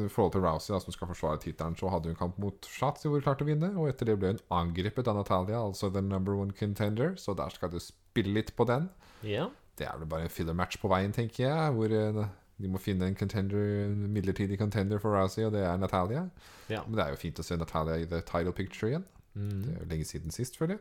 [0.05, 3.09] i forhold til Rousey, da, som skal forsvare tittelen, så hadde hun kamp mot Shatzy
[3.09, 3.71] hvor hun klarte å vinne.
[3.77, 7.15] Og etter det ble hun angrepet av Natalia, altså the number one contender.
[7.21, 8.91] Så der skal du spille litt på den.
[9.25, 9.49] Yeah.
[9.77, 11.73] Det er vel bare en filler-match på veien, tenker jeg.
[11.77, 12.23] Hvor eh,
[12.63, 16.29] de må finne en contender, en midlertidig contender for Rousey, og det er Natalia.
[16.71, 16.85] Yeah.
[16.89, 19.05] Men det er jo fint å se Natalia i the title picture igjen.
[19.05, 19.65] Det Mm.
[19.69, 20.81] er jo lenge siden sist, føler jeg.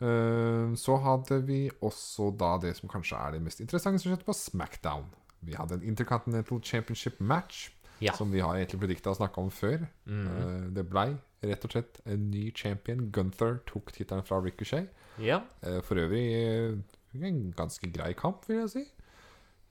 [0.00, 4.26] Eh, Så hadde vi også da det som kanskje er det mest interessante som skjedde
[4.28, 5.06] på Smackdown.
[5.46, 7.70] Vi hadde en Intercontinental Championship match,
[8.00, 8.12] Ja.
[8.12, 9.86] som vi har egentlig predikta å snakke om før.
[10.06, 10.26] Mm.
[10.26, 13.10] Eh, Det blei rett og slett en ny champion.
[13.10, 14.88] Gunther tok tittelen fra Ricochet.
[15.18, 15.42] ja.
[15.62, 16.82] Eh, For øvrig
[17.14, 18.84] en ganske grei kamp, vil jeg si.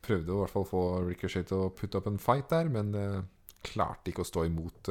[0.01, 3.27] Prøvde å i hvert fall få Ricochet til å putte opp en fight der, men
[3.63, 4.83] klarte ikke å stå imot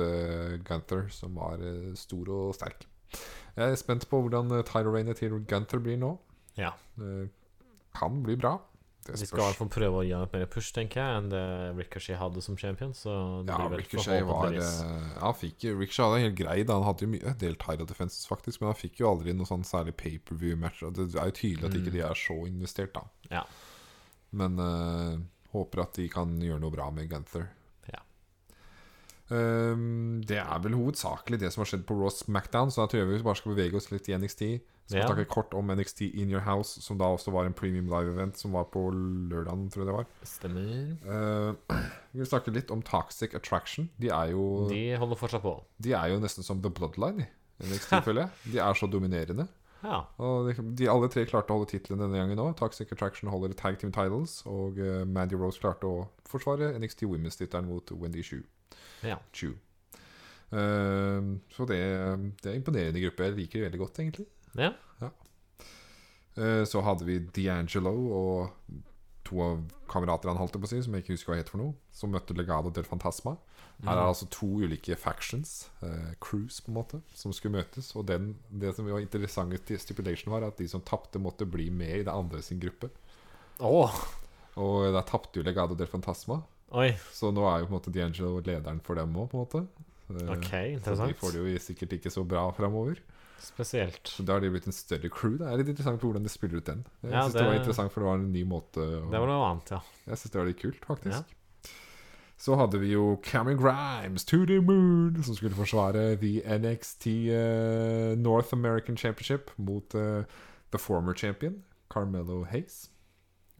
[0.64, 1.58] Gunther, som var
[1.94, 2.86] stor og sterk.
[3.54, 6.16] Jeg er spent på hvordan uh, title-rainet til Gunther blir nå.
[6.58, 6.72] Ja.
[6.98, 7.28] Det
[7.94, 8.58] kan bli bra.
[9.04, 11.16] Det De skal i hvert fall prøve å gi han et mer push, tenker jeg,
[11.18, 11.42] enn det
[11.76, 12.94] Ricochet hadde som champion.
[12.96, 13.12] Så
[13.44, 16.78] det Ja, blir vel Ricochet var eh, Ja, fikk Ricochet hadde helt grei da.
[16.78, 19.48] Han hadde jo mye en del title defenses, faktisk, men han fikk jo aldri noe
[19.50, 20.80] sånn særlig pay-per-view-match.
[20.96, 23.04] Det er jo tydelig at ikke de er så investert, da.
[23.04, 23.34] Mm.
[23.36, 23.44] Ja.
[24.40, 25.20] Men uh,
[25.52, 27.50] håper at de kan gjøre noe bra med Gunther.
[29.32, 33.00] Ehm, det er vel hovedsakelig det som har skjedd på Raw Smackdown, så da tror
[33.04, 34.42] jeg vi bare skal bevege oss litt i NXT.
[34.84, 35.06] Så Ja.
[35.08, 38.52] snakke kort om NXT In Your House, som da også var en premium live-event som
[38.52, 40.06] var på lørdagen, tror jeg det var.
[40.28, 40.98] Stemmer.
[41.08, 41.54] Uh,
[42.12, 43.88] vi vil snakke litt om Toxic Attraction.
[43.98, 44.74] De er jo, de.
[44.92, 45.54] De holder fortsatt på.
[45.80, 47.26] De er jo nesten som The Bloodline
[47.60, 48.52] i NXT, føler jeg.
[48.52, 49.48] De er så dominerende.
[49.84, 50.00] Ja.
[50.24, 52.54] Og de, de alle tre klarte å holde tittelen denne gangen òg.
[52.60, 57.68] Toxic Attraction holder tag team titles, og uh, Mandy Rose klarte å forsvare NXT Women's-tittelen
[57.68, 58.40] mot Wendy Chu.
[59.04, 59.20] Ja.
[59.36, 59.52] Chu.
[60.54, 61.20] Eh,
[61.50, 61.78] så det,
[62.42, 63.28] det er imponerende gruppe.
[63.28, 64.26] Jeg liker det veldig godt, egentlig.
[65.02, 65.10] ja.
[66.36, 68.80] Eh, så hadde vi D'Angelo og
[69.24, 71.50] to av kamerater han holdt det på å si, som jeg ikke husker hva het
[71.52, 73.36] for noe, som møtte Legado del Fantasma.
[73.82, 77.90] Her er altså to ulike factions, eh, crews på en måte, som skulle møtes.
[77.98, 81.66] Og den, det som var interessant i stipulation, var at de som tapte, måtte bli
[81.70, 82.88] med i det andre sin gruppe.
[83.60, 83.98] Åh,
[84.56, 86.92] Og da tapte jo Legado del Fantasma, Oi.
[87.12, 89.66] så nå er jo på en måte D'Angelo lederen for dem òg, på en måte.
[90.08, 92.98] Eh, interessant Så de får det jo sikkert ikke så bra framover.
[93.44, 94.06] Spesielt.
[94.08, 95.36] Så da har de blitt en større crew.
[95.38, 96.84] Det er litt interessant på hvordan de spiller ut den.
[97.02, 97.44] Jeg Ja, synes det...
[97.44, 99.10] var interessant, for det var en ny måte å...
[99.10, 99.80] Det var noe annet, ja.
[100.06, 101.34] Jeg syns det var litt kult, faktisk.
[102.44, 108.18] Så hadde vi jo Cameron Grimes to the moon, som skulle forsvare The NXT uh,
[108.20, 110.24] North American Championship mot uh,
[110.70, 112.90] the former champion, Carmelo Hayes.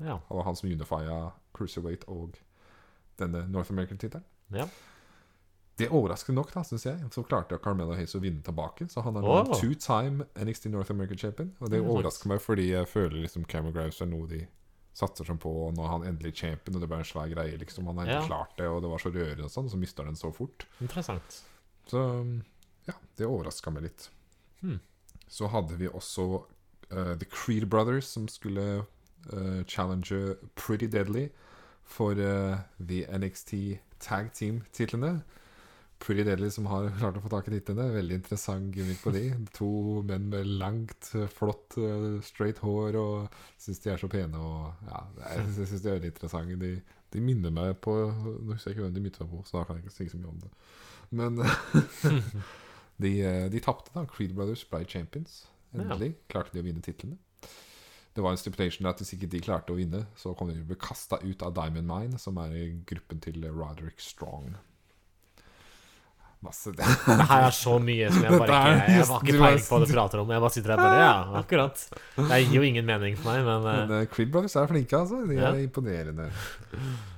[0.01, 0.19] Ja.
[0.29, 2.37] Og han som unifia Cruiserweight og
[3.19, 4.25] denne North American-tittelen.
[4.53, 4.69] ja.
[5.79, 8.87] Det overraskende nok, da, synes jeg, så klarte Carmelo Hayes å vinne tilbake.
[8.89, 9.55] Så han er nå oh.
[9.59, 11.49] Two-time NXT North American champion.
[11.59, 14.45] Og det overrasker meg fordi jeg føler liksom Cameron Grimes er noe de
[14.95, 15.51] satser som på.
[15.67, 17.59] Og nå er han endelig champion, og det ble en svær greie.
[17.59, 18.21] liksom Han har Ja.
[18.27, 20.67] klart det, og det var så rørende, og sånn, så mister han den så fort.
[20.81, 21.43] Interessant.
[21.87, 22.01] Så
[22.87, 24.09] ja, det overraska meg litt.
[24.61, 24.81] Hmm.
[25.29, 26.45] Så hadde vi også
[26.93, 28.87] uh, The Creed Brothers, som skulle
[29.33, 31.29] uh, challenge Pretty Deadly
[31.85, 35.23] for uh, The NXT Tag Team-titlene.
[36.03, 37.87] Pretty Deadly som har klart å få tak i tittene.
[37.95, 39.25] Veldig interessant gimmick på de.
[39.59, 39.71] To
[40.07, 44.41] menn med langt, flott, eh, straight hår og syns de er så pene.
[44.41, 46.59] Og ja, jeg syns de er veldig interessante.
[46.61, 49.61] De, de minner meg på Nå husker jeg ikke hvem de minner meg på, så
[49.61, 50.53] da kan jeg ikke si så mye om det.
[51.15, 51.41] Men
[53.05, 54.07] de, eh, de tapte, da.
[54.11, 55.45] Creed Brothers ble champions.
[55.75, 57.19] Endelig klarte de å vinne titlene.
[58.15, 60.63] Det var en stipulation at hvis ikke de klarte å vinne, så kom de til
[60.63, 64.53] å bli kasta ut av Diamond Mine, som er i gruppen til Roderick Strong.
[66.45, 66.85] Masse det.
[67.09, 69.87] Det her er så mye som jeg bare ikke Jeg har ikke peiling på hva
[69.87, 70.33] du prater om.
[70.35, 71.85] Jeg bare sitter her bare Ja, akkurat.
[72.19, 75.23] Det gir jo ingen mening for meg, men Men eh, Creed Brothers er flinke, altså.
[75.29, 75.53] De Ja.
[75.55, 76.27] er imponerende.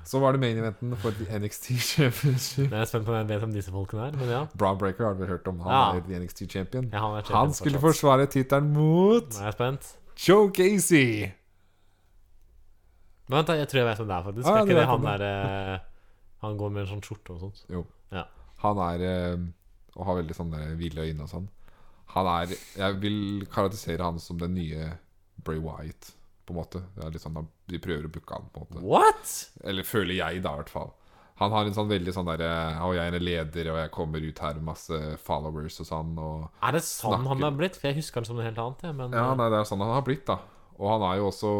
[0.06, 2.70] Så var det main eventen for NXT Championship.
[2.70, 4.12] jeg er spent på om jeg vet hvem disse folkene er.
[4.20, 4.44] Men ja.
[4.54, 5.58] Brown Breaker har du hørt om.
[5.66, 5.98] Han Ja.
[5.98, 6.86] er NXT champion.
[6.92, 8.00] ja han, er champion Han skulle fortsatt.
[8.06, 9.90] forsvare tittelen mot Nå er jeg spent.
[10.28, 11.32] Joe Gacy.
[13.28, 14.46] Vent, da, jeg tror jeg vet hvem det er, faktisk.
[14.46, 15.26] Ah, er ikke det han hvem der
[15.74, 15.78] eh,
[16.46, 17.64] Han går med en sånn skjorte og sånt?
[18.72, 19.46] Han er eh,
[19.96, 21.48] Og har veldig sånne ville øyne og sånn.
[22.16, 24.92] Han er Jeg vil karakterisere han som den nye
[25.46, 26.12] Bray Wyatt,
[26.46, 26.82] på en måte.
[26.94, 28.84] Det er litt sånn, De prøver å booke han, på en måte.
[28.84, 29.34] What?!
[29.64, 30.92] Eller føler jeg, da, i hvert fall.
[31.36, 32.48] Han har en sånn veldig sånn derre
[32.80, 36.14] Å, jeg er en leder, og jeg kommer ut her med masse followers og sånn,
[36.16, 37.76] og Er det sånn han har er blitt?
[37.76, 38.84] For jeg husker han som noe helt annet.
[38.88, 40.38] Jeg, men Ja, eh, nei, det er sånn han har blitt, da.
[40.76, 41.52] Og han er jo også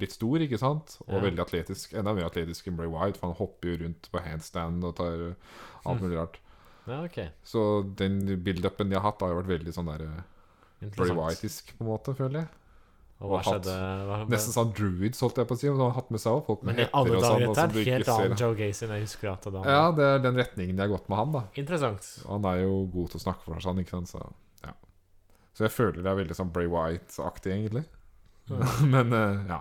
[0.00, 0.98] litt stor, ikke sant?
[1.06, 1.20] Og Ja.
[1.24, 1.92] veldig atletisk.
[1.96, 5.36] Enda mer atletisk enn Bray Wyatt, for han hopper jo rundt på handstand og tar
[5.84, 6.38] alt mulig rart.
[6.90, 7.18] Ja, ok.
[7.46, 7.64] Så
[7.98, 11.18] den build-upen de har hatt, har jo vært veldig sånn der Bray Interessant.
[11.18, 12.50] Wyatt-isk, på en måte, føler jeg.
[13.18, 13.72] Og hva skjedde?
[14.06, 15.66] Hva, Nesten sånn druids, holdt jeg på å si.
[15.66, 17.46] Og han har hatt med seg folk med hetter og sånn.
[17.48, 18.36] dette er helt annen.
[18.38, 21.08] Joe Gacy enn jeg husker at det Ja, det er den retningen de har gått
[21.10, 21.42] med han, da.
[21.58, 22.06] Interessant.
[22.28, 24.12] Han er jo god til å snakke for seg, ikke sant?
[24.12, 24.22] Så,
[24.68, 24.76] ja.
[25.58, 27.84] så jeg føler det er veldig sånn Bray White-aktig, egentlig.
[28.94, 29.60] Men uh, ja.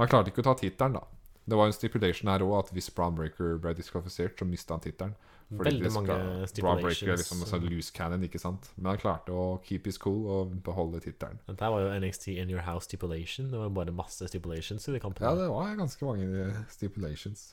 [0.00, 1.04] Han klarte ikke å ta tittelen, da.
[1.46, 4.82] Det var en stipulation her òg, at hvis Brown Breaker ble diskvalifisert, så mista han
[4.82, 5.12] tittelen.
[5.46, 7.20] Fordi Veldig mange stipulations.
[7.20, 8.66] liksom sånn loose cannon, ikke sant?
[8.76, 11.38] Men han klarte å keep his cool og beholde tittelen.
[11.46, 13.52] Dette var jo NXT In Your House stipulation.
[13.52, 15.28] Det var bare masse stipulations i de kampene.
[15.28, 17.52] Ja, det var ganske mange eh, stipulations.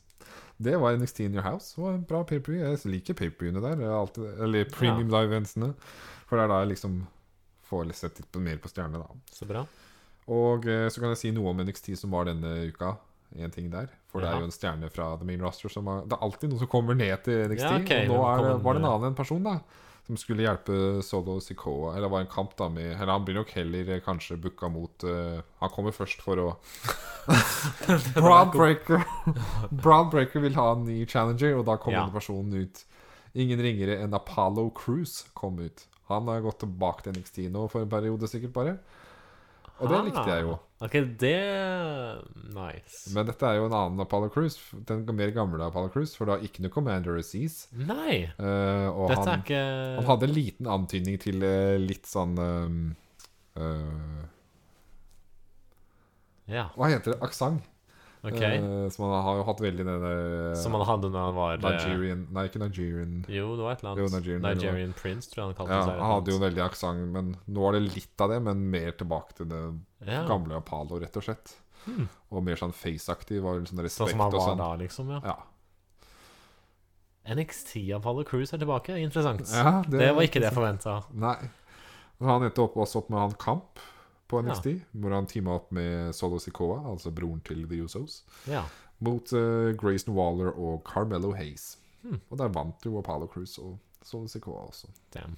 [0.57, 1.75] Det var NXT In Your House.
[1.75, 2.65] Det var en bra paperview.
[2.65, 3.85] Jeg liker paperviewene der.
[3.85, 5.73] Er alltid, eller premium live-eventsene.
[6.25, 6.99] For det er da jeg liksom
[7.69, 9.21] får sett litt mer på stjernene, da.
[9.37, 9.67] Så bra.
[10.33, 12.95] Og eh, så kan jeg si noe om NXT som var denne uka.
[13.35, 16.03] En ting der For det er jo en stjerne fra The Main Roster som har
[16.05, 17.63] Det er alltid noen som kommer ned til NXT.
[17.65, 19.55] Ja, okay, og nå er, var det en annen en person, da.
[20.03, 21.95] Som skulle hjelpe Solo Sikoa.
[21.95, 25.05] Eller var en kamp da med Eller han blir nok heller eh, kanskje booka mot
[25.07, 26.49] uh, Han kommer først for å
[28.19, 29.05] Brown Breaker
[29.71, 32.09] Brown Breaker vil ha en ny challenger, og da kommer Ja.
[32.11, 32.83] personen ut.
[33.33, 35.85] Ingen ringere enn Apollo Cruise kom ut.
[36.11, 38.75] Han har gått tilbake til NXT nå for en periode, sikkert bare.
[39.81, 40.53] Og det likte jeg jo.
[40.57, 41.37] Ah, Ok, det
[42.53, 43.13] Nice.
[43.15, 44.59] Men dette er jo en annen Apollo Cruise.
[44.89, 47.69] Den mer gamle Apollo Cruise, for det har ikke noe Commander Aziz.
[47.71, 48.25] Nei!
[48.35, 49.61] Uh, og Dette er han, ikke
[49.95, 52.67] han hadde en liten antydning til uh, litt sånn uh,
[56.51, 57.21] Ja, Hva heter det?
[57.23, 57.63] Aksent.
[58.23, 58.41] Ok.
[58.41, 61.55] Uh, som han har jo hatt veldig den der Som han hadde når han var
[61.57, 63.17] eh, Nigerian Nei, ikke Nigerian.
[63.27, 64.19] Jo, det var et eller Jo, annet.
[64.19, 65.99] Nigerian, Nigerian, det Prince, tror jeg han kalte Ja, seg.
[65.99, 68.95] han hadde jo en veldig aksent, men nå er det litt av det, men mer
[68.99, 69.63] tilbake til det
[70.07, 70.23] ja.
[70.29, 71.55] gamle Apollo, rett og slett.
[71.83, 72.07] Hmm.
[72.31, 73.41] Og mer sånn face-aktig.
[73.43, 74.61] Sånn Sånn respekt som han var sånn.
[74.61, 75.11] da, liksom.
[75.17, 75.39] ja Ja.
[77.23, 78.97] NXT Apollo Cruise er tilbake.
[78.99, 79.47] Interessant.
[79.51, 81.01] Ja, det, var ikke det jeg forventa.
[81.15, 81.37] Nei.
[82.23, 83.79] Han endte opp, også opp med han Kamp
[84.27, 88.63] på NXT, hvor han teama opp med Solo Sikoa, altså broren til The Usos, Ja.
[88.99, 91.77] mot uh, Grayson Waller og Carmelo Hayes.
[92.01, 92.21] Hmm.
[92.29, 94.87] Og der vant jo Apollo Cruise og Solo Sikoa også.
[95.13, 95.37] Damn.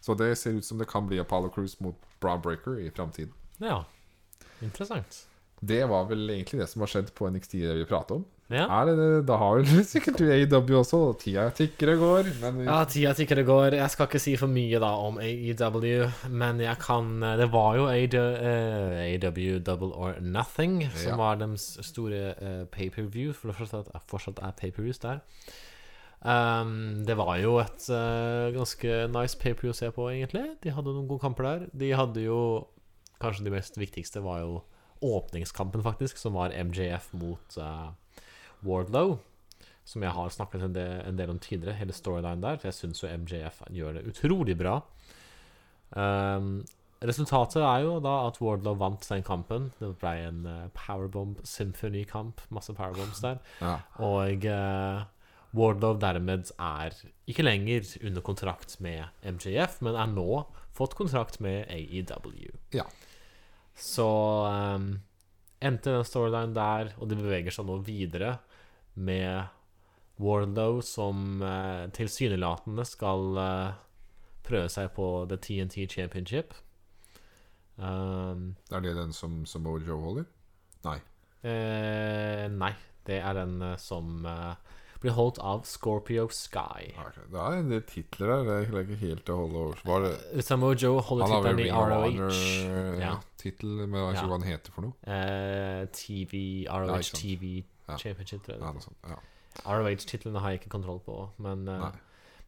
[0.00, 3.32] Så det ser ut som det kan bli Apollo Cruise mot Brown Breaker i framtiden.
[3.60, 3.82] Ja.
[4.62, 5.26] Interessant.
[5.60, 8.24] Det var vel egentlig det som har skjedd på NXT det vi pratet om.
[8.52, 8.66] Ja.
[8.80, 12.30] Er det, det, da har vel sikkert du AEW også, tida tikker og går.
[12.42, 13.76] Men vi, Ja, tida tikker det går.
[13.78, 17.88] Jeg skal ikke si for mye da om AEW, men jeg kan Det var jo
[17.88, 21.16] AEW Double or Nothing som Ja.
[21.16, 25.20] var deres store uh, pay-per-view, for det fortsatt, fortsatt er pay-per-views der.
[26.22, 30.44] Um, det var jo et uh, ganske nice pay-per-view å se på, egentlig.
[30.62, 31.64] De hadde noen gode kamper der.
[31.74, 32.38] De hadde jo
[33.22, 34.54] Kanskje de mest viktigste var jo
[35.06, 37.90] åpningskampen, faktisk, som var MJF mot eh,
[38.66, 39.18] Wardlow
[39.84, 42.60] som jeg har snakket en del, en del om tidligere, hele storylinen der.
[42.62, 44.76] Jeg syns jo MJF gjør det utrolig bra.
[45.90, 46.62] Um,
[47.02, 49.70] resultatet er jo da at Wardlow vant den kampen.
[49.80, 52.44] Det ble en uh, Powerbomb Symphony-kamp.
[52.54, 53.42] Masse powerbombs der.
[53.60, 53.80] ja.
[54.06, 55.02] Og uh,
[55.52, 56.94] Wardlow dermed er
[57.28, 62.54] ikke lenger under kontrakt med MJF, men er nå fått kontrakt med AEW.
[62.72, 62.86] Ja.
[63.76, 64.06] Så
[64.46, 64.94] um,
[65.60, 68.38] endte den storylinen der, og de beveger seg nå videre
[68.94, 69.44] med
[70.22, 73.72] Warlow som uh, tilsynelatende skal uh,
[74.46, 76.54] prøve seg på The TNT Championship.
[77.76, 80.28] Um, Er det den som Samoa Joe holder?
[80.84, 80.98] Nei.
[81.46, 82.72] eh, nei,
[83.06, 84.54] det er den eh, som eh,
[85.02, 86.92] blir holdt av Scorpio Sky.
[86.92, 87.24] Okay.
[87.32, 88.66] Det er en del titler der.
[88.68, 90.08] Det er ikke helt å holde over.
[90.34, 93.00] Det Samoa Joe holder Han har vel tittelen i Ring ROH.
[93.00, 93.14] Ja.
[93.16, 94.94] Honor-tittel, men jeg vet ikke hva han heter for noe.
[95.16, 97.12] Eh, TV, ROH.
[97.18, 97.54] TV
[97.88, 97.98] Ja.
[97.98, 98.60] Championship, tror.
[98.60, 98.98] Ja, noe sånt.
[99.08, 99.18] Ja.
[99.68, 101.90] ROH-titlene har jeg ikke kontroll på, men, uh,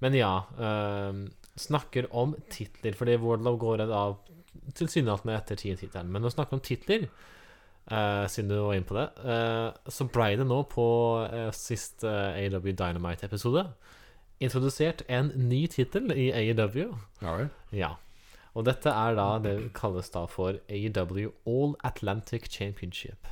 [0.05, 0.35] men ja.
[0.59, 1.27] Uh,
[1.61, 4.17] snakker om titler, fordi Wardlow går redd av
[4.75, 6.11] tilsynelatende etter TNT-tittelen.
[6.11, 7.05] Men når vi snakker om titler,
[7.93, 10.87] uh, siden du var inne på det, eh, så ble det nå på
[11.55, 13.69] sist AW Dynamite-episode
[14.43, 16.95] introdusert en ny tittel i AEW.
[17.23, 17.37] ja.
[17.73, 17.95] Ja.
[18.55, 23.27] Og dette er da det kalles da for AEW All Atlantic Championship.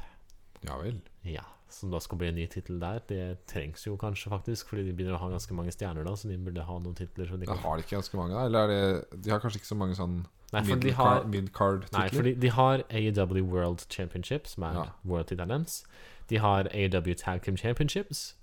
[0.67, 0.99] Ja vel.
[1.23, 3.01] Ja, Som da skal bli en ny tittel der.
[3.09, 6.29] Det trengs jo kanskje, faktisk, fordi de begynner å ha ganske mange stjerner da, så
[6.29, 7.31] de burde ha noen titler.
[7.31, 7.59] Så de kan...
[7.65, 8.45] har de ikke ganske mange, da?
[8.47, 10.93] Eller er det De har kanskje ikke så mange sånn Nei, for de
[11.33, 12.35] mid-card-titler?
[12.37, 14.85] de har AEW World Championship, som er Ja.
[15.05, 15.85] world-tittelen deres.
[16.29, 18.35] De har AEW Tag Team Championships.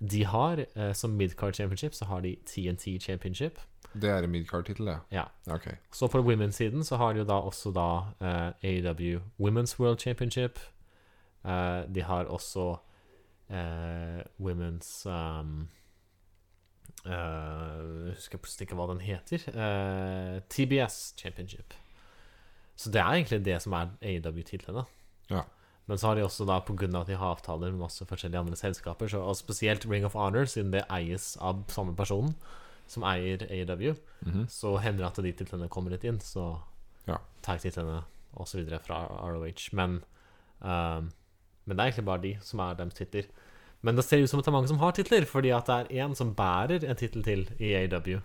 [0.00, 3.60] De har, eh, som midcard championship, så har de TNT Championship.
[3.94, 4.98] Det er en midcard-tittel, ja.
[5.12, 5.24] Ja.
[5.54, 5.72] Okay.
[5.92, 10.58] Så på women's-siden så har de jo da også da eh, AEW Women's World Championship.
[11.44, 12.66] Eh, de har også
[13.50, 15.68] uh, Women's um,
[17.04, 19.42] Jeg husker plutselig ikke hva den heter.
[20.52, 21.74] TBS Championship.
[22.78, 24.84] Så det er egentlig det som er AEW-titlene.
[25.30, 25.42] Ja.
[25.90, 26.86] Men så har de også da, pga.
[27.00, 30.46] at de har avtaler med masse forskjellige andre selskaper, så, og spesielt Ring of Honor,
[30.46, 32.34] siden det eies av samme person
[32.86, 34.46] som eier AEW, -hmm.
[34.48, 36.20] så hender det at de titlene kommer litt inn.
[36.20, 36.60] Så
[37.08, 37.16] Ja.
[37.42, 38.68] tag-titlene osv.
[38.80, 39.72] fra ROH.
[39.72, 40.04] Men,
[40.62, 41.10] ehm,
[41.64, 43.30] men det er egentlig bare de som er deres titler.
[43.82, 45.74] Men det ser ut som at det er mange som har titler, fordi at det
[45.78, 48.20] er én som bærer en tittel til i AEW.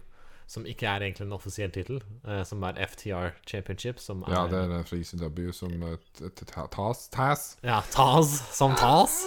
[0.48, 4.00] Som ikke er egentlig en offisiell tittel, eh, som er FTR Championship.
[4.00, 7.08] Som er, Ja, det er den fra ECW som Taz t- t- Tas?
[7.12, 7.58] Tas?
[7.64, 9.18] Ja, Tas som Tas.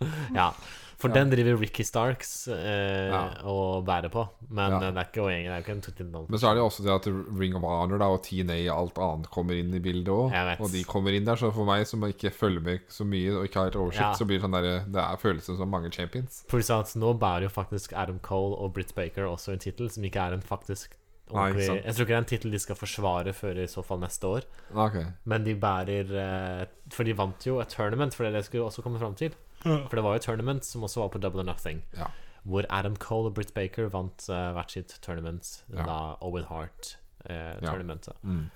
[0.34, 0.50] Ja.
[0.98, 3.12] For den driver Ricky Starks eh,
[3.46, 4.24] og bærer på.
[4.50, 6.10] Men eh, det er ikke, det er ikke en tittel.
[6.10, 7.06] Men så er det jo også det at
[7.38, 10.34] Ring of Honor da, og TNA og alt annet kommer inn i bildet òg.
[10.58, 13.46] Og de kommer inn der, så for meg som ikke følger med så mye og
[13.46, 16.42] ikke har et oversikt, så blir det sånn der, det er følelsen som mange champions.
[16.50, 20.06] Pluss at nå bærer jo faktisk Adam Cole og Britt Baker også en tittel som
[20.06, 20.98] ikke er en faktisk
[21.30, 21.66] ordentlig.
[21.68, 24.26] Jeg tror ikke det er en tittel de skal forsvare før i så fall neste
[24.26, 24.46] år.
[24.74, 25.04] Okay.
[25.28, 26.62] Men de bærer eh,
[26.94, 29.14] For de vant jo et tournament, for det er det jeg skulle også komme fram
[29.18, 29.36] til.
[29.62, 31.82] For det var jo tournament som også var på Double or Nothing.
[31.96, 32.10] Ja.
[32.48, 35.64] Hvor Adam Cole og Britt Baker vant uh, hvert sitt tournament.
[35.72, 35.84] Ja.
[35.84, 38.16] Da Owen Hart-tournamentet.
[38.22, 38.46] Mm.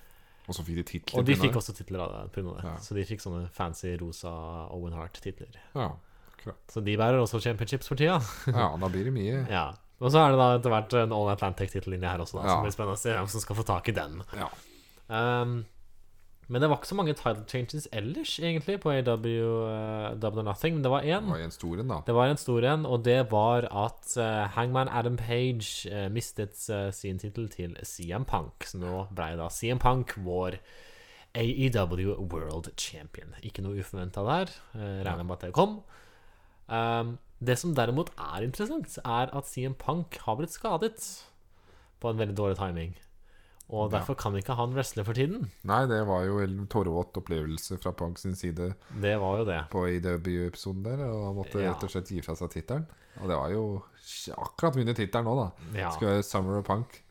[0.49, 1.21] Og så fikk de titler.
[1.21, 2.23] og de fikk også titler av det.
[2.35, 2.73] På grunn av det.
[2.87, 4.33] Så de fikk sånne fancy rosa
[4.75, 5.55] Owen Hart-titler.
[5.77, 5.93] Ja,
[6.33, 6.63] akkurat.
[6.73, 8.19] Så de bærer også championships for tida.
[8.51, 9.45] ja, da blir det mye.
[9.53, 9.69] Ja.
[10.03, 12.57] Og så er det da etter hvert en All Atlantic-tittel inni her også, da, Ja.
[12.57, 14.19] som blir spennende å se hvem som skal få tak i den.
[14.35, 14.49] Ja.
[15.13, 15.61] Um,
[16.53, 19.29] men det var ikke så mange title changes ellers, egentlig, på AW
[19.65, 20.75] uh, Double or Nothing.
[20.77, 22.01] Men det var Det var en stor en, da.
[22.07, 26.61] Det var en stor en, og det var at uh, Hangman Adam Page uh, mistet
[26.93, 28.69] sin tittel til CM Punk.
[28.69, 30.59] Så nå ble da CM Punk vår
[31.41, 33.33] AEW World Champion.
[33.41, 34.53] Ikke noe uforventa der.
[34.77, 35.79] Regner med at det kom.
[36.69, 41.01] Um, det som derimot er interessant, er at CM Punk har blitt skadet
[42.03, 42.93] på en veldig dårlig timing.
[43.73, 43.99] Og Ja.
[43.99, 45.47] derfor kan ikke han wrestle for tiden.
[45.65, 49.63] Nei, det var jo en tårevåt opplevelse fra Punk sin side Det var jo det.
[49.71, 51.71] på IDW-episoden der, og han måtte Ja.
[51.73, 52.87] rett og slett gi fra seg tittelen.
[53.23, 53.83] Og det var jo
[54.37, 55.79] akkurat vunnet tittelen nå, da.
[55.79, 55.91] Ja.
[55.91, 57.03] Skulle være Summer of Punk.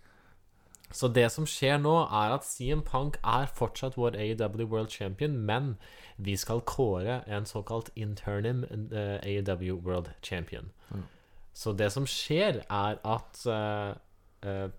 [0.91, 5.37] Så det som skjer nå, er at CM Punk er fortsatt vår AEW World Champion,
[5.45, 5.77] men
[6.19, 10.69] vi skal kåre en såkalt internim eh, AEW World Champion.
[10.93, 11.03] Mm.
[11.53, 13.95] Så det som skjer, er at eh,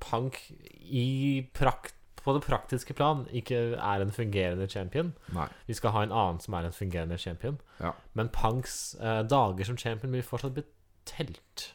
[0.02, 0.38] Punk
[0.82, 5.12] i prakt på det praktiske plan ikke er en fungerende champion.
[5.34, 5.48] Nei.
[5.66, 7.56] Vi skal ha en annen som er en fungerende champion.
[7.80, 7.92] Ja.
[8.14, 11.72] Men Punks eh, dager som champion blir fortsatt betelt.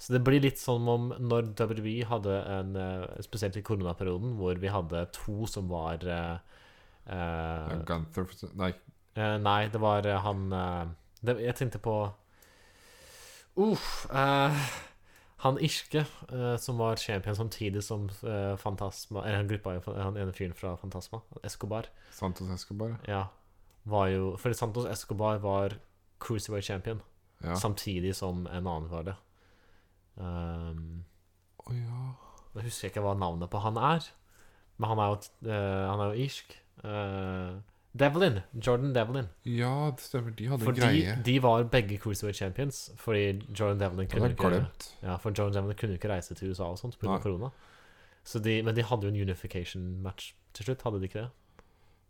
[0.00, 4.60] Så det blir litt som om når WWE hadde en eh, Spesielt i koronaperioden, hvor
[4.60, 6.38] vi hadde to som var eh,
[7.16, 8.28] eh, Gunther
[8.60, 8.70] Nei,
[9.16, 10.86] eh, Nei, det var eh, han eh,
[11.24, 11.96] det, Jeg tenkte på
[13.60, 14.06] Uff.
[14.12, 14.60] eh,
[15.40, 20.18] han irske uh, som var champion samtidig som uh, Fantasma Eller han gruppa jo han
[20.20, 21.88] ene fyren fra Fantasma, Escobar.
[22.12, 22.98] Santos Escobar.
[23.08, 23.26] Ja,
[23.88, 25.78] var jo Fordi Santos Escobar var
[26.20, 27.00] cruiserweight champion,
[27.40, 27.54] Ja.
[27.56, 29.14] samtidig som en annen var det.
[30.16, 31.04] Um,
[31.64, 32.00] oh, ja.
[32.54, 34.04] jeg husker ikke hva navnet på han er,
[34.76, 35.16] men han er jo,
[35.48, 36.52] uh, han er jo irsk.
[36.84, 37.56] Uh,
[37.98, 38.40] Devlin.
[38.54, 39.26] Jordan Devlin.
[39.44, 40.30] Ja, det stemmer.
[40.38, 41.16] De hadde Fordi greie.
[41.26, 42.90] de var begge cruiserweight champions.
[42.96, 44.66] Fordi Jordan Devlin kunne ikke.
[45.02, 47.18] Ja, for Jordan Devlin kunne ikke reise til USA og sånt pga.
[47.18, 47.50] Korona.
[48.24, 51.30] Så de, men de hadde jo en unification match til slutt, hadde de ikke det?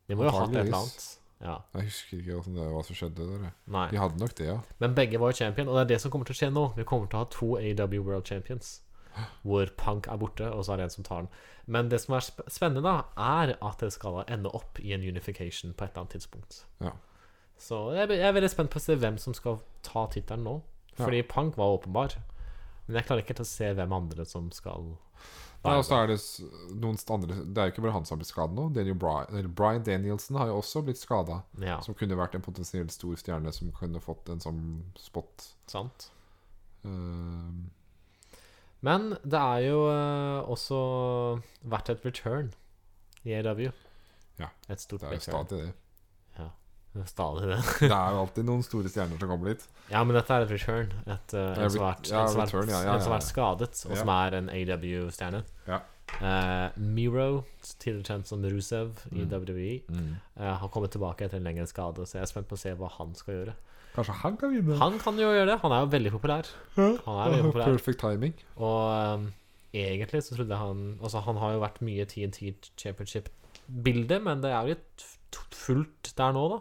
[0.09, 1.09] De må jo ha hatt et eller annet.
[1.41, 3.53] Ja, Jeg husker ikke det, hva som skjedde der.
[3.67, 4.59] nei De hadde nok det, ja.
[4.83, 6.65] Men begge var jo champion, og det er det som kommer til å skje nå.
[6.77, 8.83] Vi kommer til å ha to AW World Champions.
[9.43, 11.31] Hvor Punk er borte, og så er det en som tar den.
[11.71, 15.75] Men det som er spennende, da, er at det skal ende opp i en unification
[15.75, 16.65] på et eller annet tidspunkt.
[16.81, 16.95] Ja.
[17.61, 20.57] Så jeg, jeg er veldig spent på å se hvem som skal ta tittelen nå.
[20.95, 21.05] Ja.
[21.05, 22.17] Fordi Punk var åpenbar.
[22.87, 24.95] Men jeg klarer ikke til å se hvem andre som skal
[25.61, 26.17] Nei, og så er det
[26.81, 28.71] noen andre Det er jo ikke bare han som har blitt skadet nå.
[28.73, 31.43] Daniel eller Brian Danielsen har jo også blitt skada.
[31.61, 34.63] Ja, Som kunne vært en potensielt stor stjerne som kunne fått en sånn
[34.97, 35.51] spot.
[35.69, 36.09] sant.
[36.81, 37.69] Uh,
[38.87, 40.81] Men det er jo eh, også
[41.69, 42.53] vært et return
[43.29, 43.67] i AW.
[44.41, 45.73] Ja, Et stort det er jo stadig det.
[46.91, 47.59] Det er Stadig det.
[47.87, 49.63] Det er jo alltid noen store stjerner som kommer dit.
[49.93, 50.89] Ja, men dette er et return.
[51.07, 52.23] Et, uh, en som har ja,
[52.67, 53.99] ja, ja, vært skadet, og Ja.
[54.01, 55.45] som er en AW-stjerne.
[55.69, 55.79] Ja.
[56.19, 57.45] Uh, Miro,
[57.79, 59.31] tidligere kjent som Rusev i Mm.
[59.31, 59.71] WWE,
[60.41, 62.75] eh, har kommet tilbake etter en lengre skade, så jeg er spent på å se
[62.75, 63.55] hva han skal gjøre.
[63.95, 64.79] Kanskje han kan vinne?
[64.79, 65.59] Han kan jo gjøre det.
[65.65, 66.51] Han er jo veldig populær.
[66.77, 67.71] Han er veldig populær.
[67.73, 68.35] Perfect timing.
[68.57, 68.81] Og
[69.19, 69.29] um,
[69.75, 74.53] egentlig så trodde jeg han Altså, han har jo vært mye TNT Championship-bilde, men det
[74.55, 75.09] er jo litt
[75.55, 76.61] fullt der nå, da.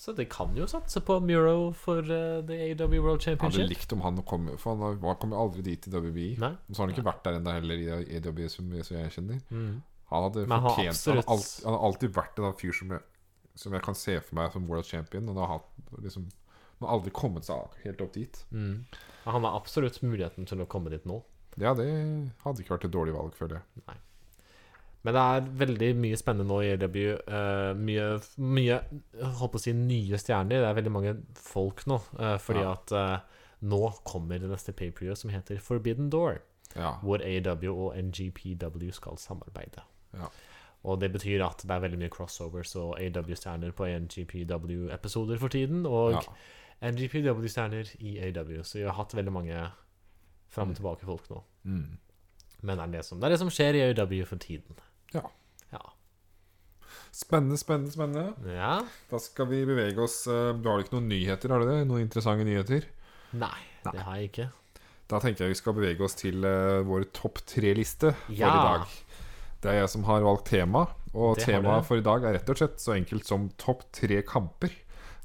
[0.00, 3.68] Så de kan jo satse på Muro for uh, the AW World Jeg hadde Championship.
[3.72, 6.28] likt om han kom For han kom jo aldri dit i WWE.
[6.40, 6.52] Nei.
[6.70, 9.40] Så har han ikke vært der ennå heller i AW, som, som jeg kjenner.
[9.50, 9.80] Mm.
[10.10, 12.94] Han hadde fortjent Han har, alltid, vært en fyr som
[13.58, 15.28] som jeg kan se for meg som world champion.
[15.28, 15.64] Han har,
[16.02, 16.28] liksom,
[16.78, 18.44] han har aldri kommet seg helt opp dit.
[18.50, 18.84] Mm.
[19.26, 21.22] Han har absolutt muligheten til å komme dit nå.
[21.60, 21.88] Ja, det
[22.44, 23.98] hadde ikke vært et dårlig valg, føler jeg.
[25.00, 26.98] Men det er veldig mye spennende nå i AW.
[27.24, 28.76] Uh, mye, mye
[29.40, 30.60] holdt på å si nye stjerner.
[30.60, 31.96] Det er veldig mange folk nå.
[32.18, 32.74] Uh, fordi Ja.
[32.76, 36.42] at uh, nå kommer det neste paperview som heter Forbidden Door.
[36.76, 36.98] Ja.
[37.02, 39.82] Hvor AW og NGPW skal samarbeide.
[40.14, 40.28] Ja.
[40.88, 45.82] Og det betyr at det er veldig mye crossovers og AW-stjerner på NGPW-episoder for tiden.
[45.86, 46.22] Og ja.
[46.90, 48.62] NGPW-stjerner i AW.
[48.64, 49.58] Så vi har hatt veldig mange
[50.50, 51.42] fram og tilbake-folk nå.
[51.68, 51.98] Mm.
[52.62, 54.80] Men det er det, som, det er det som skjer i AW for tiden.
[55.14, 55.26] Ja.
[55.72, 55.82] Ja.
[57.12, 58.54] Spennende, spennende, spennende.
[58.54, 58.78] ja.
[59.10, 61.78] Da skal vi bevege oss eh, Du har ikke noen nyheter, har du det?
[61.90, 62.86] Noen interessante nyheter?
[63.38, 63.56] Nei,
[63.86, 64.48] det har jeg ikke.
[65.10, 68.50] Da tenker jeg vi skal bevege oss til uh, vår topp tre-liste for Ja.
[68.50, 68.92] i dag.
[69.60, 72.50] Det er jeg som har valgt tema, og Det temaet for i dag er rett
[72.52, 74.72] og slett så enkelt som topp tre kamper.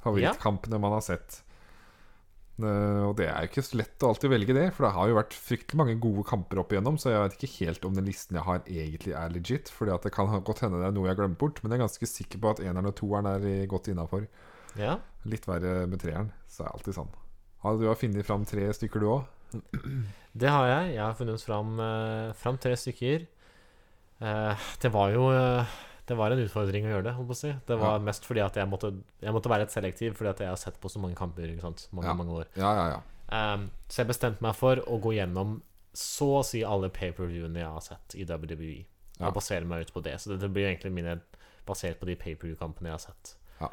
[0.03, 1.41] Favorittkampene man har sett.
[2.55, 5.09] Eh, og det er jo ikke så lett å alltid velge det, for det har
[5.11, 8.07] jo vært fryktelig mange gode kamper opp igjennom, så jeg vet ikke helt om den
[8.07, 9.71] listen jeg har, egentlig er legit.
[9.75, 11.79] Fordi at det kan godt hende det er noe jeg har glemt bort, men jeg
[11.79, 14.27] er ganske sikker på at eneren og toeren er godt innafor.
[14.79, 14.97] Ja.
[15.27, 17.13] Litt verre med treeren, så er det alltid sånn.
[17.65, 19.31] Har du funnet fram tre stykker, du òg?
[20.35, 20.95] Det har jeg.
[20.97, 23.27] Jeg har funnet fram, eh, fram tre stykker.
[24.21, 25.65] Eh, det var jo eh,
[26.07, 27.51] Det var en utfordring å gjøre det, holdt på å si.
[27.67, 28.03] Det var Ja.
[28.05, 28.91] mest fordi at jeg måtte,
[29.21, 31.49] jeg måtte være litt selektiv, fordi at jeg har sett på så mange kamper.
[31.49, 31.87] Ikke sant?
[31.91, 32.13] Mange, Ja.
[32.13, 33.53] mange år Ja, ja, ja.
[33.55, 35.61] Um, så jeg bestemte meg for å gå gjennom
[35.93, 38.85] så å si alle pay-per-viewene jeg har sett i WWE.
[39.21, 40.13] Og basere meg ut på det.
[40.19, 41.21] Så det blir egentlig mine
[41.65, 43.35] basert på de pay-per-view-kampene jeg har sett.
[43.61, 43.69] Ja.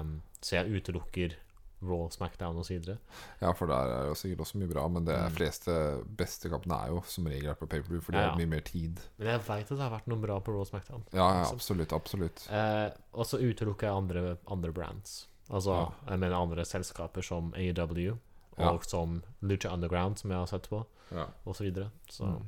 [0.00, 1.34] Um, så jeg utelukker
[1.82, 2.96] Raw, Smackdown osv.
[3.40, 5.32] Ja, for der er jo sikkert også mye bra, men det Mm.
[5.36, 8.60] fleste beste kampene er jo som regel på paperview, for det Ja, er mye mer
[8.60, 9.00] tid.
[9.18, 11.02] Men jeg veit at det har vært noe bra på Raw, Smackdown.
[11.12, 11.56] Ja, ja Liksom.
[11.56, 11.92] absolutt.
[11.92, 12.48] Absolutt.
[12.50, 15.26] Eh, og så utelukker jeg andre, andre brands.
[15.50, 18.12] Altså jeg mener andre selskaper som AEW,
[18.58, 18.78] og Ja.
[18.86, 21.26] som Lucha Underground, som jeg har sett på, Ja.
[21.46, 21.54] osv.
[21.56, 21.90] Så, videre.
[22.08, 22.46] så Mm.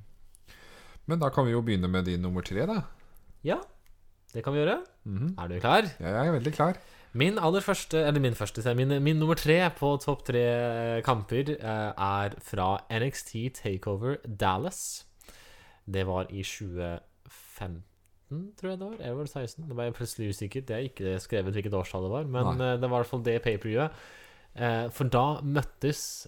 [1.06, 2.82] Men da kan vi jo begynne med din nummer tre, da.
[3.42, 3.60] Ja,
[4.32, 4.84] det kan vi gjøre.
[5.06, 5.34] Mhm.
[5.38, 5.82] Er du klar?
[6.00, 6.76] Ja, Jeg er veldig klar.
[7.14, 10.44] Min aller første, eller min første, min, min nummer tre på topp tre
[11.06, 15.04] kamper eh, er fra NXT Takeover Dallas.
[15.86, 17.84] Det var i 2015,
[18.58, 18.98] tror jeg det var.
[18.98, 19.68] Eller var det 16?
[19.68, 20.66] Det var jeg plutselig usikker.
[20.66, 22.72] Det er ikke skrevet hvilket årstall det var, men Nei.
[22.72, 24.04] eh, det var i hvert fall det paperviewet.
[24.54, 26.26] Eh, for da møttes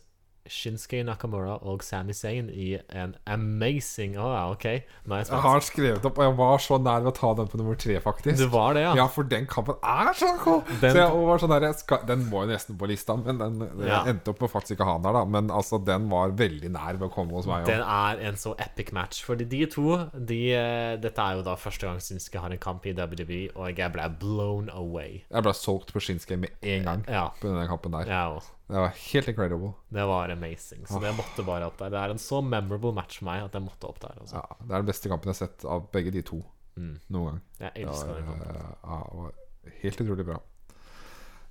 [0.48, 4.64] Shinsuke Nakamura og Sami Zayn i en amazing Å ja, OK.
[4.66, 7.58] Er jeg har skrevet opp, og jeg var så nær ved å ta den på
[7.60, 8.38] nummer tre, faktisk.
[8.38, 8.94] Det var det, ja?
[9.02, 10.62] Ja, for den kampen er så cool!
[10.80, 13.58] Den- så jeg var sånn der, skal, Den må jo nesten på lista, men den,
[13.86, 14.02] Ja.
[14.06, 15.24] endte opp med faktisk ikke å ha den der, da.
[15.24, 17.64] Men altså, den var veldig nær ved å komme hos meg.
[17.66, 19.22] Den er en så epic match.
[19.26, 22.84] Fordi de to de, eh, Dette er jo da første gang Shinsuke har en kamp
[22.86, 25.24] i WWE, og jeg ble blown away.
[25.30, 27.28] Jeg ble solgt på Shinsuke med en gang Ja.
[27.40, 28.04] på denne kampen der.
[28.06, 28.42] Jeg òg.
[28.66, 29.68] Det var helt incredible.
[29.94, 30.86] Det var amazing.
[30.90, 31.90] Så det måtte bare opp der.
[31.94, 34.16] Det er en så memorable match for meg at jeg måtte opp der.
[34.20, 34.40] Altså.
[34.42, 36.42] Ja, det er den beste kampen jeg har sett av begge de to
[36.76, 36.98] Mm.
[37.08, 37.40] noen gang.
[37.60, 38.50] Jeg elsker den kampen.
[38.56, 40.40] eh, ja, det var helt utrolig bra.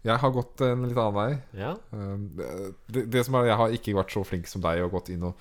[0.06, 1.32] Jeg har gått en litt annen vei.
[1.58, 1.72] Ja.
[1.92, 2.50] Um, det,
[2.94, 5.24] det, det som er Jeg har ikke vært så flink som deg og gått inn
[5.26, 5.34] og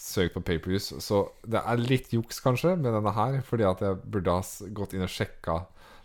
[0.00, 3.98] søkt på paperviews, så det er litt juks kanskje med denne her, fordi at jeg
[4.08, 4.40] burde ha
[4.72, 5.58] gått inn og sjekka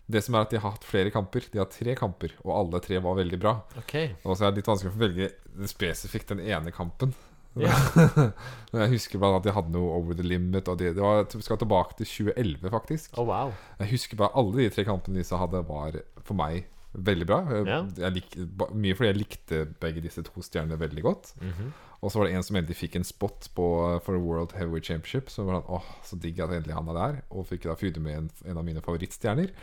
[0.06, 1.48] Det som er at de har hatt flere kamper.
[1.52, 3.56] De har tre kamper, og alle tre var veldig bra.
[3.82, 4.12] Okay.
[4.24, 5.32] Og så er det litt vanskelig å velge
[5.72, 7.16] spesifikt den ene kampen.
[7.56, 8.32] Yeah.
[8.76, 10.70] Jeg husker bare at de hadde noe Over the Limit.
[10.70, 13.18] Og de, det var, skal tilbake til 2011, faktisk.
[13.18, 13.54] Oh, wow.
[13.80, 17.40] Jeg husker bare alle de tre kampene disse hadde, var for meg veldig bra.
[17.52, 18.36] Jeg, jeg lik,
[18.72, 21.34] mye fordi jeg likte begge disse to stjernene veldig godt.
[21.42, 21.74] Mhm.
[22.06, 23.64] Og så var det en som endelig fikk en spot på,
[24.06, 25.32] for World Heavyweight Championship.
[25.34, 27.16] Så var han, åh, så digg at endelig han er der.
[27.34, 29.56] Og fikk da feude med en, en av mine favorittstjerner.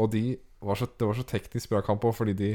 [0.00, 2.52] Og de var så, det var så teknisk bra kamp òg, fordi de,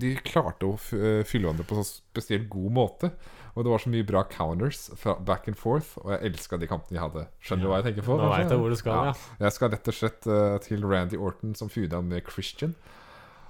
[0.00, 3.10] de klarte å eh, fylle hverandre på så spesielt god måte.
[3.54, 6.68] Og det var så mye bra counters fra back and forth, og jeg elska de
[6.70, 7.26] kampene de hadde.
[7.44, 8.16] Skjønner du hva jeg tenker på?
[8.18, 9.14] Nå vet jeg hvor du skal, ja.
[9.44, 12.74] Jeg skal rett og slett uh, til Randy Orton, som feuda med Christian.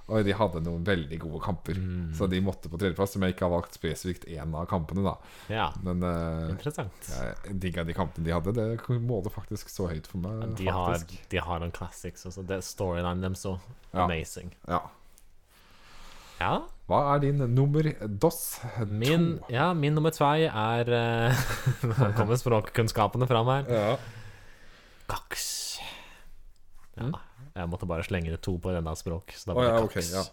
[0.07, 2.11] Og de hadde noen veldig gode kamper, Mm.
[2.13, 3.13] så de måtte på tredjeplass.
[3.15, 5.15] Som jeg ikke har valgt spesifikt én av kampene, da.
[5.49, 5.71] Ja.
[5.81, 6.93] Men uh, Interessant.
[7.09, 8.53] jeg digga de kampene de hadde.
[8.53, 10.55] Det måler faktisk så høyt for meg.
[10.59, 10.99] De har,
[11.29, 12.25] de har noen classics.
[12.29, 12.45] også.
[12.45, 13.55] Det Storylinen deres så
[13.93, 14.03] Ja.
[14.05, 14.53] amazing.
[14.67, 14.81] Ja.
[16.39, 16.53] Ja.
[16.87, 17.87] Hva er din nummer
[18.19, 18.59] dos?
[18.85, 19.45] Min, To.
[19.49, 21.45] ja, min nummer tvei er uh,
[21.87, 23.65] Nå kommer språkkunnskapene fram her.
[23.71, 23.97] Ja.
[25.09, 25.79] Gax.
[26.95, 27.15] Ja, Mm.
[27.55, 29.31] Jeg måtte bare slenge det to på denne språk.
[29.31, 30.09] Så da ble det ja, ok, Gax.
[30.11, 30.23] ja.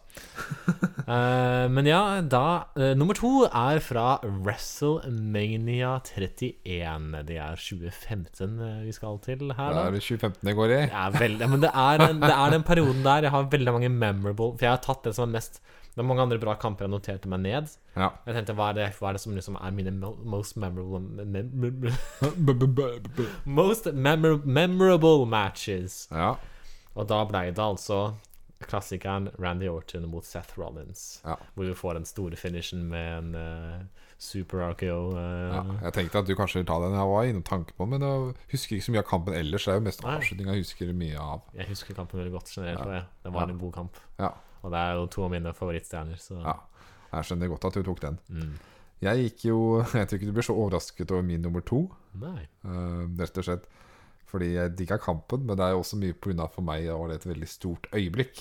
[1.07, 7.15] uh, men ja, da uh, Nummer to er fra WrestleMania 31.
[7.29, 9.71] Det er 2015 eh, vi skal til her.
[9.71, 10.81] Det da er 2015 det går i.
[10.89, 13.95] Ja, veldig, men det er, den, det er den perioden der jeg har veldig mange
[13.95, 15.63] memorable For jeg har tatt det som er mest
[15.95, 17.71] Det er mange andre bra kamper jeg noterte meg ned.
[17.95, 18.11] Ja.
[18.27, 19.95] Jeg tenkte, Hva er det, hva er det som liksom er mine
[20.27, 22.73] most memorable mem, mem,
[23.47, 26.09] Most memorable matches?
[26.11, 26.35] ja.
[26.97, 28.15] Og da ble det altså
[28.63, 31.21] klassikeren Randy Orton mot Seth Rollins.
[31.27, 31.35] Ja.
[31.57, 34.99] Hvor vi får den store finishen med en uh, super RKO.
[35.17, 35.19] Uh,
[35.57, 35.63] ja.
[35.89, 36.95] Jeg tenkte at du kanskje ville ta den.
[36.95, 39.67] Jeg var innom tanke på men jeg husker ikke så mye av kampen ellers.
[39.67, 41.43] Det er jo mest avslutninga jeg husker mye av.
[41.59, 42.85] Jeg husker kampen veldig godt generelt.
[42.87, 43.01] Ja.
[43.01, 43.97] jeg- Det var en god kamp.
[44.21, 44.31] Ja.
[44.63, 46.17] Og det er jo to av mine favorittstjerner.
[46.23, 46.55] Så Ja.
[47.13, 48.19] Jeg skjønner godt at du tok den.
[48.31, 48.53] mm.
[49.03, 49.57] Jeg gikk jo
[49.99, 51.91] Jeg tror ikke du blir så overrasket over min nummer to.
[52.15, 52.47] Nei.
[52.65, 53.67] Uh, rett og slett
[54.33, 56.49] fordi jeg digga kampen, men det er jo også mye pga.
[56.49, 58.41] for meg var det et veldig stort øyeblikk.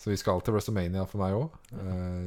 [0.00, 1.56] Så vi skal til WrestleMania for meg òg.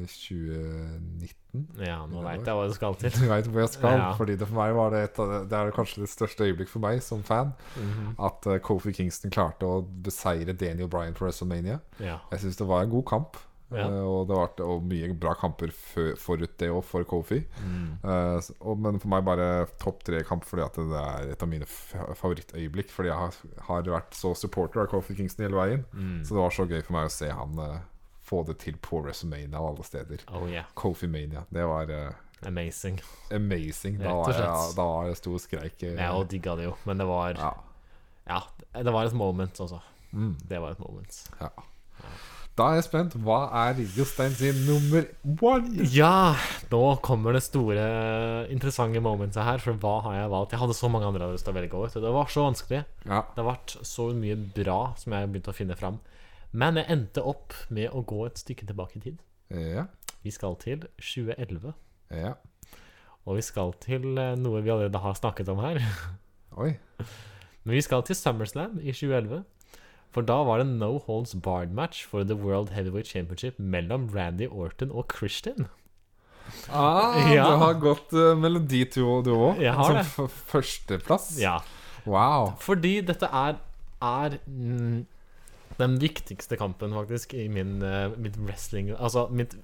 [0.05, 1.63] 2019.
[1.81, 3.09] Ja, nå veit jeg hva du skal til.
[3.17, 3.97] Du veit hvor jeg skal.
[3.97, 4.11] Ja.
[4.17, 5.17] Fordi det for meg var det et
[5.49, 7.55] det, er kanskje det største øyeblikk for meg som fan.
[7.73, 8.13] Mhm.
[8.29, 11.79] At eh, Kofi Kingston klarte å beseire Daniel Bryan på WrestleMania.
[11.97, 12.19] Ja.
[12.35, 13.41] Jeg syns det var en god kamp.
[13.77, 13.85] Ja.
[13.89, 15.71] eh, og det var og mye bra kamper
[16.19, 17.39] forut det òg, for Kofi.
[17.63, 17.87] Mm.
[18.03, 19.47] Eh, og, men for meg bare
[19.81, 22.91] topp tre-kamp fordi at det er et av mine favorittøyeblikk.
[22.93, 23.39] Fordi jeg har,
[23.69, 25.85] har vært så supporter av Kofi Kingston hele veien.
[25.93, 26.21] Mm.
[26.25, 27.79] Så det var så gøy for meg å se han eh,
[28.23, 30.23] få det til på WrestleMania av alle steder.
[30.33, 30.69] Oh yeah.
[30.79, 31.45] Kofi Mania.
[31.49, 31.91] Det var
[32.47, 32.99] Amazing.
[33.31, 33.97] amazing.
[34.01, 35.83] Da var, jeg, da var jeg stor skreik.
[35.83, 37.51] Jeg òg digga det jo, men det var ja.
[38.27, 38.39] Ja,
[38.83, 39.81] det var et moment, altså.
[40.13, 41.17] Mm, Det var et moment.
[41.41, 41.49] ja.
[42.53, 43.15] Da er jeg spent.
[43.25, 45.07] Hva er Jostein sin nummer
[45.41, 45.87] one?
[45.89, 46.35] Ja,
[46.69, 47.85] nå kommer det store,
[48.53, 49.57] interessante momentet her.
[49.63, 50.53] For hva har jeg valgt?
[50.53, 51.79] Jeg hadde så mange andre jeg hadde lyst til å velge.
[51.79, 51.95] over.
[52.05, 52.83] Det var så vanskelig.
[53.07, 53.23] Ja.
[53.33, 55.97] Det har vært så mye bra som jeg begynte å finne fram.
[56.53, 59.17] Men jeg endte opp med å gå et stykke tilbake i tid.
[59.49, 59.87] Ja.
[60.21, 61.73] Vi skal til 2011.
[62.13, 62.35] ja.
[63.23, 65.77] Og vi skal til eh, noe vi allerede har snakket om her.
[66.59, 66.73] Oi.
[67.63, 69.37] Men vi skal til SummerSlam i 2011.
[70.13, 74.91] For da var det no holds barred-match for The World Heavyweight Championship mellom Randy Orton
[74.91, 75.67] og Christian.
[76.69, 77.47] Ah, Ja.
[77.49, 79.63] Du har gått uh, melodi de to, du òg.
[80.13, 81.33] Som førsteplass.
[81.41, 81.57] Ja.
[82.05, 82.53] Wow.
[82.61, 83.57] Fordi dette er,
[84.03, 85.05] er mm,
[85.79, 89.55] den viktigste kampen, faktisk, i min uh, mitt wrestling Altså mitt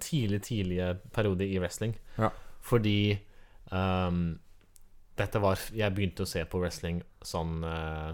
[0.00, 1.96] tidlig, tidlige periode i wrestling.
[2.18, 2.28] Ja.
[2.60, 3.18] Fordi
[3.72, 4.38] um,
[5.18, 8.12] dette var Jeg begynte å se på wrestling sånn uh,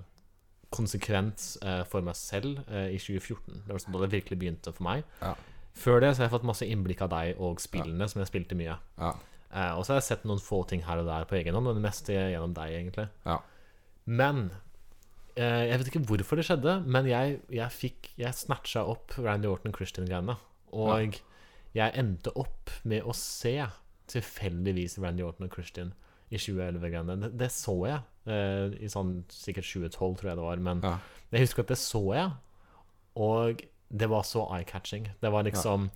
[0.72, 3.64] konsekvent uh, for meg selv i 2014.
[3.66, 5.04] Det var sånn da det virkelig begynte for meg.
[5.20, 5.34] Ja.
[5.74, 8.58] Før det så har jeg fått masse innblikk av deg og spillene, som jeg spilte
[8.58, 8.76] mye.
[9.00, 9.14] Ja.
[9.74, 11.80] og så har jeg sett noen få ting her og der på egen hånd, men
[11.80, 13.08] det meste gjennom deg, egentlig.
[13.26, 13.40] Ja.
[14.04, 14.50] Men
[15.36, 19.48] eh, Jeg vet ikke hvorfor det skjedde, men jeg, jeg fikk Jeg snatcha opp Randy
[19.50, 20.36] Orton Christian-greiene.
[20.74, 21.20] Og
[21.74, 23.56] jeg endte opp med å se
[24.10, 25.92] tilfeldigvis Randy Orton og Christian
[26.30, 27.16] i 2011-greiene.
[27.22, 30.56] Det, det, så jeg eh, i sånn sikkert 2012, tror jeg det var.
[30.56, 30.98] Men Ja.
[31.32, 32.30] jeg husker at det så jeg,
[33.16, 33.62] og
[33.94, 35.08] det var så eye-catching.
[35.20, 35.90] Det var liksom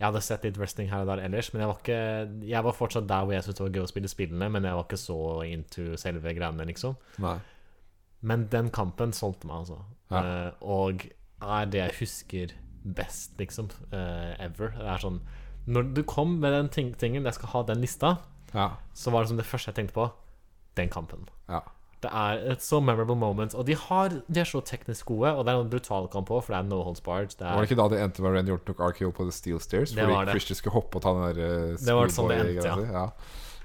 [0.00, 2.72] Jeg hadde sett litt wrestling her og der ellers, men jeg var ikke Jeg var
[2.72, 4.96] fortsatt der hvor jeg syntes det var gøy å spille spillene, men jeg var ikke
[4.96, 6.96] så into selve greiene, liksom.
[7.18, 7.38] Nei.
[8.22, 9.78] Men den kampen solgte meg, altså.
[10.10, 10.22] Ja.
[10.22, 11.04] Uh, og
[11.42, 12.54] er det jeg husker
[12.96, 14.72] best, liksom, Uh, ever.
[14.76, 15.20] Det er sånn
[15.68, 18.18] Når du kom med den ting, tingen, jeg skal ha den lista,
[18.54, 18.70] Ja.
[18.94, 20.10] så var det som det første jeg tenkte på.
[20.80, 21.28] Den kampen.
[21.50, 21.60] Ja.
[22.00, 23.54] Det er et så memorable moment.
[23.54, 26.46] Og de, har, de er så teknisk gode, og det er en brutal kamp òg,
[26.46, 27.34] for det er no holds barred.
[27.36, 29.34] Det Var det er, ikke da det endte med Randy Orton tok RKO på The
[29.36, 29.92] Steel Stairs?
[29.92, 30.38] Det fordi det.
[30.38, 33.04] Christian skulle hoppe og ta den der uh, Det var sånn det endte, ja.
[33.04, 33.04] ja.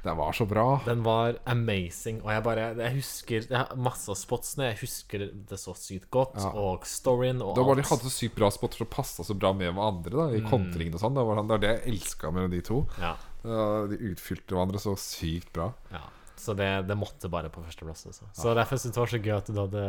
[0.06, 0.66] Det var så bra.
[0.86, 2.20] den var amazing.
[2.26, 4.68] Og jeg bare Jeg husker jeg har masse av spotsene.
[4.74, 6.36] Jeg husker det så sykt godt.
[6.38, 6.52] Ja.
[6.52, 9.34] Og storyen og Det var bare De hadde så sykt bra spotter som passa så
[9.34, 10.14] bra med hverandre.
[10.14, 12.84] da I kontringen og sånn Det var, det var det jeg elska med de to.
[13.02, 13.16] Ja,
[13.90, 15.72] De utfylte hverandre så sykt bra.
[15.96, 16.04] ja.
[16.40, 18.06] Så det, det måtte bare på førsteplass.
[18.12, 18.30] Altså.
[18.36, 19.86] Så derfor syntes det var så gøy at du hadde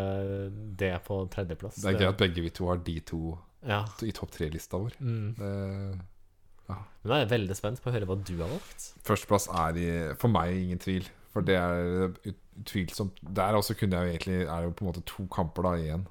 [0.80, 1.80] det på tredjeplass.
[1.82, 3.20] Det er gøy at begge vi to har de to
[3.66, 3.82] Ja.
[4.06, 4.94] i topp tre-lista vår.
[5.00, 5.34] Mm.
[5.38, 5.52] Det,
[6.68, 8.90] Men da er jeg veldig spent på å høre hva du har valgt.
[9.06, 11.08] Førsteplass er i, for meg ingen tvil.
[11.36, 15.02] For det er utvilsomt Der også kunne jeg egentlig Er det jo på en måte
[15.04, 16.06] to kamper da igjen.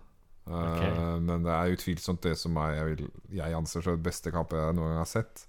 [0.45, 0.91] Okay.
[0.94, 4.30] Uh, men det er utvilsomt det som er, jeg, vil, jeg anser som den beste
[4.34, 5.48] kampen jeg noen gang har sett.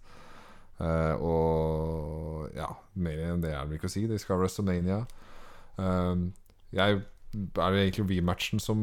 [0.77, 2.69] Eh, og ja,
[3.01, 4.07] mer enn det er det ikke å si.
[4.11, 5.05] De skal ha WrestleMania.
[5.77, 6.33] Uh,
[6.73, 7.01] jeg
[7.37, 8.79] er jo egentlig rematchen som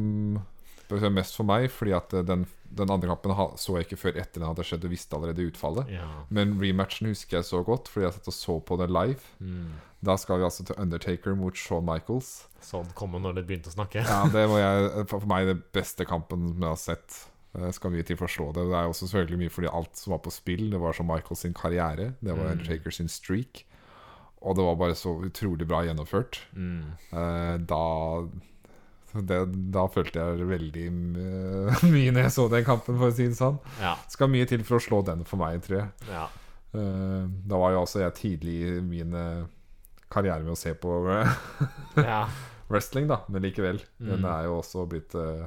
[0.90, 4.42] betyr mest for meg, fordi at den, den andre kampen så jeg ikke før etter
[4.42, 5.90] den hadde skjedd og visste allerede utfallet.
[5.94, 6.06] Ja.
[6.34, 9.22] Men rematchen husker jeg så godt, fordi jeg satt og så på den live.
[9.40, 9.74] Mm.
[10.04, 12.34] Da skal vi altså til Undertaker mot Shawn Michaels.
[12.64, 14.04] Sånn kom når det begynte å snakke.
[14.04, 17.22] Ja, Det var jeg, for meg den beste kampen jeg har sett.
[17.54, 18.64] Det skal mye til for å slå det.
[18.72, 21.38] Det er også selvfølgelig mye fordi alt som var på spill, det var som Michael
[21.38, 22.14] sin karriere.
[22.20, 22.52] Det var Mm.
[22.58, 23.66] Undertaker sin streak.
[24.42, 26.40] Og det var bare så utrolig bra gjennomført.
[26.58, 26.98] Mm.
[27.14, 27.84] Eh, da
[29.14, 29.38] det,
[29.72, 33.38] Da følte jeg veldig eh, mye når jeg så den kampen, for å si det
[33.38, 33.60] sånn.
[33.80, 33.94] Ja.
[34.10, 35.92] Skal mye til for å slå den for meg, tror jeg.
[36.10, 36.26] ja.
[36.74, 39.44] Eh, da var jo også jeg tidlig i min eh,
[40.10, 40.96] karriere med å se på
[42.02, 42.24] ja.
[42.74, 43.78] wrestling, da, men likevel.
[44.02, 44.32] Den Mm.
[44.34, 45.46] er jo også blitt uh,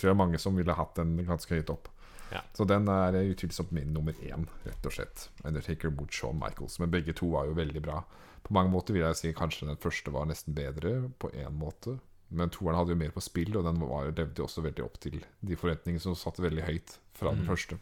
[0.00, 1.88] Tror jeg mange som ville hatt den ganske høyt opp.
[2.32, 2.40] Ja.
[2.54, 5.28] Så den er utvilsomt min nummer én, rett og slett.
[5.44, 6.78] Undertaker mot Shawn Michaels.
[6.80, 8.04] Men begge to var jo veldig bra.
[8.46, 11.98] På mange måter vil jeg si kanskje den første var nesten bedre, på én måte.
[12.30, 15.00] Men toeren hadde jo mer på spill, og den var, levde jo også veldig opp
[15.02, 17.48] til de forventningene som satt veldig høyt fra den Mm.
[17.50, 17.78] første.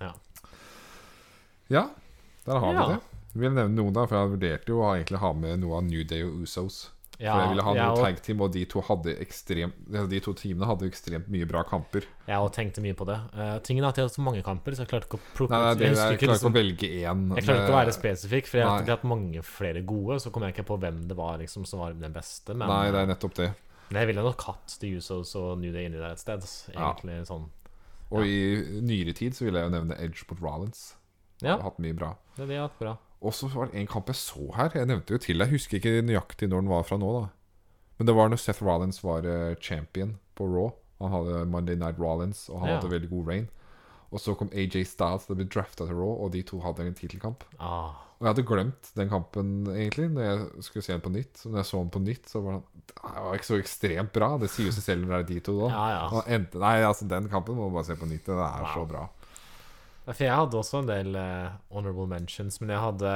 [0.00, 0.12] Ja.
[1.68, 1.88] Ja,
[2.44, 2.86] der har Ja.
[2.86, 3.00] vi det.
[3.34, 5.84] Jeg vil nevne noen da, for jeg vurderte jo å egentlig ha med noe av
[5.84, 6.90] New Day og Usos.
[7.18, 10.08] Ja, for jeg ville ha jeg noe og- tag team, og de to, ekstremt, altså
[10.10, 12.04] de to teamene hadde ekstremt mye bra kamper.
[12.28, 13.16] Jeg òg tenkte mye på det.
[13.32, 15.50] Uh, tingen er at jeg har så mange kamper, så jeg klarte ikke å plukke
[15.50, 17.34] Nei, det, Jeg jeg ikke liksom, ikke liksom- å velge én.
[17.36, 20.20] Jeg klarte ikke å være Eh, spesifikk, for jeg har hatt mange flere gode.
[20.20, 22.54] Så kom jeg ikke på hvem det var liksom som var den beste.
[22.54, 23.54] Men, Nei, det er nettopp det.
[23.90, 26.42] men jeg ville nok hatt The Usos og New Day inni der et sted.
[26.74, 26.92] Ja.
[26.94, 27.48] sånn ja.
[28.12, 30.94] Og i nyere tid så vil jeg jo nevne Edge mot Rollins.
[31.42, 32.14] Ja, Har hatt mye bra.
[32.36, 32.96] det det har hatt bra.
[33.26, 34.70] Og så var det en kamp jeg så her.
[34.78, 37.26] Jeg nevnte jo til Jeg husker ikke nøyaktig når den var fra nå, da.
[37.98, 40.70] Men det var når Seth Rollins var eh, champion på Raw.
[41.00, 42.74] Han hadde Monday Night Rollins, og han Ja.
[42.80, 43.48] hadde veldig god reign.
[44.12, 46.94] Og så kom AJ Styles, det ble drafta til Raw, og de to hadde en
[46.94, 47.42] tittelkamp.
[47.58, 51.36] Ah, Og jeg hadde glemt den kampen, egentlig, når jeg skulle se den på nytt.
[51.36, 54.12] Så når jeg så den på nytt, så var den Det var ikke så ekstremt
[54.14, 54.28] bra.
[54.38, 55.68] Det sier jo seg selv når det er de to, da.
[55.74, 56.06] ja, ja.
[56.16, 58.24] Og endte, nei, altså Den kampen må du bare se på nytt.
[58.24, 58.72] Den er Wow.
[58.72, 59.08] så bra.
[60.06, 63.12] For jeg hadde også en del uh, honorable mentions, men jeg hadde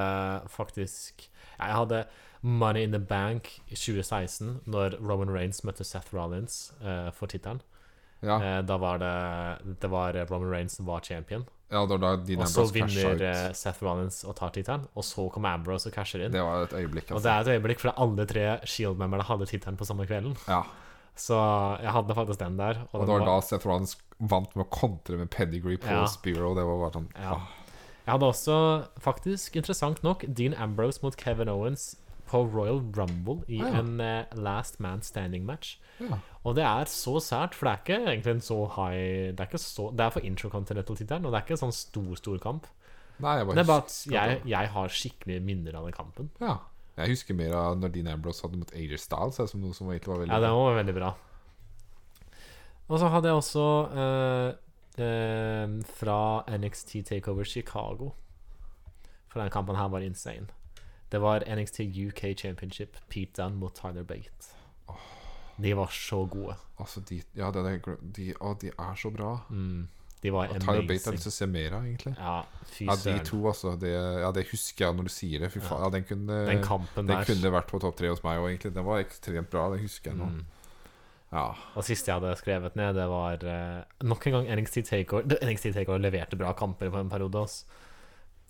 [0.51, 1.29] faktisk
[1.61, 2.05] Jeg hadde
[2.43, 7.61] Money in the Bank i 2016, når Roman Reigns møtte Seth Rollins uh, for tittelen.
[8.21, 11.47] Ja, Uh, da var det Det var Roman Reigns som var champion.
[11.71, 15.89] ja da, da Og så vinner Seth Rollins og tar tittelen, og så kommer Ambrose
[15.89, 16.33] og casher inn.
[16.33, 17.31] Det var et øyeblikk, Og det altså.
[17.31, 20.37] er et øyeblikk fordi alle tre Shield-memberne hadde tittelen på samme kvelden.
[20.49, 20.65] Ja.
[21.21, 21.37] Så
[21.83, 22.79] jeg hadde faktisk den der.
[22.91, 26.07] Og og det var da Seth Rollins vant med å kontre med pedigree på Ja.
[26.09, 26.55] Spiro.
[26.57, 27.35] Det var bare sånn Ja.
[27.37, 27.49] ah,
[28.07, 28.55] Jeg hadde også,
[28.99, 31.97] faktisk, interessant nok, Dean Ambrose mot Kevin Owens
[32.31, 33.79] på Royal Rumble i Ah, ja.
[33.83, 35.77] en uh, Last Man Standing-match.
[36.01, 36.19] Ja.
[36.45, 39.47] Og det er så sært, for det er ikke egentlig en så high Det er,
[39.51, 42.67] ikke så, det er for Intercontinental-tittelen, og det er ikke en sånn stor, stor kamp.
[43.21, 46.31] Nei, jeg bare Det er bare at jeg, jeg har skikkelig minner av den kampen.
[46.41, 46.57] Ja.
[47.01, 50.13] Jeg husker mer av når Dean Ambrose hadde mot AJ Styles, som noe som egentlig
[50.13, 51.11] var veldig Ja, den var veldig bra.
[52.91, 53.67] Og så hadde jeg også
[54.03, 54.49] eh,
[55.07, 56.21] eh, fra
[56.59, 58.11] NXT Takeover Chicago.
[59.31, 60.51] For den kampen her var insane.
[61.11, 64.51] Det var NXT UK Championship, Pete Dunne mot Tyler Bate.
[65.63, 66.55] De var så gode.
[66.79, 67.81] Altså, de, ja, de,
[68.17, 69.37] de, å, de er så bra.
[69.51, 69.89] Mm,
[70.23, 71.15] de var Og Tyler Bate har jeg amazing.
[71.17, 72.15] lyst til å se mer av, egentlig.
[72.19, 72.37] Ja,
[72.71, 73.75] fy Ja, de to, altså.
[73.81, 75.53] Det, ja, det husker jeg når du sier det.
[75.55, 75.83] Fy faen.
[75.85, 77.25] Ja, den kunne, Den kampen den der.
[77.25, 78.75] kunne vært på topp tre hos meg òg, egentlig.
[78.77, 79.69] Den var ekstremt bra.
[79.75, 80.31] Det husker jeg nå.
[80.37, 80.45] Mm.
[81.31, 81.47] Ja.
[81.79, 85.39] Og siste jeg hadde skrevet ned, det var uh, nok en gang NXT Takeover.
[85.47, 87.47] NXT Takeover leverte bra kamper på en periode.
[87.47, 87.65] hos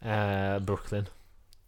[0.01, 1.07] Eh, Brooklyn.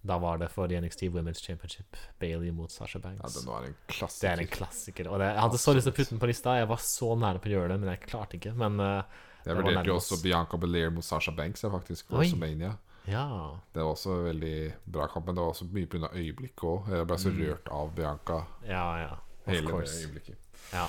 [0.01, 1.97] Da var det for NXT Women's Championship.
[2.19, 3.37] Bailey mot Sasha ja, Banks.
[3.47, 3.75] er en
[4.21, 5.09] det er en klassiker.
[5.09, 6.57] Og det, jeg hadde så lyst til å putte den på lista.
[6.59, 8.55] Jeg var så nære på å gjøre det, men jeg klarte ikke.
[8.59, 12.09] Men eh, Jeg vurderte jo også Bianca Belair mot Sasha Banks, jeg, faktisk.
[12.09, 12.25] på Oi.
[12.27, 12.73] WrestleMania.
[13.09, 13.27] ja.
[13.75, 16.09] Det var også en veldig bra kamp, men det var også mye pga.
[16.15, 16.89] øyeblikket òg.
[16.91, 17.41] Jeg ble så Mm.
[17.43, 19.15] rørt av Bianca Ja, ja.
[19.47, 20.07] Hele course.
[20.07, 20.37] øyeblikket.
[20.73, 20.87] Ja.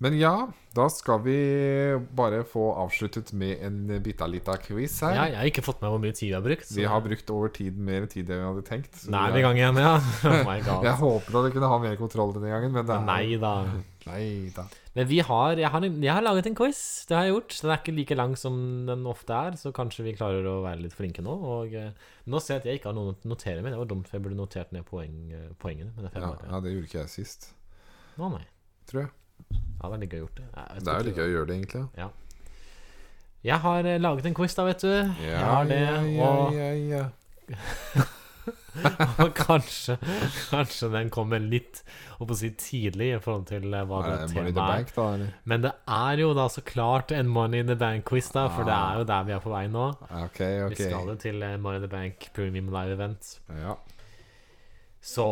[0.00, 0.46] Men ja,
[0.76, 1.34] da skal vi
[2.14, 5.10] bare få avsluttet med en bitte lita quiz her.
[5.16, 5.24] ja.
[5.26, 6.66] Jeg har ikke fått med hvor mye tid vi har brukt.
[6.68, 9.08] så- Vi har brukt over tid mer tid enn vi hadde tenkt.
[9.10, 9.96] Nå er vi vi i gang igjen, ja.
[10.24, 10.84] Oh my god.
[10.84, 13.64] Jeg håper at jeg kunne ha mer kontroll denne gangen, men det er Nei da.
[14.06, 14.64] Nei da.
[14.98, 16.78] Men vi har jeg, har jeg har laget en quiz.
[17.06, 17.54] Det har jeg gjort.
[17.62, 18.56] Den er ikke like lang som
[18.88, 21.36] den ofte er, så kanskje vi klarer å være litt flinke nå.
[21.52, 21.92] Og eh,
[22.26, 23.76] nå ser jeg at jeg ikke har noe å notere med.
[23.76, 25.92] Det var dumt, for jeg burde notert ned poeng, eh, poengene.
[25.94, 27.52] Men det Ja, ja, det gjorde ikke jeg sist,
[28.18, 28.42] Nå, nei.
[28.90, 29.14] tror jeg.
[29.78, 30.48] Ja, det er litt gøy gjort, det.
[30.58, 31.08] Jeg Det er jo ikke.
[31.12, 31.84] like å gjøre det, egentlig.
[32.02, 32.08] Ja.
[33.52, 34.90] Jeg har eh, laget en quiz, da, vet du.
[35.22, 38.04] jeg har det, ja, ja, og, ja, ja.
[39.24, 39.96] og kanskje,
[40.50, 41.82] kanskje den kommer litt
[42.22, 45.26] å si tidlig i forhold til eh, hva det det temaet er.
[45.50, 48.74] Men det er jo da så klart en Money in the Bank-quiz, da, for det
[48.74, 48.92] Ah.
[48.94, 49.86] er jo der vi er på vei nå.
[50.24, 50.40] Ok,
[50.72, 53.38] Vi skal jo til eh, Money in the Bank Premium Live Event.
[53.62, 53.76] Ja.
[55.08, 55.24] Så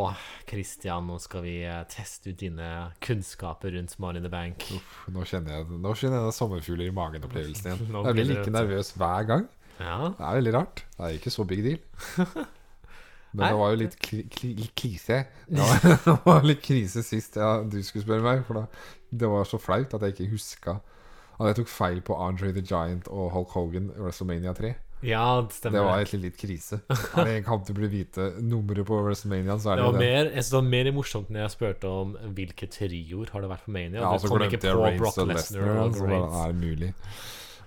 [0.49, 4.63] Christian, nå skal vi eh, teste ut dine kunnskaper rundt Money in the Bank.
[4.77, 7.97] Uff, nå kjenner jeg Nå kjenner jeg sommerfugler i magen-opplevelsen igjen.
[8.07, 9.49] Jeg blir like nervøs hver gang.
[9.77, 10.85] Ja, Det er veldig rart.
[10.97, 11.83] Det er ikke så big deal.
[13.37, 13.53] Men Nei.
[13.53, 15.19] det var jo litt kli, kli, krise.
[15.45, 18.45] Det var, det var litt krise sist ja, du skulle spørre meg.
[18.49, 18.67] For da,
[19.13, 20.79] det var så flaut at jeg ikke huska
[21.37, 24.71] at jeg tok feil på Andre the Giant og Hulk Hogan i WrestleMania 3.
[25.05, 25.77] ja det stemmer.
[25.77, 26.79] Det var egentlig litt krise.
[26.89, 29.99] Er det en kamp du burde vite nummeret på WrestleMania, så er det det var
[29.99, 30.07] det.
[30.07, 33.53] mer, jeg synes det var mer morsomt når jeg spurte om hvilke trioer har det
[33.53, 34.01] vært på Mania.
[34.01, 36.33] Ja, så glemte jeg Brock og Lesnar Så Reigns.
[36.39, 36.93] var mulig.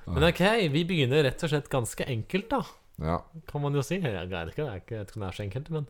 [0.10, 0.44] Men ok,
[0.74, 2.64] vi begynner rett og slett ganske enkelt, da.
[3.02, 3.22] Ja.
[3.48, 4.00] kan man jo si.
[4.02, 5.88] Jeg greier ikke, det ikke, jeg tror det er så enkelt, men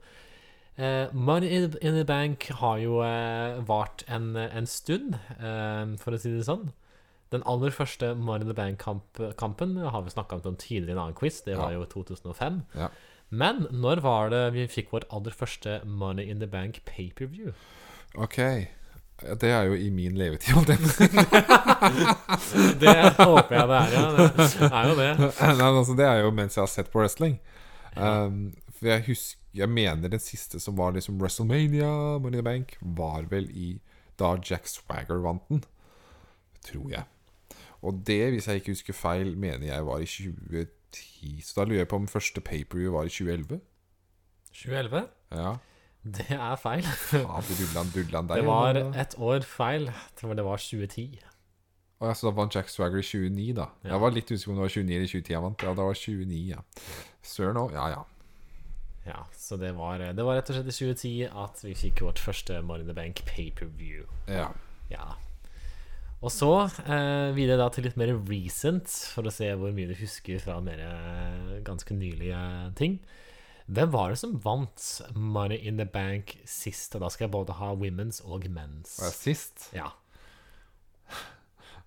[0.78, 1.50] eh, Money
[1.82, 6.46] in the, Bank har jo eh, vart en, en stund, eh, for å si det
[6.46, 6.70] sånn.
[7.34, 11.18] Den aller første Money in the Bank-kampen har vi snakka om tidligere i en annen
[11.18, 11.42] quiz.
[11.46, 11.78] Det var Ja.
[11.80, 12.64] jo 2005.
[12.76, 12.90] Ja.
[13.30, 17.54] Men når var det vi fikk vår aller første Money in the Bank pay-per-view?
[18.18, 18.40] Ok.
[19.24, 21.08] Ja, Det er jo i min levetid, holdt jeg på å si.
[22.84, 24.06] Det håper jeg det er, ja.
[24.16, 25.10] Det er jo det.
[25.42, 27.38] Nei, men altså, det er jo mens jeg har sett på wrestling.
[27.96, 31.90] Um, for jeg husker Jeg mener den siste som var liksom WrestleMania,
[32.22, 33.70] Money in the Bank, var vel i
[34.20, 35.64] da Jack Swagger vant den.
[36.68, 37.04] Tror jeg.
[37.82, 41.42] Og det, hvis jeg ikke husker feil, mener jeg var i 2010.
[41.44, 43.60] Så da lurer jeg på om første paperview var i 2011.
[44.54, 45.04] 2011?
[45.32, 45.56] Ja.
[46.20, 46.86] Det er feil.
[46.86, 49.90] Fader, dullan, dullan der, Det var et år feil.
[50.20, 51.20] Tror det var 2010.
[52.00, 53.66] Å ja, så da vant Jack Swagger i 2009, da.
[53.84, 53.92] Ja.
[53.94, 55.66] Jeg var litt usikker om det var 29 eller 2010 jeg vant.
[55.68, 56.62] Ja, det var 29, ja.
[57.28, 57.76] Søren òg.
[57.76, 58.06] Ja, ja.
[59.10, 61.12] Ja, så det var, det var rett og slett i 2010
[61.44, 64.06] at vi fikk vårt første Money in the Bank pay-per-view.
[64.32, 64.52] ja.
[64.90, 65.16] Ja.
[66.20, 69.96] Og så eh, videre da til litt mer recent, for å se hvor mye du
[69.96, 72.40] husker fra mer eh, ganske nylige
[72.76, 72.98] ting.
[73.70, 74.84] Hvem var det som vant
[75.14, 76.96] Money in the Bank sist?
[76.98, 78.96] Og da skal jeg både ha women's og men's.
[78.98, 79.68] Jeg sist?
[79.76, 79.92] Ja.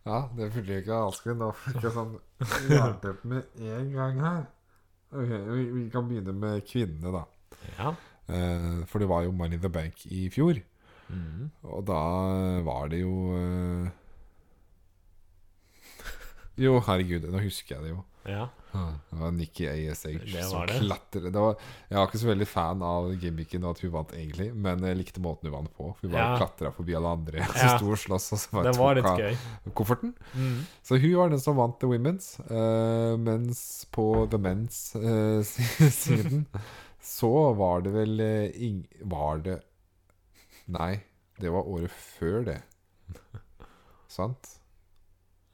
[0.07, 1.35] Ja, det fulgte ikke vanskelig.
[1.41, 2.15] Nå fikk jeg sånn
[2.71, 4.45] jernteppe med en gang her.
[5.13, 7.25] Ok, vi, vi kan begynne med kvinnene, da.
[7.81, 7.93] ja.
[8.33, 10.63] Eh, for det var jo Money in the Bank i fjor.
[11.11, 11.51] Mm.
[11.67, 12.01] Og da
[12.65, 13.91] var det jo eh...
[16.63, 18.05] Jo, herregud, nå husker jeg det jo.
[18.31, 18.47] ja.
[18.73, 21.27] Det var Nikki ASH Det som klatret.
[21.29, 24.47] Jeg var ikke så veldig fan av gimmicken og at hun vant, egentlig.
[24.55, 25.91] Men jeg likte måten hun vant på.
[26.01, 26.39] Hun bare Ja.
[26.41, 27.77] klatra forbi alle andre som Ja.
[27.77, 28.31] sto og sloss.
[28.33, 29.21] Og så bare Det var tok
[29.67, 30.15] av kofferten.
[30.35, 30.63] Mm.
[30.83, 32.31] Så hun var den som vant The Women's.
[32.51, 35.43] uh, mens på The Men's uh,
[35.91, 36.47] siden
[37.03, 39.61] så var det vel uh, ing Var det
[40.69, 41.03] Nei,
[41.41, 42.63] det var året før det.
[44.09, 44.59] Sant?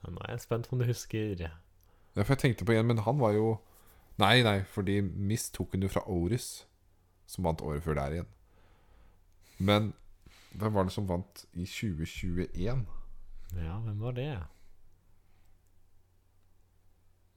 [0.04, 1.48] Ja, nå er jeg spent på om du husker.
[2.18, 3.58] Ja, for jeg tenkte på igjen, men han var jo
[4.18, 6.66] Nei, nei, fordi Miss tok hun jo fra Oris,
[7.30, 8.30] som vant året før der igjen.
[9.62, 9.92] Men
[10.58, 12.82] hvem var det som vant i 2021?
[13.54, 14.32] Ja, hvem var det?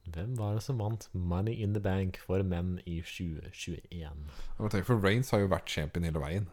[0.10, 4.26] Hvem var det som vant Money in the Bank for menn i 2021?
[4.58, 6.50] Jeg For Reigns har jo vært champion hele veien.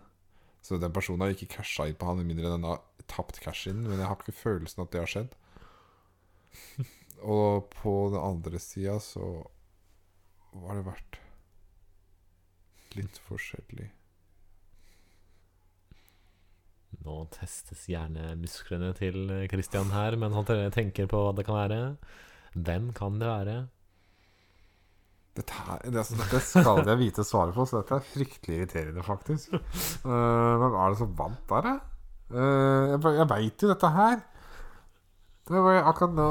[0.61, 3.71] Så den personen har ikke casha inn på han, med mindre den har tapt cash
[3.71, 3.87] in.
[3.89, 5.37] Men jeg har ikke følelsen at det har skjedd.
[7.23, 9.29] Og på den andre sida så
[10.59, 11.19] har det vært
[12.99, 13.89] litt forskjellig.
[17.05, 21.83] Nå testes gjerne musklene til Christian her, men han tenker på hva det kan være.
[22.57, 23.59] Hvem kan det være?
[25.39, 29.53] Dette, her, det, dette skal jeg vite svaret på, så dette er fryktelig irriterende, faktisk.
[30.03, 31.75] Uh, hvem er det som vant der, da?
[32.33, 34.17] Uh, jeg jeg veit jo dette her.
[35.49, 36.27] Det var akkurat nå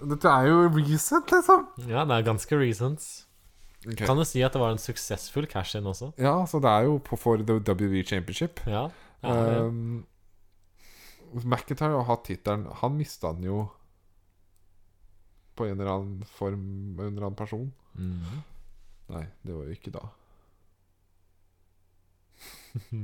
[0.00, 1.66] Dette er jo recent, liksom.
[1.88, 3.26] Ja, det er ganske recent.
[3.80, 4.06] Okay.
[4.06, 6.12] Kan du si at det var en suksessfull cash-in også?
[6.20, 8.60] Ja, så det er jo på for the WWE Championship.
[8.66, 8.88] Ja.
[9.22, 10.06] ja Um,
[11.44, 12.66] McIntyre har hatt tittelen.
[12.82, 13.68] Han mista den jo
[15.56, 16.64] på en eller annen form
[16.96, 17.72] med en eller annen person.
[17.94, 18.42] Mhm.
[19.10, 20.00] Nei, det var jo ikke da.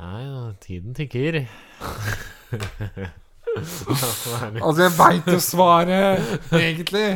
[0.00, 1.44] Nei, tiden tikker.
[3.58, 7.08] Altså, jeg veit jo svaret, egentlig!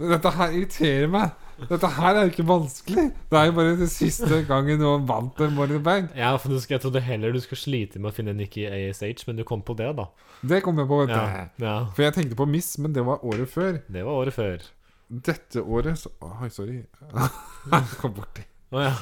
[0.00, 1.36] Dette her irriterer meg.
[1.68, 3.04] Dette her er jo ikke vanskelig.
[3.30, 6.14] Det er jo bare den siste gangen noen vant en Money Bank.
[6.16, 9.36] Ja, for skal, jeg trodde heller du skulle slite med å finne Nikki ASH, men
[9.36, 10.06] du kom på det, da.
[10.40, 11.02] Det kom jeg på.
[11.02, 11.18] vet du.
[11.20, 11.76] Ja, ja.
[11.96, 13.82] For jeg tenkte på Miss, men det var året før.
[13.92, 14.64] Det var året før.
[15.10, 16.80] Dette året så Oi, sorry.
[18.00, 18.46] Kom borti.
[18.70, 18.94] Oh, ja.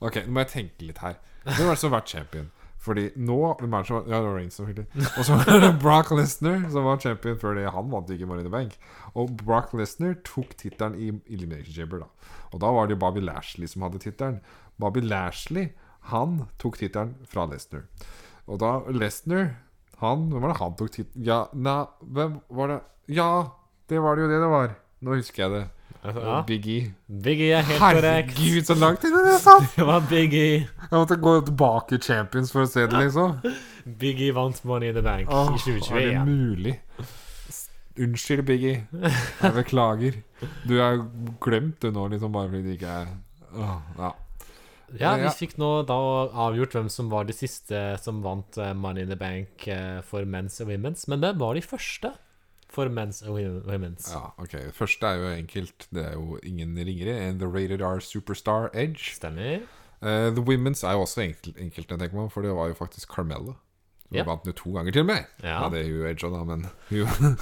[0.00, 1.18] Ok, nå må jeg tenke litt her.
[1.44, 2.48] Hvem er det som har vært champion?
[2.84, 5.04] Fordi nå hvem er det som, Ja, det var Reigns, selvfølgelig.
[5.16, 7.64] Og så var det Brock Lesnar som var champion før det.
[7.72, 8.76] Han vant ikke Money Bank.
[9.16, 12.34] Og Brock Lesnar tok tittelen i Elimination Chamber, da.
[12.52, 14.40] Og da var det jo Bobby Lashley som hadde tittelen.
[14.80, 15.70] Bobby Lashley,
[16.10, 17.86] han tok tittelen fra Lesnar.
[18.44, 19.54] Og da Lesnar
[20.02, 22.80] Han Hvem var det han tok tittelen Ja, nei, hvem var det
[23.16, 23.28] Ja,
[23.88, 24.74] det var det jo det det var.
[25.00, 25.62] Nå husker jeg det.
[26.04, 26.44] Ja.
[26.46, 26.92] Big E.
[27.06, 28.34] Biggie er helt korrekt.
[28.36, 29.70] Herregud, så langt inn i det satt!
[29.78, 30.66] Det var Biggie.
[30.66, 33.38] Jeg måtte gå tilbake i Champions for å se det, liksom.
[34.02, 36.74] Biggie vant Money in the Bank Åh, i er det mulig?
[38.04, 38.82] Unnskyld, Biggie.
[38.92, 40.20] Jeg beklager.
[40.68, 41.00] Du er
[41.40, 43.16] glemt du nå, liksom, bare fordi det ikke er
[43.54, 44.12] Åh, ja.
[45.00, 45.96] Ja, vi fikk nå da
[46.44, 50.26] avgjort hvem som var de siste som vant eh, Money in the Bank eh, for
[50.28, 51.08] men's og women's.
[51.10, 52.12] Men hvem var de første
[52.74, 54.10] for men's og wo- women's?
[54.12, 54.56] ja, ok.
[54.76, 55.86] Første er jo enkelt.
[55.94, 59.14] Det er jo ingen ringere enn The Rated R Superstar Edge.
[59.16, 59.62] Stemmer.
[60.04, 62.74] Uh, the Women's er jo også enkelt, enkelt jeg tenker meg for det var jo
[62.76, 63.54] faktisk Carmella.
[64.10, 64.24] Hun Ja.
[64.28, 65.24] vant jo to ganger til og med.
[65.42, 65.62] Ja.
[65.64, 67.38] Ja, det er jo Edge òg, da, men hun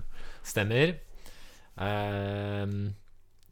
[0.46, 0.94] Stemmer.
[1.78, 2.94] Ehm,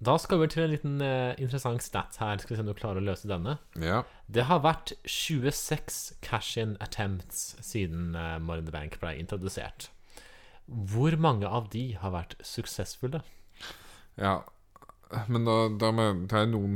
[0.04, 2.38] da skal vi til en liten uh, interessant stat her.
[2.40, 3.58] Skal vi se om du klarer å løse denne.
[3.80, 4.02] Ja.
[4.28, 9.90] Det har vært 26 cash-in attempts siden uh, Money in the Bank ble introdusert.
[10.66, 13.22] Hvor mange av de har vært suksessfulle?
[14.20, 14.42] ja.
[15.30, 16.72] Men da, da må jeg er noen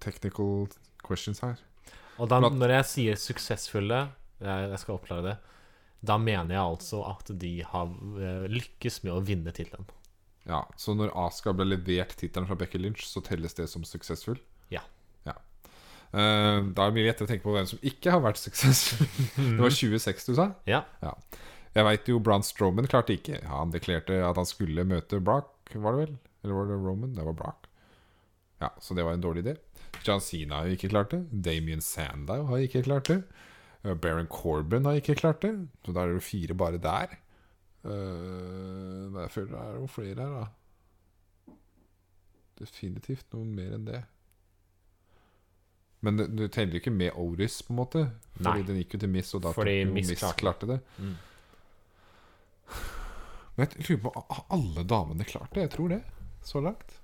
[0.00, 0.68] technical
[1.04, 1.58] questions her.
[2.22, 3.98] Og da, når jeg sier suksessfulle,
[4.40, 5.34] jeg, jeg skal oppklare det,
[6.04, 9.88] da mener jeg altså at de har eh, lykkes med å vinne tittelen.
[10.44, 14.36] Ja, Så når Aska ble levert tittelen fra Becky Lynch, så telles det som suksessfull?
[14.72, 14.82] Ja.
[15.24, 15.36] ja.
[16.12, 19.08] Uh, da er det mye lettere å tenke på hvem som ikke har vært suksessfull.
[19.56, 20.50] Det var 26 du sa?
[20.68, 20.84] Ja.
[21.74, 23.40] Jeg veit jo Braun Strowman klarte ikke.
[23.40, 26.16] Ja, han deklerte at han skulle møte Brock, var det vel?
[26.44, 27.14] Eller var det Roman?
[27.16, 27.66] Det var Brock.
[28.62, 29.56] Ja, Så det var en dårlig idé.
[30.04, 31.24] John Cena har jo ikke klart det.
[31.30, 33.22] Damien Sandow har ikke klart det.
[33.82, 35.54] Eh, Baron Corbin har ikke klart det.
[35.84, 37.18] Så da er det jo fire bare der.
[37.84, 41.54] Uh, jeg føler det er jo flere her, da.
[42.62, 44.00] Definitivt noen mer enn det.
[46.04, 48.06] Men du teller jo ikke med Oris, på en måte.
[48.36, 48.66] Fordi Nei.
[48.68, 50.80] den gikk jo til Miss, og da Fordi Miss Miss klarte det.
[50.98, 51.14] Mm.
[53.54, 55.66] Men jeg lurer på Har alle damene klart det?
[55.66, 56.02] Jeg tror det.
[56.44, 56.96] Så langt.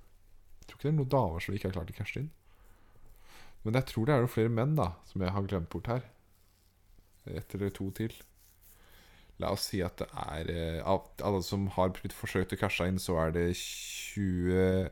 [0.60, 2.30] Jeg tror ikke det er noen damer som ikke har klart å cashe inn.
[3.64, 6.02] Men jeg tror det er jo flere menn da som jeg har glemt bort her.
[7.28, 8.12] Ett eller to til.
[9.40, 12.98] La oss si at det er eh, Av alle som har forsøkt å cashe inn,
[13.00, 14.90] så er det 21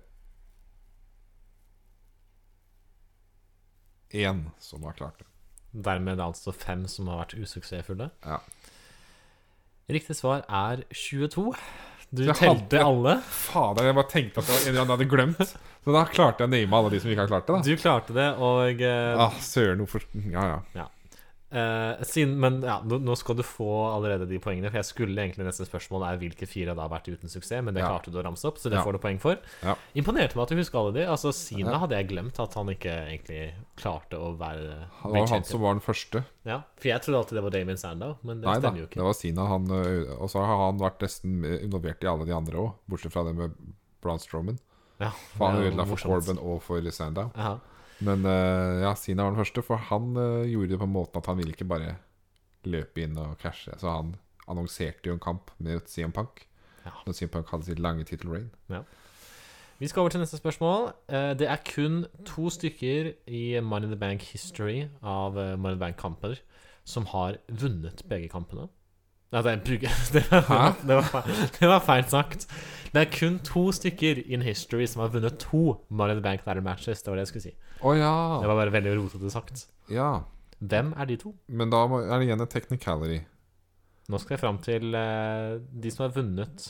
[4.65, 5.29] som har klart det.
[5.73, 8.09] Dermed er det altså fem som har vært usuksessfulle.
[8.25, 8.39] Ja.
[9.89, 11.55] Riktig svar er 22.
[12.12, 13.15] Du Jeg telte hadde- alle.
[13.24, 15.55] Fader, jeg bare tenkte at det var en eller annen jeg hadde glemt.
[15.85, 17.55] Så da klarte jeg å name alle de som ikke har klart det.
[17.55, 20.86] da Du klarte det, og uh, Ah, Søren, hvorfor Ja, ja.
[21.51, 24.70] Eh, sin, Men ja, nå, nå skal du få allerede de poengene.
[24.70, 27.75] For jeg skulle egentlig neste spørsmål er hvilke fire det har vært uten suksess, men
[27.75, 27.89] det Ja.
[27.89, 28.85] klarte du å ramse opp, så det Ja.
[28.85, 29.37] får du poeng for.
[29.62, 29.75] Ja.
[29.95, 31.07] Imponerte meg at du husker alle de.
[31.07, 35.45] Altså, Sina hadde jeg glemt at han ikke egentlig klarte å være Det var han
[35.45, 36.25] som var den første.
[36.45, 38.95] Ja, For jeg trodde alltid det var Damien Sandow, men det Nei da, jo ikke.
[39.01, 39.47] det var Sina.
[39.47, 39.70] Han,
[40.20, 43.35] og så har han vært nesten involvert i alle de andre òg, bortsett fra det
[43.37, 43.53] med
[44.01, 44.59] Braun Strowman.
[45.01, 45.97] Ja, For han ødela for.
[45.97, 47.31] Corbin og for Sandow.
[47.37, 47.59] Jaha.
[48.05, 51.19] Men uh, ja, Sina var den første, for han uh, gjorde det på en måte
[51.19, 51.97] at han ville ikke bare
[52.69, 53.75] løpe inn og cashe.
[53.81, 54.15] Så han
[54.49, 56.45] annonserte jo en kamp med CM Punk.
[56.85, 56.95] Ja.
[57.07, 58.51] Når CM Punk hadde sitt lange tittel reign.
[59.79, 60.89] Vi skal over til neste spørsmål.
[61.07, 65.79] Eh, Det er kun to stykker i Money in the Bank history av Money in
[65.79, 66.41] the Bank-kamper
[66.89, 68.69] som har vunnet begge kampene.
[69.29, 72.47] Nei, det, er brygge det, var, det, var feil, det var feil sagt.
[72.95, 76.47] Det er kun to stykker in history som har vunnet to Money in the Bank
[76.47, 77.03] ladder matches.
[77.03, 77.55] Det var det jeg skulle si.
[77.83, 78.13] Oh, ja.
[78.41, 79.67] Det var bare veldig rotete sagt.
[79.93, 80.11] ja!
[80.59, 81.37] Hvem er de to?
[81.47, 83.21] Men da er det igjen en technicality.
[84.11, 86.65] Nå skal jeg fram til uh, de som har vunnet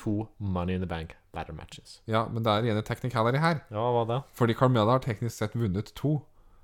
[0.00, 1.98] to Money in the Bank ladder matches.
[2.08, 3.60] Ja, men det er igjen en technicality her.
[3.68, 4.20] Ja, hva da?
[4.38, 6.14] Fordi Carmela har teknisk sett vunnet to.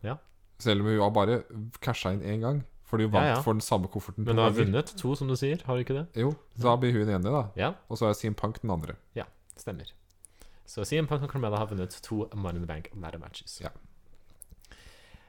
[0.06, 0.16] Ja.
[0.62, 1.42] Selv om hun har bare
[1.84, 2.62] casha inn én gang.
[2.86, 3.42] Fordi du vant Ja, ja.
[3.42, 5.58] for den samme kofferten Men du har vunnet to, som du sier.
[5.66, 6.04] Har du ikke det?
[6.22, 7.40] Jo, da blir hun enig, da.
[7.58, 7.72] Ja.
[7.90, 8.94] Og så er CM Punk den andre.
[9.18, 9.24] Ja,
[9.56, 9.88] Stemmer.
[10.66, 13.58] Så CM Punk og Carmella har vunnet to Money in the Bank Matter matches.
[13.62, 13.70] Ja.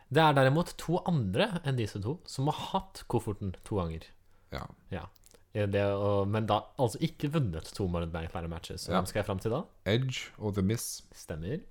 [0.10, 4.06] Det er derimot to andre enn disse to som har hatt kofferten to ganger.
[4.54, 4.64] Ja.
[4.94, 5.06] ja.
[5.54, 8.86] Det, og, men da altså ikke vunnet to Money in the Bank Matter matches.
[8.92, 9.64] Hvem skal jeg fram til da?
[9.90, 11.02] Edge og The Miss.
[11.16, 11.64] Stemmer.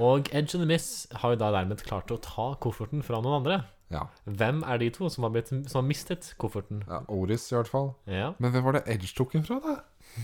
[0.00, 3.40] Og Edge and the Miss har jo da dermed klart å ta kofferten fra noen
[3.42, 3.58] andre.
[3.92, 4.06] Ja.
[4.24, 6.80] Hvem er de to som har, blitt, som har mistet kofferten?
[6.88, 7.02] ja.
[7.12, 7.90] Oris, i hvert fall.
[8.08, 9.74] Ja, Men hvem var det Edge tok den fra, da?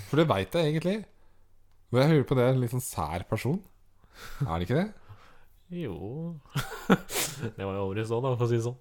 [0.08, 1.02] For det veit jeg egentlig.
[1.92, 3.60] Men jeg hører på det en litt sånn sær person.
[4.46, 4.88] Er det ikke det?
[5.68, 6.38] jo
[7.58, 8.80] Det var jo Oris òg, da, for å si det sånn.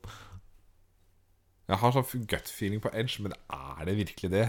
[1.68, 4.46] Jeg har sånn gut feeling på Edge, men er det virkelig det?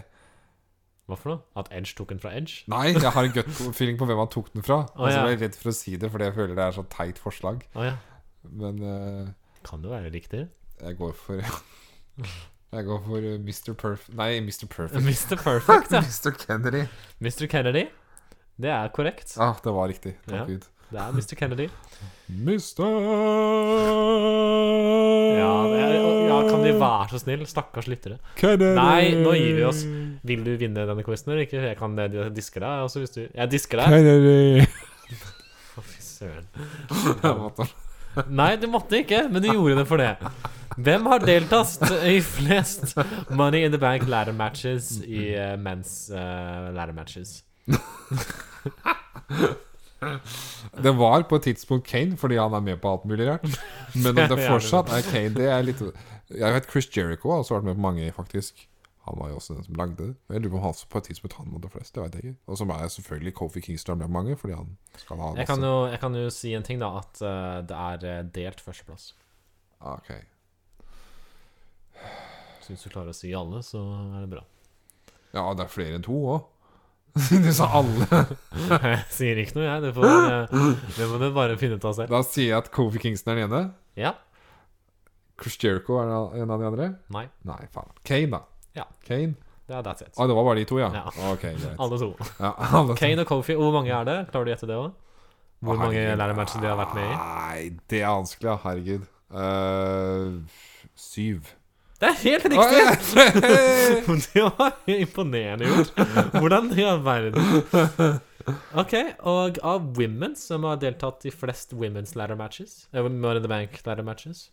[1.09, 1.41] Hva for noe?
[1.57, 2.67] At Edge tok den fra Edge?
[2.69, 4.83] Nei, jeg har en gut feeling på hvem han tok den fra.
[5.01, 5.23] Og så ja.
[5.25, 7.65] er jeg redd for å si det, fordi jeg føler det er så teit forslag.
[7.73, 7.95] Å ja.
[8.61, 9.31] Men uh,
[9.67, 10.45] Kan jo være riktig.
[10.83, 11.41] jeg går for
[12.77, 13.73] Jeg går for eh, Mr.
[13.81, 14.67] Perfect Nei, Mr.
[14.69, 15.01] Perfect.
[15.05, 15.37] Mr.
[15.47, 16.03] Perfect, ja.
[16.05, 16.35] Mr.
[16.37, 16.83] Kennedy.
[17.25, 17.47] Mr.
[17.49, 17.87] Kennedy.
[18.61, 19.33] Det er korrekt.
[19.41, 20.13] Ah, det var riktig.
[20.27, 20.45] Takk Ja.
[20.51, 20.67] Gud.
[20.89, 21.35] Det er Mr.
[21.37, 21.67] Kennedy.
[22.29, 22.85] Mister
[25.37, 25.97] Ja, det er,
[26.29, 27.43] ja, kan de være så snill?
[27.49, 28.17] Stakkars lyttere.
[28.39, 28.71] Kennedy.
[28.79, 29.83] Nei, nå gir vi oss.
[30.29, 31.61] Vil du vinne denne quizen eller ikke?
[31.61, 32.85] Jeg kan eh, diske deg.
[32.87, 33.89] Også hvis du Jeg disker deg.
[33.99, 34.65] Kennedy.
[35.77, 36.47] Å, Fy søren.
[38.41, 40.13] Nei, du måtte ikke, men du gjorde det for det.
[40.79, 42.97] Hvem har deltatt i flest
[43.29, 47.43] Money in the Bank ladder matches i uh, menns uh, ladder matches?
[50.85, 53.47] Det var på et tidspunkt Kane, fordi han er med på alt mulig rart.
[53.95, 55.83] Men om det fortsatt er Kane, det er litt
[56.31, 58.69] Jeg vet Chris Jericho har også vært med på mange, faktisk.
[59.09, 60.15] Han var jo også den som lagde det.
[60.29, 62.25] Jeg lurer på om han på et tidspunkt han mot de fleste, Det vet jeg
[62.25, 62.41] ikke.
[62.47, 65.87] Og som er selvfølgelig Kofi Kingston med mange, fordi han skal ha Jeg kan jo,
[65.87, 66.91] jeg kan jo si en ting, da.
[67.01, 69.15] At uh, det er uh, delt førsteplass.
[69.81, 70.13] Ah, Ok.
[72.63, 74.43] Så hvis du klarer å si alle, så er det bra.
[75.33, 76.43] Ja, det er flere enn to òg.
[77.45, 78.07] du sa alle.
[78.69, 79.83] Jeg sier ikke noe, jeg.
[79.87, 82.13] Det, får, uh, det må du bare finne ut av selv.
[82.13, 83.63] Da sier jeg at Kofi Kingston er den ene.
[83.99, 84.15] Ja.
[85.39, 86.09] Chris Jericho er
[86.43, 86.89] en av de andre.
[87.15, 87.27] Nei.
[87.47, 87.93] Nei, faen.
[88.07, 88.43] Kane, da.
[88.79, 88.87] Ja.
[89.07, 89.37] Kane.
[89.69, 90.15] Er that's it.
[90.17, 90.89] Ah, det var bare de to, ja?
[90.95, 91.05] Ja.
[91.33, 91.75] Ok, greit.
[91.79, 92.15] Alle to.
[92.39, 92.97] Ja, alle to.
[92.97, 94.17] Kane og Kofi, hvor mange er det?
[94.31, 94.97] Klarer du å gjette det òg?
[95.59, 96.19] Hvor mange herregud.
[96.23, 97.15] lærermatcher de har vært med i?
[97.19, 98.57] Nei, det er vanskelig, ja.
[98.65, 99.09] Herregud.
[99.29, 100.39] Uh,
[100.97, 101.51] syv.
[101.99, 102.83] Det er helt riktig!
[104.35, 105.99] Det var imponerende gjort.
[106.37, 108.21] Hvordan i all verden?
[108.79, 108.95] Ok,
[109.27, 113.51] og av women som har deltatt i flest women's ladder matches uh, Money in the
[113.51, 114.47] Bank ladder matches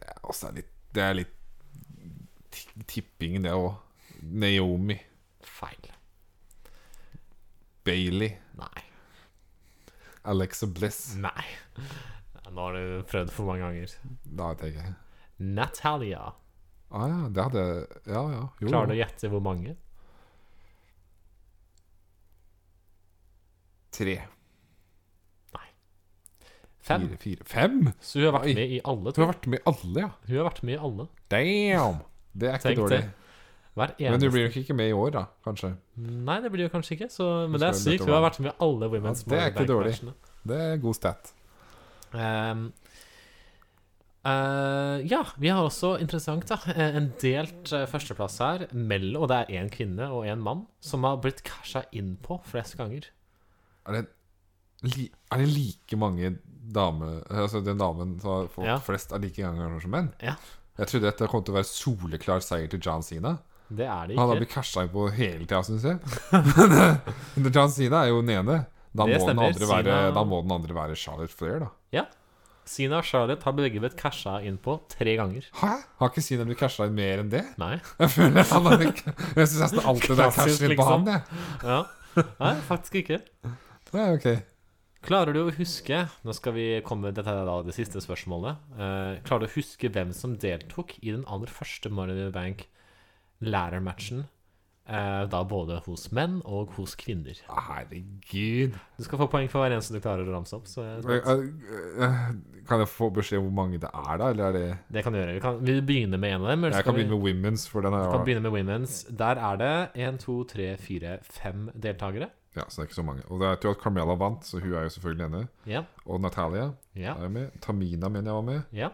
[0.00, 1.36] det er også litt Det er litt
[2.90, 3.76] tipping, det òg.
[4.20, 4.96] Naomi.
[5.46, 5.90] Feil.
[7.86, 8.32] Bailey.
[8.58, 8.82] Nei.
[10.32, 11.14] Alexa Bliss.
[11.22, 11.44] Nei.
[12.50, 13.92] Nå har du prøvd for mange ganger.
[14.24, 14.94] Da vet jeg ikke.
[15.60, 16.22] Natalia.
[16.90, 17.64] Ah ja, det hadde
[18.08, 18.42] Ja, ja.
[18.60, 18.68] Jo.
[18.68, 19.76] Klarer du å gjette hvor mange?
[23.94, 24.16] Tre.
[25.54, 25.68] Nei.
[26.80, 27.06] Fem.
[27.08, 27.46] Fire, fire.
[27.46, 27.78] Fem?
[28.00, 28.54] Så hun har vært Oi.
[28.58, 29.14] med i alle.
[29.14, 30.10] Hun har vært med i alle, ja.
[30.26, 31.08] Hun har vært med i alle.
[31.34, 31.98] Damn!
[32.32, 33.00] Det er ikke Tenk dårlig.
[33.00, 33.16] det.
[33.80, 35.70] Hver Men du blir nok ikke med i år, da, kanskje.
[35.96, 38.02] Nei, det blir jo kanskje ikke, så, men det er sykt.
[38.02, 39.94] Hun har vært med i alle Women's Ja, det er ikke dårlig.
[40.50, 41.30] Det er god stat.
[42.14, 42.70] Ehm,
[44.20, 49.30] Uh, ja, vi har også interessant da eh, en delt uh, førsteplass her mellom, og
[49.32, 53.06] det er én kvinne og én mann, som har blitt casha inn på flest ganger.
[53.88, 54.02] Er det,
[54.84, 56.34] li, er det like mange
[56.70, 58.76] damer Altså den damen som har fått Ja.
[58.84, 60.10] flest er like ganger som menn?
[60.20, 60.36] Ja.
[60.76, 63.38] Jeg trodde dette kom til å være soleklar seier til John Cena.
[63.72, 65.96] Det er det Han har blitt casha inn på hele tida, syns jeg.
[67.40, 68.60] Men John Cena er jo den ene.
[68.90, 69.52] Da må, stemmer.
[69.52, 71.70] andre være, da må den andre være Charlotte Flair, da.
[71.94, 72.06] Ja.
[72.70, 75.46] Sina og Charlotte har begge blitt casha inn på tre ganger.
[75.58, 75.70] Hæ?
[76.00, 77.42] Har ikke Sina blitt casha inn mer enn det?
[77.58, 77.76] Nei.
[78.02, 81.08] Jeg føler han har Jeg syns nesten alltid det er cash inn på liksom.
[81.08, 81.40] han, jeg.
[81.64, 81.80] Ja.
[82.42, 83.20] Nei, faktisk ikke.
[83.94, 84.28] Ja, ok.
[85.06, 88.60] Klarer du å huske Nå skal vi komme Dette er da det siste spørsmålet.
[88.76, 92.34] Uh, klarer du å huske hvem som deltok i den aller første Money in the
[92.34, 92.66] Bank
[93.40, 94.26] ladder-matchen?
[94.90, 97.36] Eh, da både hos menn og hos kvinner.
[97.46, 98.72] Herregud.
[98.98, 100.64] Du skal få poeng for hver eneste du klarer å ramse opp.
[100.66, 102.32] Så jeg- Eh, eh,
[102.66, 104.30] Kan jeg få beskjed om hvor mange det er, da?
[104.30, 105.34] Eller er det det kan du gjøre.
[105.34, 106.64] Vi, kan, vi begynner med en av dem.
[106.64, 109.16] Jeg kan vi- begynne med Women's, for den Vi kan er begynne med women's.
[109.16, 112.30] Der er det én, to, tre, fire, fem deltakere.
[112.56, 113.22] Ja, så det er ikke så mange.
[113.30, 115.48] Og det er jo at Carmela vant, så hun er jo selvfølgelig ene.
[115.66, 115.82] Ja.
[116.06, 117.14] Og Natalia Ja.
[117.14, 117.50] er med.
[117.60, 118.62] Tamina mener jeg var med.
[118.72, 118.88] ja.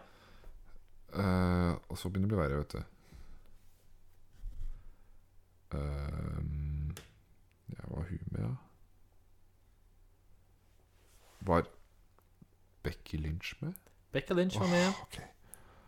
[1.17, 2.83] Uh, og så begynner det å bli verre, vet du.
[5.75, 6.95] Ehm,
[7.69, 8.55] ja, var hun med, da?
[11.39, 11.67] Var
[12.83, 13.73] Becky Lynch med?
[14.11, 14.87] Becky Lynch var med.
[14.87, 15.19] Åh, ok.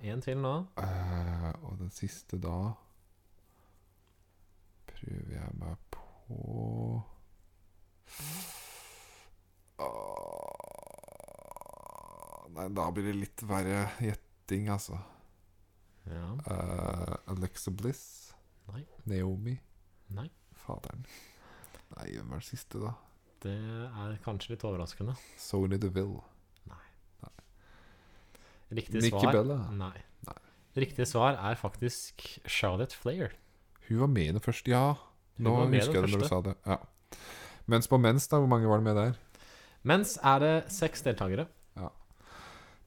[0.01, 0.55] En til nå.
[0.77, 2.71] Eh, og den siste da
[4.87, 6.37] Prøver jeg meg på
[9.79, 10.09] Åh,
[12.55, 14.97] Nei, da blir det litt verre gjetting, altså.
[16.09, 16.25] Ja.
[16.51, 18.33] Eh, Alexa Bliss?
[18.67, 18.83] Nei.
[19.07, 19.55] Naomi?
[20.15, 20.27] Nei.
[20.65, 21.05] Faderen.
[21.97, 22.93] Nei, hvem er det siste, da?
[23.43, 25.15] Det er kanskje litt overraskende.
[25.39, 26.21] Sony DeVille.
[26.69, 26.85] Nei
[28.69, 29.55] Riktig Nikki svar Bella?
[29.73, 29.95] Nei.
[30.27, 30.35] Nei.
[30.83, 33.31] Riktig svar er faktisk Charlotte Flair.
[33.87, 34.91] Hun var med i den første, ja.
[35.41, 36.53] Nå husker jeg det når du sa det.
[36.67, 36.77] Ja.
[37.69, 39.17] Mens på mens, da, hvor mange var det med der?
[39.87, 41.47] Mens er det seks deltakere.
[41.79, 41.89] Ja.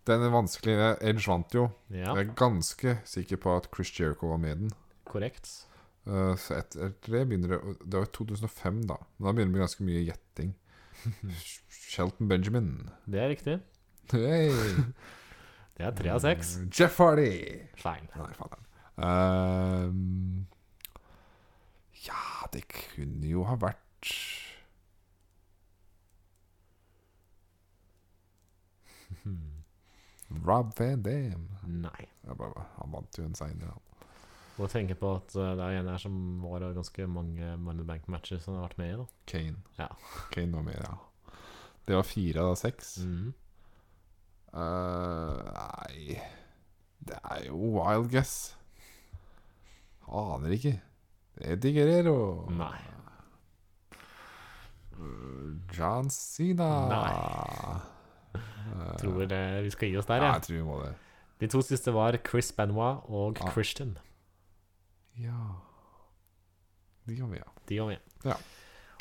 [0.07, 0.77] Den er vanskelig.
[1.01, 1.67] Edge vant jo.
[1.91, 4.73] Ja, Jeg er ganske sikker på at Chris Jericho var med i den.
[5.09, 5.51] korrekt.
[6.07, 8.99] Eh, så etter, det begynner det Det var 2005, da.
[9.17, 10.55] Men da begynner det med ganske mye gjetting.
[11.93, 12.73] Shelton Benjamin.
[13.07, 13.59] Det er riktig.
[14.13, 14.51] Hey.
[15.77, 16.57] Det er tre av seks.
[16.69, 17.31] Jeff Hardy.
[17.81, 18.05] Feil.
[18.13, 18.67] Nei, faen.
[19.03, 20.43] Ehm,
[22.05, 23.79] ja, det kunne jo ha vært
[30.45, 31.49] Rob Van Dam.
[31.67, 32.09] Nei.
[32.37, 33.92] Bare, han vant jo en seier, han.
[34.63, 36.15] Må tenke på at uh, det er en her som
[36.45, 38.99] var av ganske mange Money Bank-matcher som har vært med i.
[39.01, 39.57] da Kane.
[39.81, 39.89] Ja.
[40.31, 40.93] Kane var med, ja.
[41.89, 42.93] Det var fire av seks.
[43.03, 43.33] Mm.
[44.53, 46.21] Uh, nei
[47.03, 48.35] Det er jo wild guess.
[50.13, 50.77] Aner ikke.
[51.43, 52.17] Eddie Guerrero.
[52.53, 52.77] Nei.
[54.93, 56.69] Eh, John Cena.
[56.93, 58.43] Nei.
[59.01, 60.33] Tror det, vi skal gi oss der, ja, ja.
[60.39, 60.93] jeg tror vi må det.
[61.43, 63.51] De to siste var Chris Benoit og Ah.
[63.57, 63.97] Christian.
[65.21, 65.43] Ja
[67.07, 67.49] De gjør vi, ja.
[67.69, 67.99] De gjør vi.
[68.25, 68.39] Ja.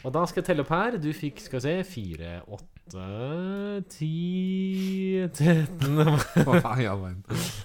[0.01, 0.97] Og da skal jeg telle opp her.
[0.97, 3.05] Du fikk, skal vi se, fire, åtte,
[3.93, 4.13] ti,
[5.37, 6.01] tretten?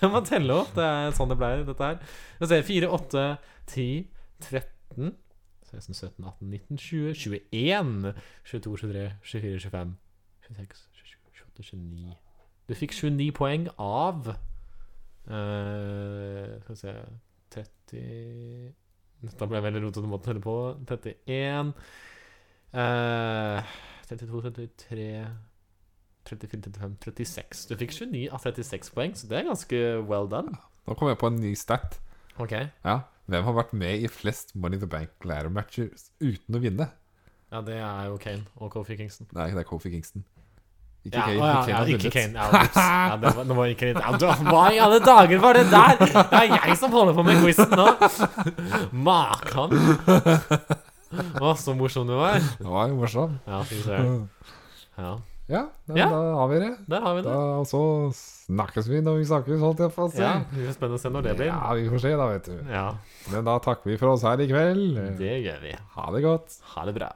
[0.03, 0.75] Jeg må telle opp.
[0.77, 2.03] Det er sånn det ble, dette her.
[2.37, 3.25] Skal vi se, 4, 8,
[3.73, 3.87] 10,
[4.51, 5.15] 13
[5.71, 8.15] 16, 17, 18, 19, 20, 21,
[8.45, 9.97] 22, 23, 24, 25,
[10.47, 12.15] 26, 27, 28, 29
[12.69, 14.37] Du fikk 29 poeng av uh,
[16.63, 16.95] Skal vi se
[17.57, 18.75] 30
[19.27, 20.57] Dette ble veldig rotete måte å telle på.
[20.87, 21.73] 31
[22.77, 23.77] eh,
[24.07, 25.11] 32, 33
[26.27, 27.67] 34, 35, 36.
[27.71, 30.57] Du fikk 29 av 36 poeng, så det er ganske well done.
[30.87, 32.01] Nå kom jeg på en ny stat.
[32.37, 36.59] Ok Ja Hvem har vært med i flest Money in the Bank ladder matches uten
[36.59, 36.91] å vinne?
[37.51, 39.27] Ja, det er jo Kane og Kofi Kingston.
[39.35, 40.23] Nei, det er Kofi Kingston.
[41.07, 41.39] Ikke Ja, Kane.
[41.39, 42.11] ja, ja, ikke.
[42.11, 42.35] Kane.
[42.35, 46.01] Ja, det var, det var ikke ja, da, Hva i alle dager var det der?!
[46.03, 47.87] Det er jeg som holder på med quizen nå!
[49.07, 49.77] Makan!
[51.41, 52.43] Å, så morsom du var.
[52.59, 53.39] Det var jo morsom.
[53.47, 54.27] Ja, fy søren.
[54.99, 55.15] Ja,
[55.47, 56.07] Ja, da, Ja.
[56.11, 56.71] da har vi det.
[56.91, 57.51] der har vi Da, det.
[57.61, 57.81] og så
[58.51, 60.19] snakkes vi når vi snakkes, holdt jeg på å si.
[60.19, 61.47] Ja, Det blir spennende å se når det blir.
[61.53, 62.57] Ja, vi får se, da, vet du.
[62.73, 62.87] Ja,
[63.31, 64.99] Men da takker vi for oss her i kveld.
[65.21, 65.77] det gjør vi.
[65.95, 66.59] Ha det godt.
[66.75, 67.13] Ha det bra.